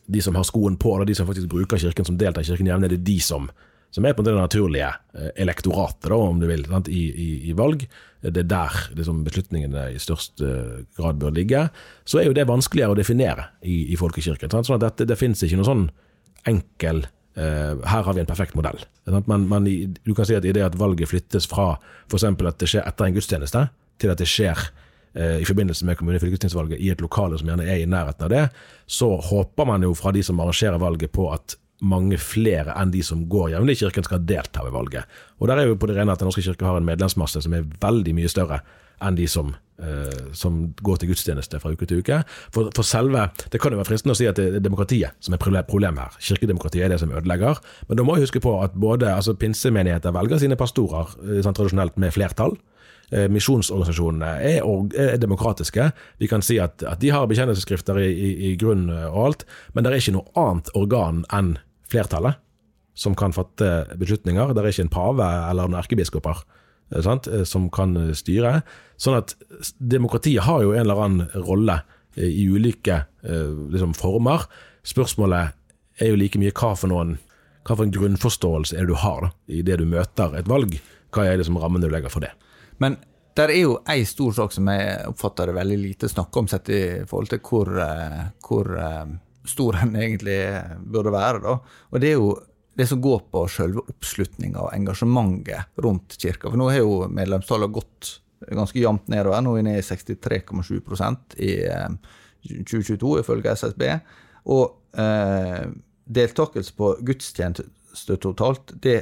de 0.05 0.21
som 0.21 0.35
har 0.37 0.45
skoen 0.47 0.75
på, 0.81 0.91
og 0.95 1.07
de 1.07 1.15
som 1.17 1.27
faktisk 1.27 1.49
bruker 1.51 1.81
kirken, 1.81 2.07
som 2.07 2.17
deltar 2.19 2.45
i 2.45 2.49
kirken 2.49 2.69
jevnlig, 2.69 2.91
det 2.93 2.99
er 3.01 3.07
de 3.09 3.19
som 3.23 3.49
som 3.95 4.03
er 4.03 4.15
på 4.15 4.25
det 4.27 4.33
naturlige 4.35 4.89
eh, 5.15 5.31
elektoratet, 5.39 6.09
da, 6.09 6.17
om 6.19 6.39
du 6.41 6.49
vil, 6.49 6.65
i, 6.91 7.03
i, 7.07 7.27
i, 7.49 7.53
valg. 7.55 7.85
Det 8.19 8.41
er 8.41 8.49
der 8.49 8.79
liksom, 8.97 9.21
beslutningene 9.23 9.85
i 9.93 9.99
størst 10.01 10.41
uh, 10.43 10.81
grad 10.97 11.19
bør 11.21 11.35
ligge. 11.35 11.61
Så 12.03 12.19
er 12.19 12.25
jo 12.27 12.33
det 12.35 12.47
vanskeligere 12.49 12.95
å 12.95 12.97
definere 12.97 13.45
i, 13.61 13.93
i 13.93 13.99
folkekirken. 13.99 14.51
Sant? 14.51 14.67
Sånn 14.67 14.79
at 14.79 14.87
dette, 14.87 15.07
det 15.07 15.19
finnes 15.19 15.43
ikke 15.45 15.59
noen 15.61 15.69
sånn 15.69 15.85
enkel 16.49 17.03
uh, 17.05 17.77
Her 17.85 18.07
har 18.07 18.17
vi 18.17 18.23
en 18.23 18.31
perfekt 18.31 18.57
modell. 18.57 18.81
Men, 19.05 19.45
men 19.51 19.69
du 19.69 20.11
kan 20.17 20.27
si 20.27 20.35
at 20.35 20.47
i 20.49 20.55
det 20.57 20.65
at 20.65 20.79
valget 20.79 21.13
flyttes 21.13 21.47
fra 21.51 21.75
f.eks. 22.09 22.25
at 22.25 22.59
det 22.65 22.71
skjer 22.73 22.89
etter 22.89 23.07
en 23.07 23.15
gudstjeneste, 23.15 23.67
til 24.01 24.11
at 24.11 24.19
det 24.19 24.27
skjer 24.27 24.67
i 25.15 25.45
forbindelse 25.47 25.85
med 25.87 25.95
kommune- 25.95 26.19
og 26.19 26.25
fylkestingsvalget 26.25 26.81
i 26.83 26.89
et 26.91 26.99
lokale 26.99 27.37
som 27.39 27.47
gjerne 27.47 27.63
er 27.63 27.79
i 27.79 27.85
nærheten 27.87 28.25
av 28.27 28.31
det, 28.33 28.41
så 28.83 29.13
håper 29.29 29.69
man 29.69 29.85
jo 29.87 29.93
fra 29.95 30.11
de 30.11 30.23
som 30.27 30.41
arrangerer 30.43 30.81
valget 30.81 31.13
på 31.15 31.29
at 31.31 31.55
mange 31.83 32.17
flere 32.21 32.75
enn 32.79 32.93
de 32.93 33.03
som 33.03 33.25
går 33.29 33.51
jevnlig 33.55 33.75
i 33.75 33.83
kirken, 33.83 34.05
skal 34.07 34.23
delta 34.27 34.63
ved 34.63 34.73
valget. 34.75 35.11
Og 35.39 35.49
der 35.49 35.59
er 35.59 35.69
jo 35.69 35.77
på 35.79 35.89
det 35.89 35.97
rene 35.97 36.13
at 36.13 36.19
Den 36.19 36.29
norske 36.29 36.45
kirke 36.45 36.65
har 36.65 36.77
en 36.79 36.87
medlemsmasse 36.87 37.41
som 37.43 37.53
er 37.53 37.67
veldig 37.81 38.15
mye 38.15 38.31
større 38.31 38.61
enn 39.03 39.17
de 39.17 39.27
som, 39.27 39.55
eh, 39.83 40.31
som 40.31 40.73
går 40.81 40.97
til 40.97 41.09
gudstjeneste 41.11 41.59
fra 41.59 41.73
uke 41.73 41.85
til 41.85 41.99
uke. 41.99 42.23
For, 42.51 42.71
for, 42.73 42.83
selve, 42.83 43.29
Det 43.51 43.59
kan 43.59 43.71
jo 43.71 43.77
være 43.77 43.89
fristende 43.91 44.15
å 44.15 44.17
si 44.17 44.27
at 44.27 44.35
det 44.35 44.55
er 44.55 44.63
demokratiet 44.63 45.11
som 45.19 45.33
er 45.33 45.37
problemet 45.37 45.99
her. 45.99 46.15
Kirkedemokratiet 46.19 46.85
er 46.85 46.89
det 46.89 46.99
som 46.99 47.11
ødelegger. 47.11 47.59
Men 47.89 47.97
da 47.97 48.03
må 48.03 48.15
jeg 48.15 48.29
huske 48.29 48.39
på 48.39 48.63
at 48.63 48.71
både 48.71 49.11
altså 49.11 49.35
pinsemenigheter 49.35 50.11
velger 50.11 50.39
sine 50.39 50.55
pastorer 50.55 51.11
eh, 51.27 51.43
sånn 51.43 51.53
tradisjonelt 51.53 51.97
med 51.97 52.13
flertall. 52.13 52.55
Eh, 53.13 53.27
misjonsorganisasjonene 53.29 54.31
er, 54.41 54.63
er, 54.97 55.17
demokratiske. 55.21 55.91
Vi 56.17 56.29
kan 56.31 56.41
si 56.41 56.57
at, 56.61 56.81
at 56.81 57.03
de 57.03 57.11
har 57.13 57.27
bekjennelsesskrifter 57.29 57.99
i, 58.01 58.09
i, 58.09 58.31
i 58.49 58.55
grunn 58.57 58.87
og 58.89 59.19
alt, 59.27 59.45
men 59.73 59.85
det 59.85 59.91
er 59.91 60.01
ikke 60.01 60.15
noe 60.17 60.33
annet 60.41 60.71
organ 60.73 61.21
enn 61.35 61.55
flertallet 61.91 62.41
som 62.95 63.15
kan 63.15 63.35
fatte 63.35 63.85
beslutninger. 63.99 64.53
Det 64.53 64.63
er 64.63 64.71
ikke 64.71 64.87
en 64.87 64.93
pave 64.93 65.27
eller 65.49 65.67
noen 65.67 65.81
erkebiskoper 65.81 66.39
eh, 66.39 67.01
sant, 67.03 67.27
eh, 67.27 67.43
som 67.47 67.67
kan 67.73 67.93
styre. 68.15 68.61
Sånn 68.97 69.19
at 69.19 69.35
demokratiet 69.77 70.47
har 70.47 70.63
jo 70.63 70.73
en 70.73 70.85
eller 70.85 71.03
annen 71.03 71.45
rolle 71.45 71.81
eh, 72.15 72.31
i 72.31 72.47
ulike 72.47 73.03
liksom, 73.21 73.93
former. 73.97 74.47
Spørsmålet 74.87 75.55
er 76.01 76.11
jo 76.11 76.19
like 76.19 76.39
mye 76.39 76.55
hva 76.55 76.71
for, 76.79 76.91
noen, 76.91 77.17
hva 77.67 77.75
for 77.75 77.85
en 77.85 77.93
grunnforståelse 77.93 78.79
er 78.79 78.87
det 78.87 78.95
du 78.95 78.99
har 79.03 79.27
da, 79.27 79.31
i 79.51 79.61
det 79.65 79.81
du 79.81 79.85
møter 79.89 80.39
et 80.39 80.49
valg. 80.49 80.79
Hva 81.15 81.27
er 81.27 81.39
det 81.39 81.47
som 81.49 81.59
rammene 81.59 81.85
du 81.85 81.91
legger 81.91 82.11
for 82.13 82.23
det? 82.23 82.31
Men 82.83 82.97
der 83.35 83.51
er 83.51 83.61
jo 83.61 83.77
ei 83.91 84.05
stor 84.07 84.33
sak 84.35 84.55
som 84.55 84.67
jeg 84.71 85.09
oppfatter 85.09 85.51
det 85.51 85.57
veldig 85.57 85.77
lite 85.81 86.09
snakk 86.11 86.37
om, 86.39 86.47
sett 86.47 86.71
i 86.71 86.81
forhold 87.07 87.31
til 87.33 87.41
hvor, 87.43 87.71
hvor 88.47 88.69
stor 89.45 89.79
en 89.83 89.95
egentlig 89.99 90.39
burde 90.79 91.13
være. 91.13 91.41
Da. 91.43 91.55
Og 91.91 92.03
det 92.03 92.13
er 92.13 92.19
jo 92.19 92.29
det 92.75 92.87
som 92.89 93.01
går 93.01 93.25
på 93.31 93.45
selve 93.51 93.83
oppslutninga 93.87 94.65
og 94.65 94.73
engasjementet 94.75 95.81
rundt 95.83 96.17
kirka. 96.19 96.49
For 96.49 96.59
nå 96.59 96.69
har 96.71 96.81
jo 96.81 97.05
medlemstallet 97.11 97.75
gått 97.75 98.15
ganske 98.51 98.79
jevnt 98.79 99.07
nedover. 99.11 99.43
Nå 99.43 99.55
er 99.55 99.61
vi 99.61 99.67
nede 99.69 99.83
i 99.83 99.85
63,7 99.85 100.75
i 101.39 101.53
2022, 102.63 103.13
eh, 103.15 103.21
ifølge 103.23 103.55
SSB. 103.61 103.85
Og 104.51 104.99
eh, 104.99 105.63
deltakelse 106.05 106.75
på 106.75 106.91
gudstjeneste 107.07 108.19
totalt, 108.21 108.75
det, 108.83 108.99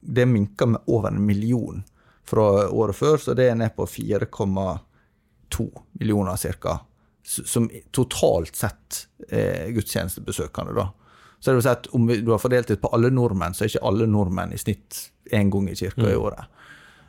det 0.00 0.28
minker 0.30 0.70
med 0.70 0.86
over 0.86 1.10
en 1.10 1.26
million 1.26 1.82
fra 2.26 2.66
året 2.68 2.96
før, 2.98 3.16
så 3.22 3.34
det 3.38 3.50
er 3.50 3.58
ned 3.58 3.74
på 3.76 3.86
4,2 3.86 5.66
millioner 6.00 6.36
ca 6.36 6.80
som 7.26 7.70
totalt 7.90 8.56
sett 8.56 9.06
er 9.28 9.70
gudstjenestebesøkende. 9.74 10.74
da. 10.74 10.88
Så 11.40 11.50
det 11.50 11.54
vil 11.56 11.62
si 11.62 11.72
at 11.72 11.86
Om 11.86 12.06
du 12.06 12.30
har 12.30 12.38
fordelt 12.38 12.68
det 12.68 12.80
på 12.80 12.90
alle 12.94 13.10
nordmenn, 13.10 13.54
så 13.54 13.64
er 13.64 13.72
ikke 13.72 13.86
alle 13.86 14.06
nordmenn 14.06 14.52
i 14.54 14.60
snitt 14.60 15.10
én 15.34 15.50
gang 15.50 15.68
i 15.68 15.74
kirka 15.74 16.04
mm. 16.04 16.12
i 16.12 16.16
året. 16.16 16.44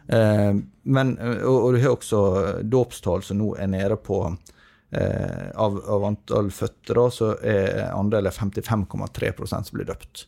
Eh, 0.08 0.54
men, 0.84 1.18
og, 1.44 1.58
og, 1.58 1.74
du 1.74 1.82
har 1.84 1.94
også 1.94 2.22
dåpstall 2.64 3.24
som 3.24 3.42
nå 3.42 3.52
er 3.60 3.70
nede 3.70 3.98
på 4.02 4.22
eh, 4.28 5.50
av, 5.54 5.78
av, 5.84 6.08
antall 6.08 6.50
fødte, 6.52 6.96
da, 6.96 7.06
så 7.12 7.34
er 7.44 7.92
andelen 7.92 8.34
55,3% 8.34 9.70
som 9.70 9.78
blir 9.78 9.90
døpt. 9.90 10.26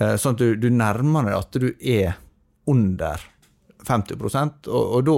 Eh, 0.00 0.16
sånn 0.16 0.38
at 0.38 0.44
du, 0.44 0.54
du 0.56 0.70
nærmer 0.72 1.28
deg 1.28 1.36
at 1.36 1.60
du 1.60 1.68
er 1.80 2.16
under 2.70 3.28
50 3.88 4.68
og, 4.68 4.84
og 4.96 5.00
da 5.06 5.12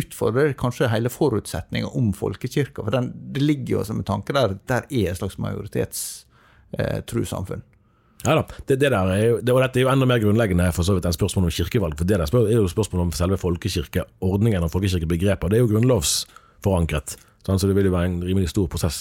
utfordrer 0.00 0.46
det 0.50 0.60
kanskje 0.60 0.92
hele 0.92 1.10
forutsetninga 1.12 1.88
om 1.96 2.06
folkekirka. 2.16 2.82
For 2.82 2.90
den, 2.94 3.06
det 3.34 3.42
ligger 3.44 3.70
jo 3.78 3.84
som 3.86 3.98
en 4.00 4.08
tanke 4.08 4.30
der 4.36 4.48
der 4.70 4.82
er 4.88 5.06
et 5.10 5.18
slags 5.20 5.38
majoritetstrossamfunn. 5.38 7.62
Ja 8.20 8.34
da, 8.36 8.44
det, 8.68 8.76
det 8.76 8.90
der 8.92 9.08
er 9.08 9.22
jo, 9.24 9.40
det, 9.40 9.48
og 9.54 9.62
dette 9.64 9.80
er 9.80 9.84
jo 9.86 9.92
enda 9.92 10.06
mer 10.08 10.20
grunnleggende 10.20 10.72
for 10.76 10.84
så 10.84 10.92
vidt 10.96 11.06
enn 11.08 11.16
spørsmålet 11.16 11.48
om 11.48 11.56
kirkevalg. 11.56 11.94
For 11.96 12.04
det 12.04 12.18
der 12.20 12.28
er 12.28 12.58
jo 12.58 12.68
spørsmålet 12.68 13.04
om 13.06 13.12
selve 13.16 13.36
folkekirkeordningen 13.40 14.66
og 14.66 14.72
folkekirkebegrepet. 14.74 15.50
Det 15.50 15.56
er 15.56 15.64
jo 15.64 15.72
grunnlovsforankret, 15.72 17.08
sånn, 17.46 17.60
så 17.60 17.66
det 17.70 17.76
vil 17.78 17.88
jo 17.88 17.96
være 17.96 18.08
en 18.10 18.24
rimelig 18.26 18.48
stor 18.52 18.66
prosess 18.72 18.96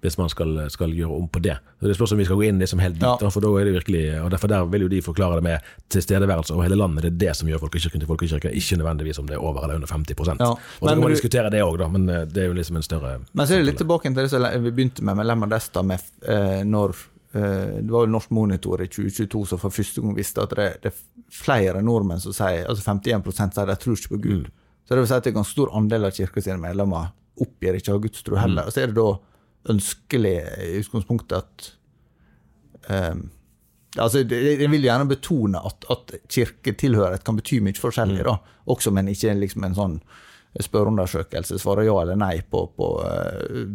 hvis 0.00 0.16
man 0.18 0.30
skal, 0.32 0.54
skal 0.72 0.92
gjøre 0.96 1.12
om 1.12 1.26
på 1.28 1.42
det. 1.44 1.58
Så 1.80 1.86
Det 1.90 1.96
spørs 1.96 2.12
om 2.12 2.18
vi 2.18 2.24
skal 2.24 2.36
gå 2.40 2.46
inn 2.48 2.58
liksom 2.58 2.80
helt 2.80 2.94
dit, 2.96 3.02
Ja. 3.02 3.28
for 3.28 3.40
da 3.44 3.48
er 3.60 3.64
det 3.68 3.74
virkelig, 3.74 4.02
og 4.24 4.30
derfor 4.30 4.48
der 4.48 4.64
vil 4.64 4.82
jo 4.82 4.88
de 4.88 5.02
forklare 5.02 5.34
det 5.36 5.42
med 5.44 5.60
tilstedeværelse 5.92 6.54
over 6.54 6.62
hele 6.64 6.76
landet. 6.76 7.02
Det 7.02 7.10
er 7.12 7.18
det 7.28 7.36
som 7.36 7.48
gjør 7.48 7.60
folkekirken 7.60 8.00
til 8.00 8.08
folkekirke, 8.08 8.52
ikke 8.56 8.78
nødvendigvis 8.80 9.18
om 9.20 9.26
det 9.26 9.34
er 9.36 9.44
over 9.44 9.62
eller 9.64 9.74
under 9.74 9.88
50 9.88 10.40
Ja, 10.40 10.50
Og 10.50 10.58
så 10.80 10.88
kan 10.88 11.00
man 11.00 11.10
diskutere 11.12 11.50
det 11.50 11.62
òg, 11.62 11.78
da, 11.78 11.88
men 11.88 12.08
eh, 12.08 12.24
det 12.24 12.42
er 12.44 12.46
jo 12.48 12.52
liksom 12.54 12.76
en 12.76 12.82
større 12.82 13.20
Men 13.32 13.46
så 13.46 13.54
er 13.54 13.58
det 13.58 13.66
litt 13.66 13.78
tilbake 13.78 14.08
til 14.08 14.14
det 14.14 14.30
som 14.30 14.42
vi 14.64 14.70
begynte 14.70 15.02
med, 15.02 15.16
med 15.16 15.26
Lemma 15.26 15.46
Desta, 15.46 15.82
med 15.82 16.00
eh, 16.26 16.62
når 16.64 16.96
eh, 17.34 17.82
Det 17.82 17.90
var 17.90 18.06
jo 18.06 18.12
Norsk 18.16 18.30
Monitor 18.30 18.80
i 18.82 18.88
2022 18.88 19.46
som 19.46 19.58
for 19.58 19.70
første 19.70 20.00
gang 20.00 20.16
visste 20.16 20.42
at 20.42 20.50
det, 20.56 20.70
det 20.82 20.92
er 20.92 20.98
flere 21.30 21.82
nordmenn 21.82 22.20
som 22.20 22.32
sier 22.32 22.66
altså 22.68 22.82
51 22.82 23.52
sier 23.54 23.66
de 23.66 23.76
tror 23.76 23.96
ikke 23.96 24.16
på 24.16 24.22
Gud. 24.22 24.50
Så 24.84 24.94
det 24.96 24.98
vil 25.04 25.06
si 25.06 25.14
at 25.14 25.22
det 25.24 25.30
er 25.30 25.36
en 25.36 25.42
ganske 25.44 25.52
stor 25.54 25.70
andel 25.76 26.04
av 26.08 26.10
kirka 26.16 26.42
sine 26.42 26.58
medlemmer 26.58 27.12
oppgir 27.40 27.76
ikke 27.78 27.92
å 27.92 27.98
ha 27.98 28.02
gudstro 28.02 28.36
heller. 28.36 28.66
Og 28.66 28.74
så 28.74 28.82
er 28.82 28.90
det 28.90 28.96
da 28.98 29.12
ønskelig 29.68 30.36
i 30.64 30.70
utgangspunktet 30.80 31.36
at 31.36 31.68
eh, 32.88 33.20
altså, 33.98 34.24
Jeg 34.24 34.70
vil 34.70 34.86
gjerne 34.86 35.08
betone 35.10 35.60
at, 35.60 35.84
at 35.92 36.16
kirketilhørighet 36.30 37.24
kan 37.26 37.36
bety 37.36 37.60
mye 37.64 37.76
forskjellig, 37.76 38.24
da, 38.26 38.38
også, 38.70 38.92
men 38.94 39.12
ikke 39.12 39.36
liksom 39.36 39.68
en 39.68 39.78
sånn 39.78 40.00
spørreundersøkelse 40.58 41.60
svarer 41.62 41.86
ja 41.86 41.94
eller 42.02 42.18
nei 42.18 42.40
på, 42.42 42.64
på 42.74 42.86
eh, 43.06 43.66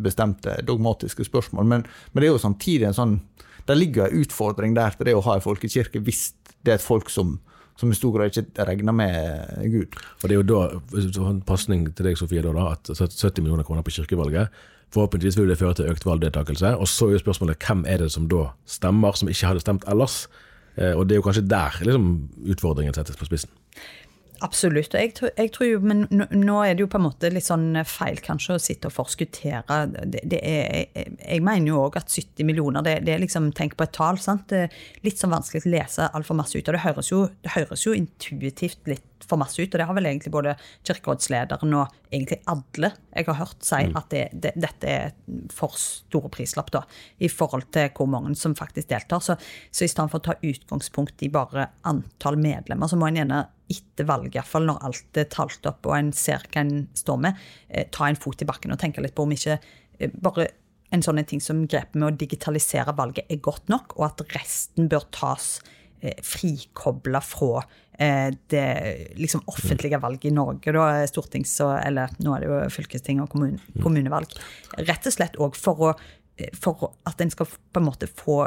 bestemte 0.00 0.56
dogmatiske 0.64 1.26
spørsmål. 1.28 1.66
Men, 1.68 1.86
men 2.12 2.22
det 2.22 2.28
er 2.28 2.32
jo 2.32 2.40
samtidig 2.40 2.88
en 2.88 2.96
sånn 2.96 3.18
Det 3.62 3.76
ligger 3.76 4.08
en 4.08 4.22
utfordring 4.24 4.72
der 4.74 4.96
til 4.96 5.06
det 5.06 5.12
å 5.14 5.22
ha 5.22 5.36
en 5.36 5.44
folkekirke 5.44 6.00
hvis 6.02 6.32
det 6.64 6.72
er 6.72 6.80
et 6.80 6.82
folk 6.82 7.10
som, 7.12 7.36
som 7.78 7.92
i 7.92 7.94
stor 7.94 8.16
grad 8.16 8.32
ikke 8.32 8.64
regner 8.66 8.94
med 8.96 9.68
Gud. 9.70 9.94
Og 10.22 10.24
det 10.24 10.34
er 10.34 10.40
jo 10.40 10.48
da, 10.48 11.28
en 11.28 11.42
pasning 11.46 11.84
til 11.92 12.08
deg, 12.08 12.18
Sofie, 12.18 12.42
da, 12.42 12.50
da, 12.56 12.72
at 12.74 12.90
70 12.90 13.42
millioner 13.42 13.66
kroner 13.66 13.86
på 13.86 13.94
kirkevalget. 13.94 14.50
Forhåpentligvis 14.92 15.38
vil 15.40 15.48
det 15.48 15.58
føre 15.58 15.74
til 15.78 15.88
økt 15.88 16.04
valgdeltakelse. 16.04 16.74
Og 16.76 16.88
så 16.88 17.08
er 17.08 17.16
jo 17.16 17.22
spørsmålet 17.22 17.64
hvem 17.66 17.84
er 17.88 18.02
det 18.02 18.10
som 18.12 18.28
da 18.28 18.50
stemmer, 18.68 19.16
som 19.16 19.30
ikke 19.32 19.48
hadde 19.48 19.64
stemt 19.64 19.86
ellers? 19.88 20.26
Eh, 20.76 20.92
Og 20.96 21.08
det 21.08 21.16
er 21.16 21.20
jo 21.22 21.26
kanskje 21.26 21.48
der 21.48 21.78
liksom, 21.80 22.28
utfordringen 22.52 22.94
settes 22.94 23.16
på 23.16 23.24
spissen. 23.28 23.50
Absolutt. 24.42 24.94
og 24.94 25.00
Jeg 25.00 25.12
jeg 25.36 25.52
tror 25.54 25.68
jo, 25.68 25.80
men 25.80 26.06
nå, 26.10 26.56
er 26.64 26.74
det 26.74 26.82
jo 26.82 26.90
på 26.90 26.98
en 26.98 27.06
måte 27.06 27.30
litt 27.30 27.46
sånn 27.46 27.76
feil 27.86 28.18
kanskje 28.24 28.56
å 28.56 28.62
sitte 28.62 28.90
og 28.90 28.96
forskuttere. 28.96 29.78
Det, 29.92 30.22
det 30.26 30.40
er, 30.42 30.88
jeg, 30.96 31.42
mener 31.44 31.70
jo 31.70 31.82
òg 31.84 32.00
at 32.00 32.10
70 32.10 32.48
millioner, 32.48 32.82
det, 32.82 32.98
det 33.06 33.14
er 33.14 33.22
liksom 33.22 33.52
Tenk 33.56 33.76
på 33.78 33.86
et 33.86 33.94
tall. 33.94 34.18
sant? 34.18 34.48
Det 34.50 34.64
er 34.66 34.76
litt 35.06 35.20
sånn 35.20 35.34
vanskelig 35.34 35.66
å 35.68 35.74
lese 35.76 36.10
altfor 36.10 36.38
masse 36.38 36.58
ut. 36.58 36.66
Og 36.66 36.74
det 36.74 36.82
høres, 36.82 37.12
jo, 37.12 37.24
det 37.44 37.54
høres 37.54 37.86
jo 37.86 37.94
intuitivt 37.94 38.90
litt 38.90 39.26
for 39.28 39.38
masse 39.40 39.60
ut. 39.60 39.70
Og 39.70 39.78
det 39.78 39.86
har 39.86 39.96
vel 39.96 40.10
egentlig 40.10 40.32
både 40.34 40.56
kirkerådslederen 40.88 41.76
og 41.78 41.94
egentlig 42.12 42.40
alle 42.50 42.92
jeg 43.12 43.28
har 43.28 43.38
hørt 43.38 43.64
si 43.66 43.80
at 43.86 44.08
det, 44.12 44.26
det, 44.32 44.54
dette 44.60 44.88
er 44.88 45.14
for 45.52 45.76
store 45.78 46.30
prislapp 46.32 46.72
da, 46.74 46.82
i 47.22 47.30
forhold 47.32 47.68
til 47.74 47.90
hvor 47.96 48.10
mange 48.10 48.34
som 48.38 48.56
faktisk 48.58 48.90
deltar. 48.90 49.22
Så, 49.24 49.36
så 49.70 49.86
i 49.86 49.90
stedet 49.90 50.10
for 50.12 50.22
å 50.22 50.26
ta 50.30 50.38
utgangspunkt 50.40 51.22
i 51.22 51.30
bare 51.32 51.70
antall 51.88 52.40
medlemmer, 52.40 52.90
så 52.90 52.98
må 52.98 53.10
en 53.10 53.22
gjerne 53.22 53.44
etter 53.72 54.08
valget, 54.08 54.38
iallfall 54.38 54.66
når 54.68 54.82
alt 54.88 55.20
er 55.20 55.28
talt 55.32 55.68
opp 55.68 55.88
og 55.88 55.96
en 55.96 56.10
ser 56.16 56.44
hva 56.48 56.64
en 56.64 56.86
står 56.96 57.20
med, 57.26 57.44
eh, 57.68 57.86
ta 57.92 58.08
en 58.08 58.18
fot 58.18 58.42
i 58.42 58.48
bakken 58.48 58.74
og 58.74 58.80
tenke 58.82 59.04
litt 59.04 59.16
på 59.16 59.26
om 59.26 59.34
ikke 59.34 59.58
eh, 59.58 60.12
bare 60.12 60.48
en 60.92 61.04
sånn 61.04 61.22
ting 61.24 61.40
som 61.40 61.64
grepet 61.64 61.96
med 61.96 62.10
å 62.10 62.16
digitalisere 62.20 62.92
valget 62.96 63.30
er 63.32 63.40
godt 63.40 63.70
nok, 63.72 63.94
og 63.96 64.10
at 64.10 64.26
resten 64.34 64.90
bør 64.92 65.06
tas 65.14 65.54
eh, 66.00 66.18
frikobla 66.22 67.22
fra 67.24 67.64
det 68.02 68.62
liksom 69.20 69.44
offentlige 69.52 69.98
valget 70.00 70.24
i 70.30 70.34
Norge, 70.34 70.72
da, 70.74 71.04
stortings- 71.06 71.52
eller 71.60 72.10
nå 72.24 72.32
er 72.34 72.42
det 72.42 72.48
jo 72.48 72.56
fylkesting 72.72 73.20
og 73.22 73.28
kommune, 73.30 73.60
kommunevalg. 73.84 74.32
Rett 74.88 75.06
og 75.06 75.14
slett 75.14 75.36
òg 75.38 75.54
for, 75.60 75.92
for 76.56 76.86
at 77.06 77.22
en 77.22 77.30
skal 77.30 77.46
på 77.46 77.78
en 77.78 77.86
måte 77.86 78.08
få 78.10 78.40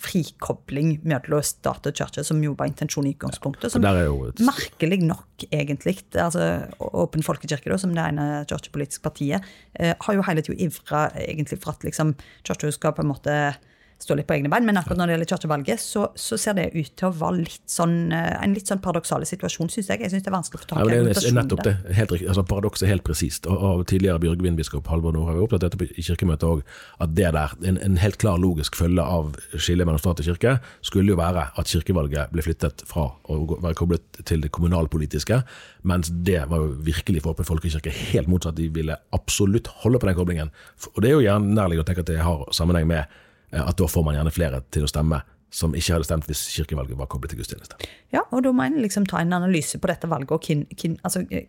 frikobling 0.00 0.96
mellom 1.06 1.42
stat 1.42 1.86
og 1.88 1.96
kirke, 1.96 2.24
som 2.24 2.42
jo 2.44 2.54
var 2.58 2.68
intensjonen 2.70 3.10
i 3.10 3.14
utgangspunktet. 3.14 3.72
Som 3.72 3.82
et- 4.28 4.44
merkelig 4.44 5.00
nok, 5.02 5.46
egentlig. 5.50 5.98
altså 6.14 6.68
Åpen 6.80 7.22
folkekirke, 7.22 7.70
da, 7.70 7.76
som 7.78 7.94
det 7.94 8.04
ene 8.04 8.44
kirkepolitiske 8.48 9.02
partiet, 9.02 9.42
eh, 9.74 9.94
har 10.00 10.14
jo 10.14 10.22
hele 10.22 10.42
tida 10.42 10.58
ivra 10.58 11.10
egentlig 11.16 11.60
for 11.62 11.72
at 11.72 11.80
liksom 11.84 12.14
kirka 12.44 12.72
skal 12.72 12.92
på 12.92 13.02
en 13.02 13.12
måte 13.12 13.56
stå 14.02 14.16
litt 14.18 14.28
på 14.28 14.36
egne 14.36 14.50
bein. 14.52 14.66
Men 14.68 14.80
akkurat 14.80 15.00
når 15.00 15.10
det 15.10 15.16
gjelder 15.16 15.30
kirkevalget, 15.34 15.82
så, 15.82 16.08
så 16.18 16.38
ser 16.40 16.58
det 16.58 16.70
ut 16.74 16.92
til 16.96 17.08
å 17.08 17.12
være 17.16 17.44
litt 17.44 17.70
sånn, 17.70 17.96
eh, 18.14 18.32
en 18.42 18.56
litt 18.56 18.70
sånn 18.70 18.82
paradoksal 18.84 19.24
situasjon, 19.28 19.70
syns 19.72 19.92
jeg. 19.92 20.04
Jeg 20.04 20.14
syns 20.14 20.26
det 20.26 20.32
er 20.32 20.36
vanskelig 20.36 20.60
å 20.60 20.64
få 20.64 20.72
tak 20.72 20.82
i 20.82 20.96
ja, 20.96 21.04
det 21.06 21.22
er 21.22 21.36
nettopp 21.36 21.64
det. 21.66 21.76
Helt 21.96 22.14
riktig. 22.14 22.28
Altså, 22.32 22.44
Paradokset 22.46 22.88
er 22.88 22.94
helt 22.96 23.06
presist. 23.06 23.48
Og 23.50 23.76
og 23.76 23.86
tidligere 23.88 24.20
Bjørgvin-biskop 24.22 24.88
Halvor 24.90 25.14
Nord 25.14 25.28
har 25.30 25.36
vi 25.36 25.44
opptatt 25.44 25.64
dette 25.66 25.88
i 25.98 26.04
kirkemøtet 26.04 26.46
òg, 26.48 26.62
at 27.02 27.12
det 27.16 27.32
der, 27.36 27.54
en, 27.68 27.78
en 27.82 27.98
helt 28.00 28.18
klar 28.22 28.38
logisk 28.40 28.78
følge 28.78 29.02
av 29.02 29.34
skillet 29.54 29.88
mellom 29.88 30.00
stat 30.02 30.22
og 30.22 30.28
kirke, 30.28 30.56
skulle 30.86 31.12
jo 31.12 31.18
være 31.20 31.48
at 31.58 31.72
kirkevalget 31.72 32.32
ble 32.34 32.44
flyttet 32.46 32.84
fra 32.88 33.08
å 33.32 33.38
være 33.54 33.76
koblet 33.78 34.22
til 34.28 34.44
det 34.44 34.52
kommunalpolitiske, 34.56 35.40
mens 35.86 36.10
det 36.26 36.44
var 36.50 36.64
jo 36.64 36.72
virkelig 36.86 37.22
for 37.24 37.36
Åpen 37.36 37.48
folkekirke 37.48 37.92
helt 38.12 38.30
motsatt. 38.30 38.56
De 38.58 38.68
ville 38.72 38.96
absolutt 39.16 39.70
holde 39.82 40.00
på 40.00 40.08
den 40.08 40.18
koblingen. 40.18 40.52
Og 40.94 41.02
det 41.02 41.10
er 41.10 41.16
jo 41.16 41.24
gjerne 41.26 41.56
nærliggende 41.56 41.86
å 41.86 41.90
tenke 41.90 42.06
at 42.06 42.12
det 42.12 42.22
har 42.24 42.46
sammenheng 42.56 42.88
med 42.90 43.22
at 43.52 43.78
da 43.78 43.88
får 43.88 44.04
man 44.06 44.16
gjerne 44.18 44.34
flere 44.34 44.62
til 44.74 44.86
å 44.86 44.90
stemme 44.90 45.22
som 45.56 45.74
ikke 45.76 45.94
hadde 45.94 46.08
stemt 46.08 46.28
hvis 46.28 46.44
kirkevalget 46.52 46.98
var 46.98 47.08
koblet 47.10 47.32
til 47.32 47.40
gudstjeneste. 47.40 47.78
Ja, 48.14 48.24
og 48.34 48.44
da 48.44 48.52
må 48.54 48.66
en 48.66 48.80
liksom 48.82 49.06
ta 49.08 49.22
en 49.22 49.34
analyse 49.36 49.80
på 49.80 49.90
dette 49.90 50.10
valget. 50.10 50.34
og 50.34 50.42
kin, 50.42 50.66
kin, 50.76 50.98
altså, 51.02 51.24
eh, 51.30 51.46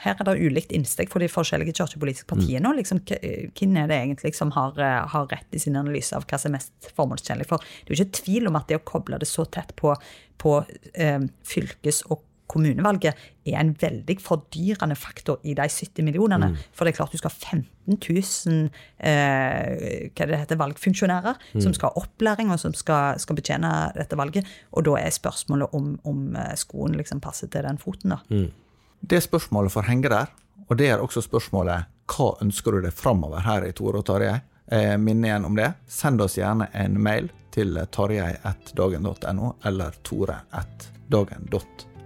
Her 0.00 0.16
er 0.16 0.24
det 0.24 0.40
ulikt 0.40 0.70
innsteg 0.72 1.10
for 1.12 1.20
de 1.20 1.28
forskjellige 1.28 1.74
kirkepolitiske 1.76 2.26
partiene. 2.26 2.68
og 2.68 2.76
liksom, 2.76 3.00
Hvem 3.04 3.76
er 3.76 3.86
det 3.86 3.98
egentlig 3.98 4.34
som 4.34 4.50
har, 4.52 4.72
eh, 4.78 5.08
har 5.08 5.26
rett 5.26 5.52
i 5.52 5.58
sin 5.58 5.76
analyse 5.76 6.14
av 6.16 6.24
hva 6.24 6.38
som 6.38 6.54
er 6.54 6.58
mest 6.58 6.72
formålstjenlig? 6.96 7.46
For 7.46 7.58
det 7.58 7.90
er 7.90 7.96
jo 7.96 8.04
ikke 8.04 8.24
tvil 8.24 8.46
om 8.46 8.56
at 8.56 8.68
det 8.68 8.78
å 8.78 8.84
koble 8.84 9.18
det 9.18 9.28
så 9.28 9.44
tett 9.50 9.74
på, 9.76 9.94
på 10.38 10.64
eh, 10.94 11.20
fylkes- 11.44 12.04
og 12.10 12.22
kommunevalget 12.50 13.18
er 13.46 13.58
en 13.60 13.72
veldig 13.78 14.16
fordyrende 14.22 14.96
faktor 14.98 15.40
i 15.46 15.54
de 15.56 15.66
70 15.70 16.04
millionene. 16.06 16.50
For 16.76 16.84
det 16.84 16.94
er 16.94 16.98
klart 16.98 17.14
du 17.14 17.20
skal 17.20 17.32
ha 17.32 17.54
15 17.56 17.96
000 17.96 18.70
eh, 18.98 20.10
hva 20.14 20.28
det 20.30 20.40
heter, 20.42 20.60
valgfunksjonærer 20.60 21.40
som 21.62 21.74
skal 21.76 21.90
ha 21.90 22.02
opplæring 22.02 22.52
og 22.52 22.60
som 22.62 22.74
skal, 22.76 23.18
skal 23.22 23.38
betjene 23.38 23.70
dette 23.96 24.18
valget. 24.18 24.48
Og 24.74 24.86
da 24.88 24.98
er 25.00 25.14
spørsmålet 25.14 25.76
om, 25.76 25.94
om 26.08 26.36
eh, 26.36 26.54
skoen 26.60 26.98
liksom 26.98 27.22
passer 27.24 27.50
til 27.50 27.66
den 27.66 27.80
foten. 27.80 28.16
da. 28.16 28.44
Det 29.00 29.22
spørsmålet 29.24 29.72
får 29.72 29.88
henge 29.88 30.12
der, 30.12 30.30
og 30.68 30.78
det 30.78 30.90
er 30.90 31.02
også 31.02 31.24
spørsmålet 31.24 31.88
hva 32.10 32.32
ønsker 32.42 32.74
du 32.74 32.84
deg 32.84 32.94
framover 32.94 33.44
her 33.46 33.64
i 33.68 33.74
Tore 33.76 34.02
og 34.02 34.06
Tarjei? 34.08 34.40
Eh, 34.70 34.96
minner 34.98 35.28
igjen 35.28 35.44
om 35.44 35.56
det. 35.58 35.72
Send 35.90 36.22
oss 36.22 36.38
gjerne 36.38 36.68
en 36.74 36.98
mail 37.02 37.30
til 37.54 37.78
tarjei.dagen.no 37.90 39.54
eller 39.66 39.98
tore.dagen.no. 40.06 41.99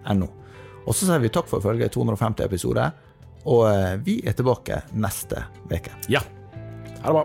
Og 0.84 0.92
så 0.92 1.08
sier 1.08 1.22
vi 1.22 1.32
takk 1.32 1.48
for 1.48 1.64
følget 1.64 1.90
i 1.90 1.94
250 1.94 2.44
episoder, 2.44 2.92
og 3.44 3.62
eh, 3.70 3.94
vi 4.04 4.18
er 4.24 4.36
tilbake 4.36 4.82
neste 4.96 5.46
uke. 5.70 5.96
Ja. 6.12 6.20
Ha 7.04 7.12
det 7.12 7.16
bra. 7.16 7.24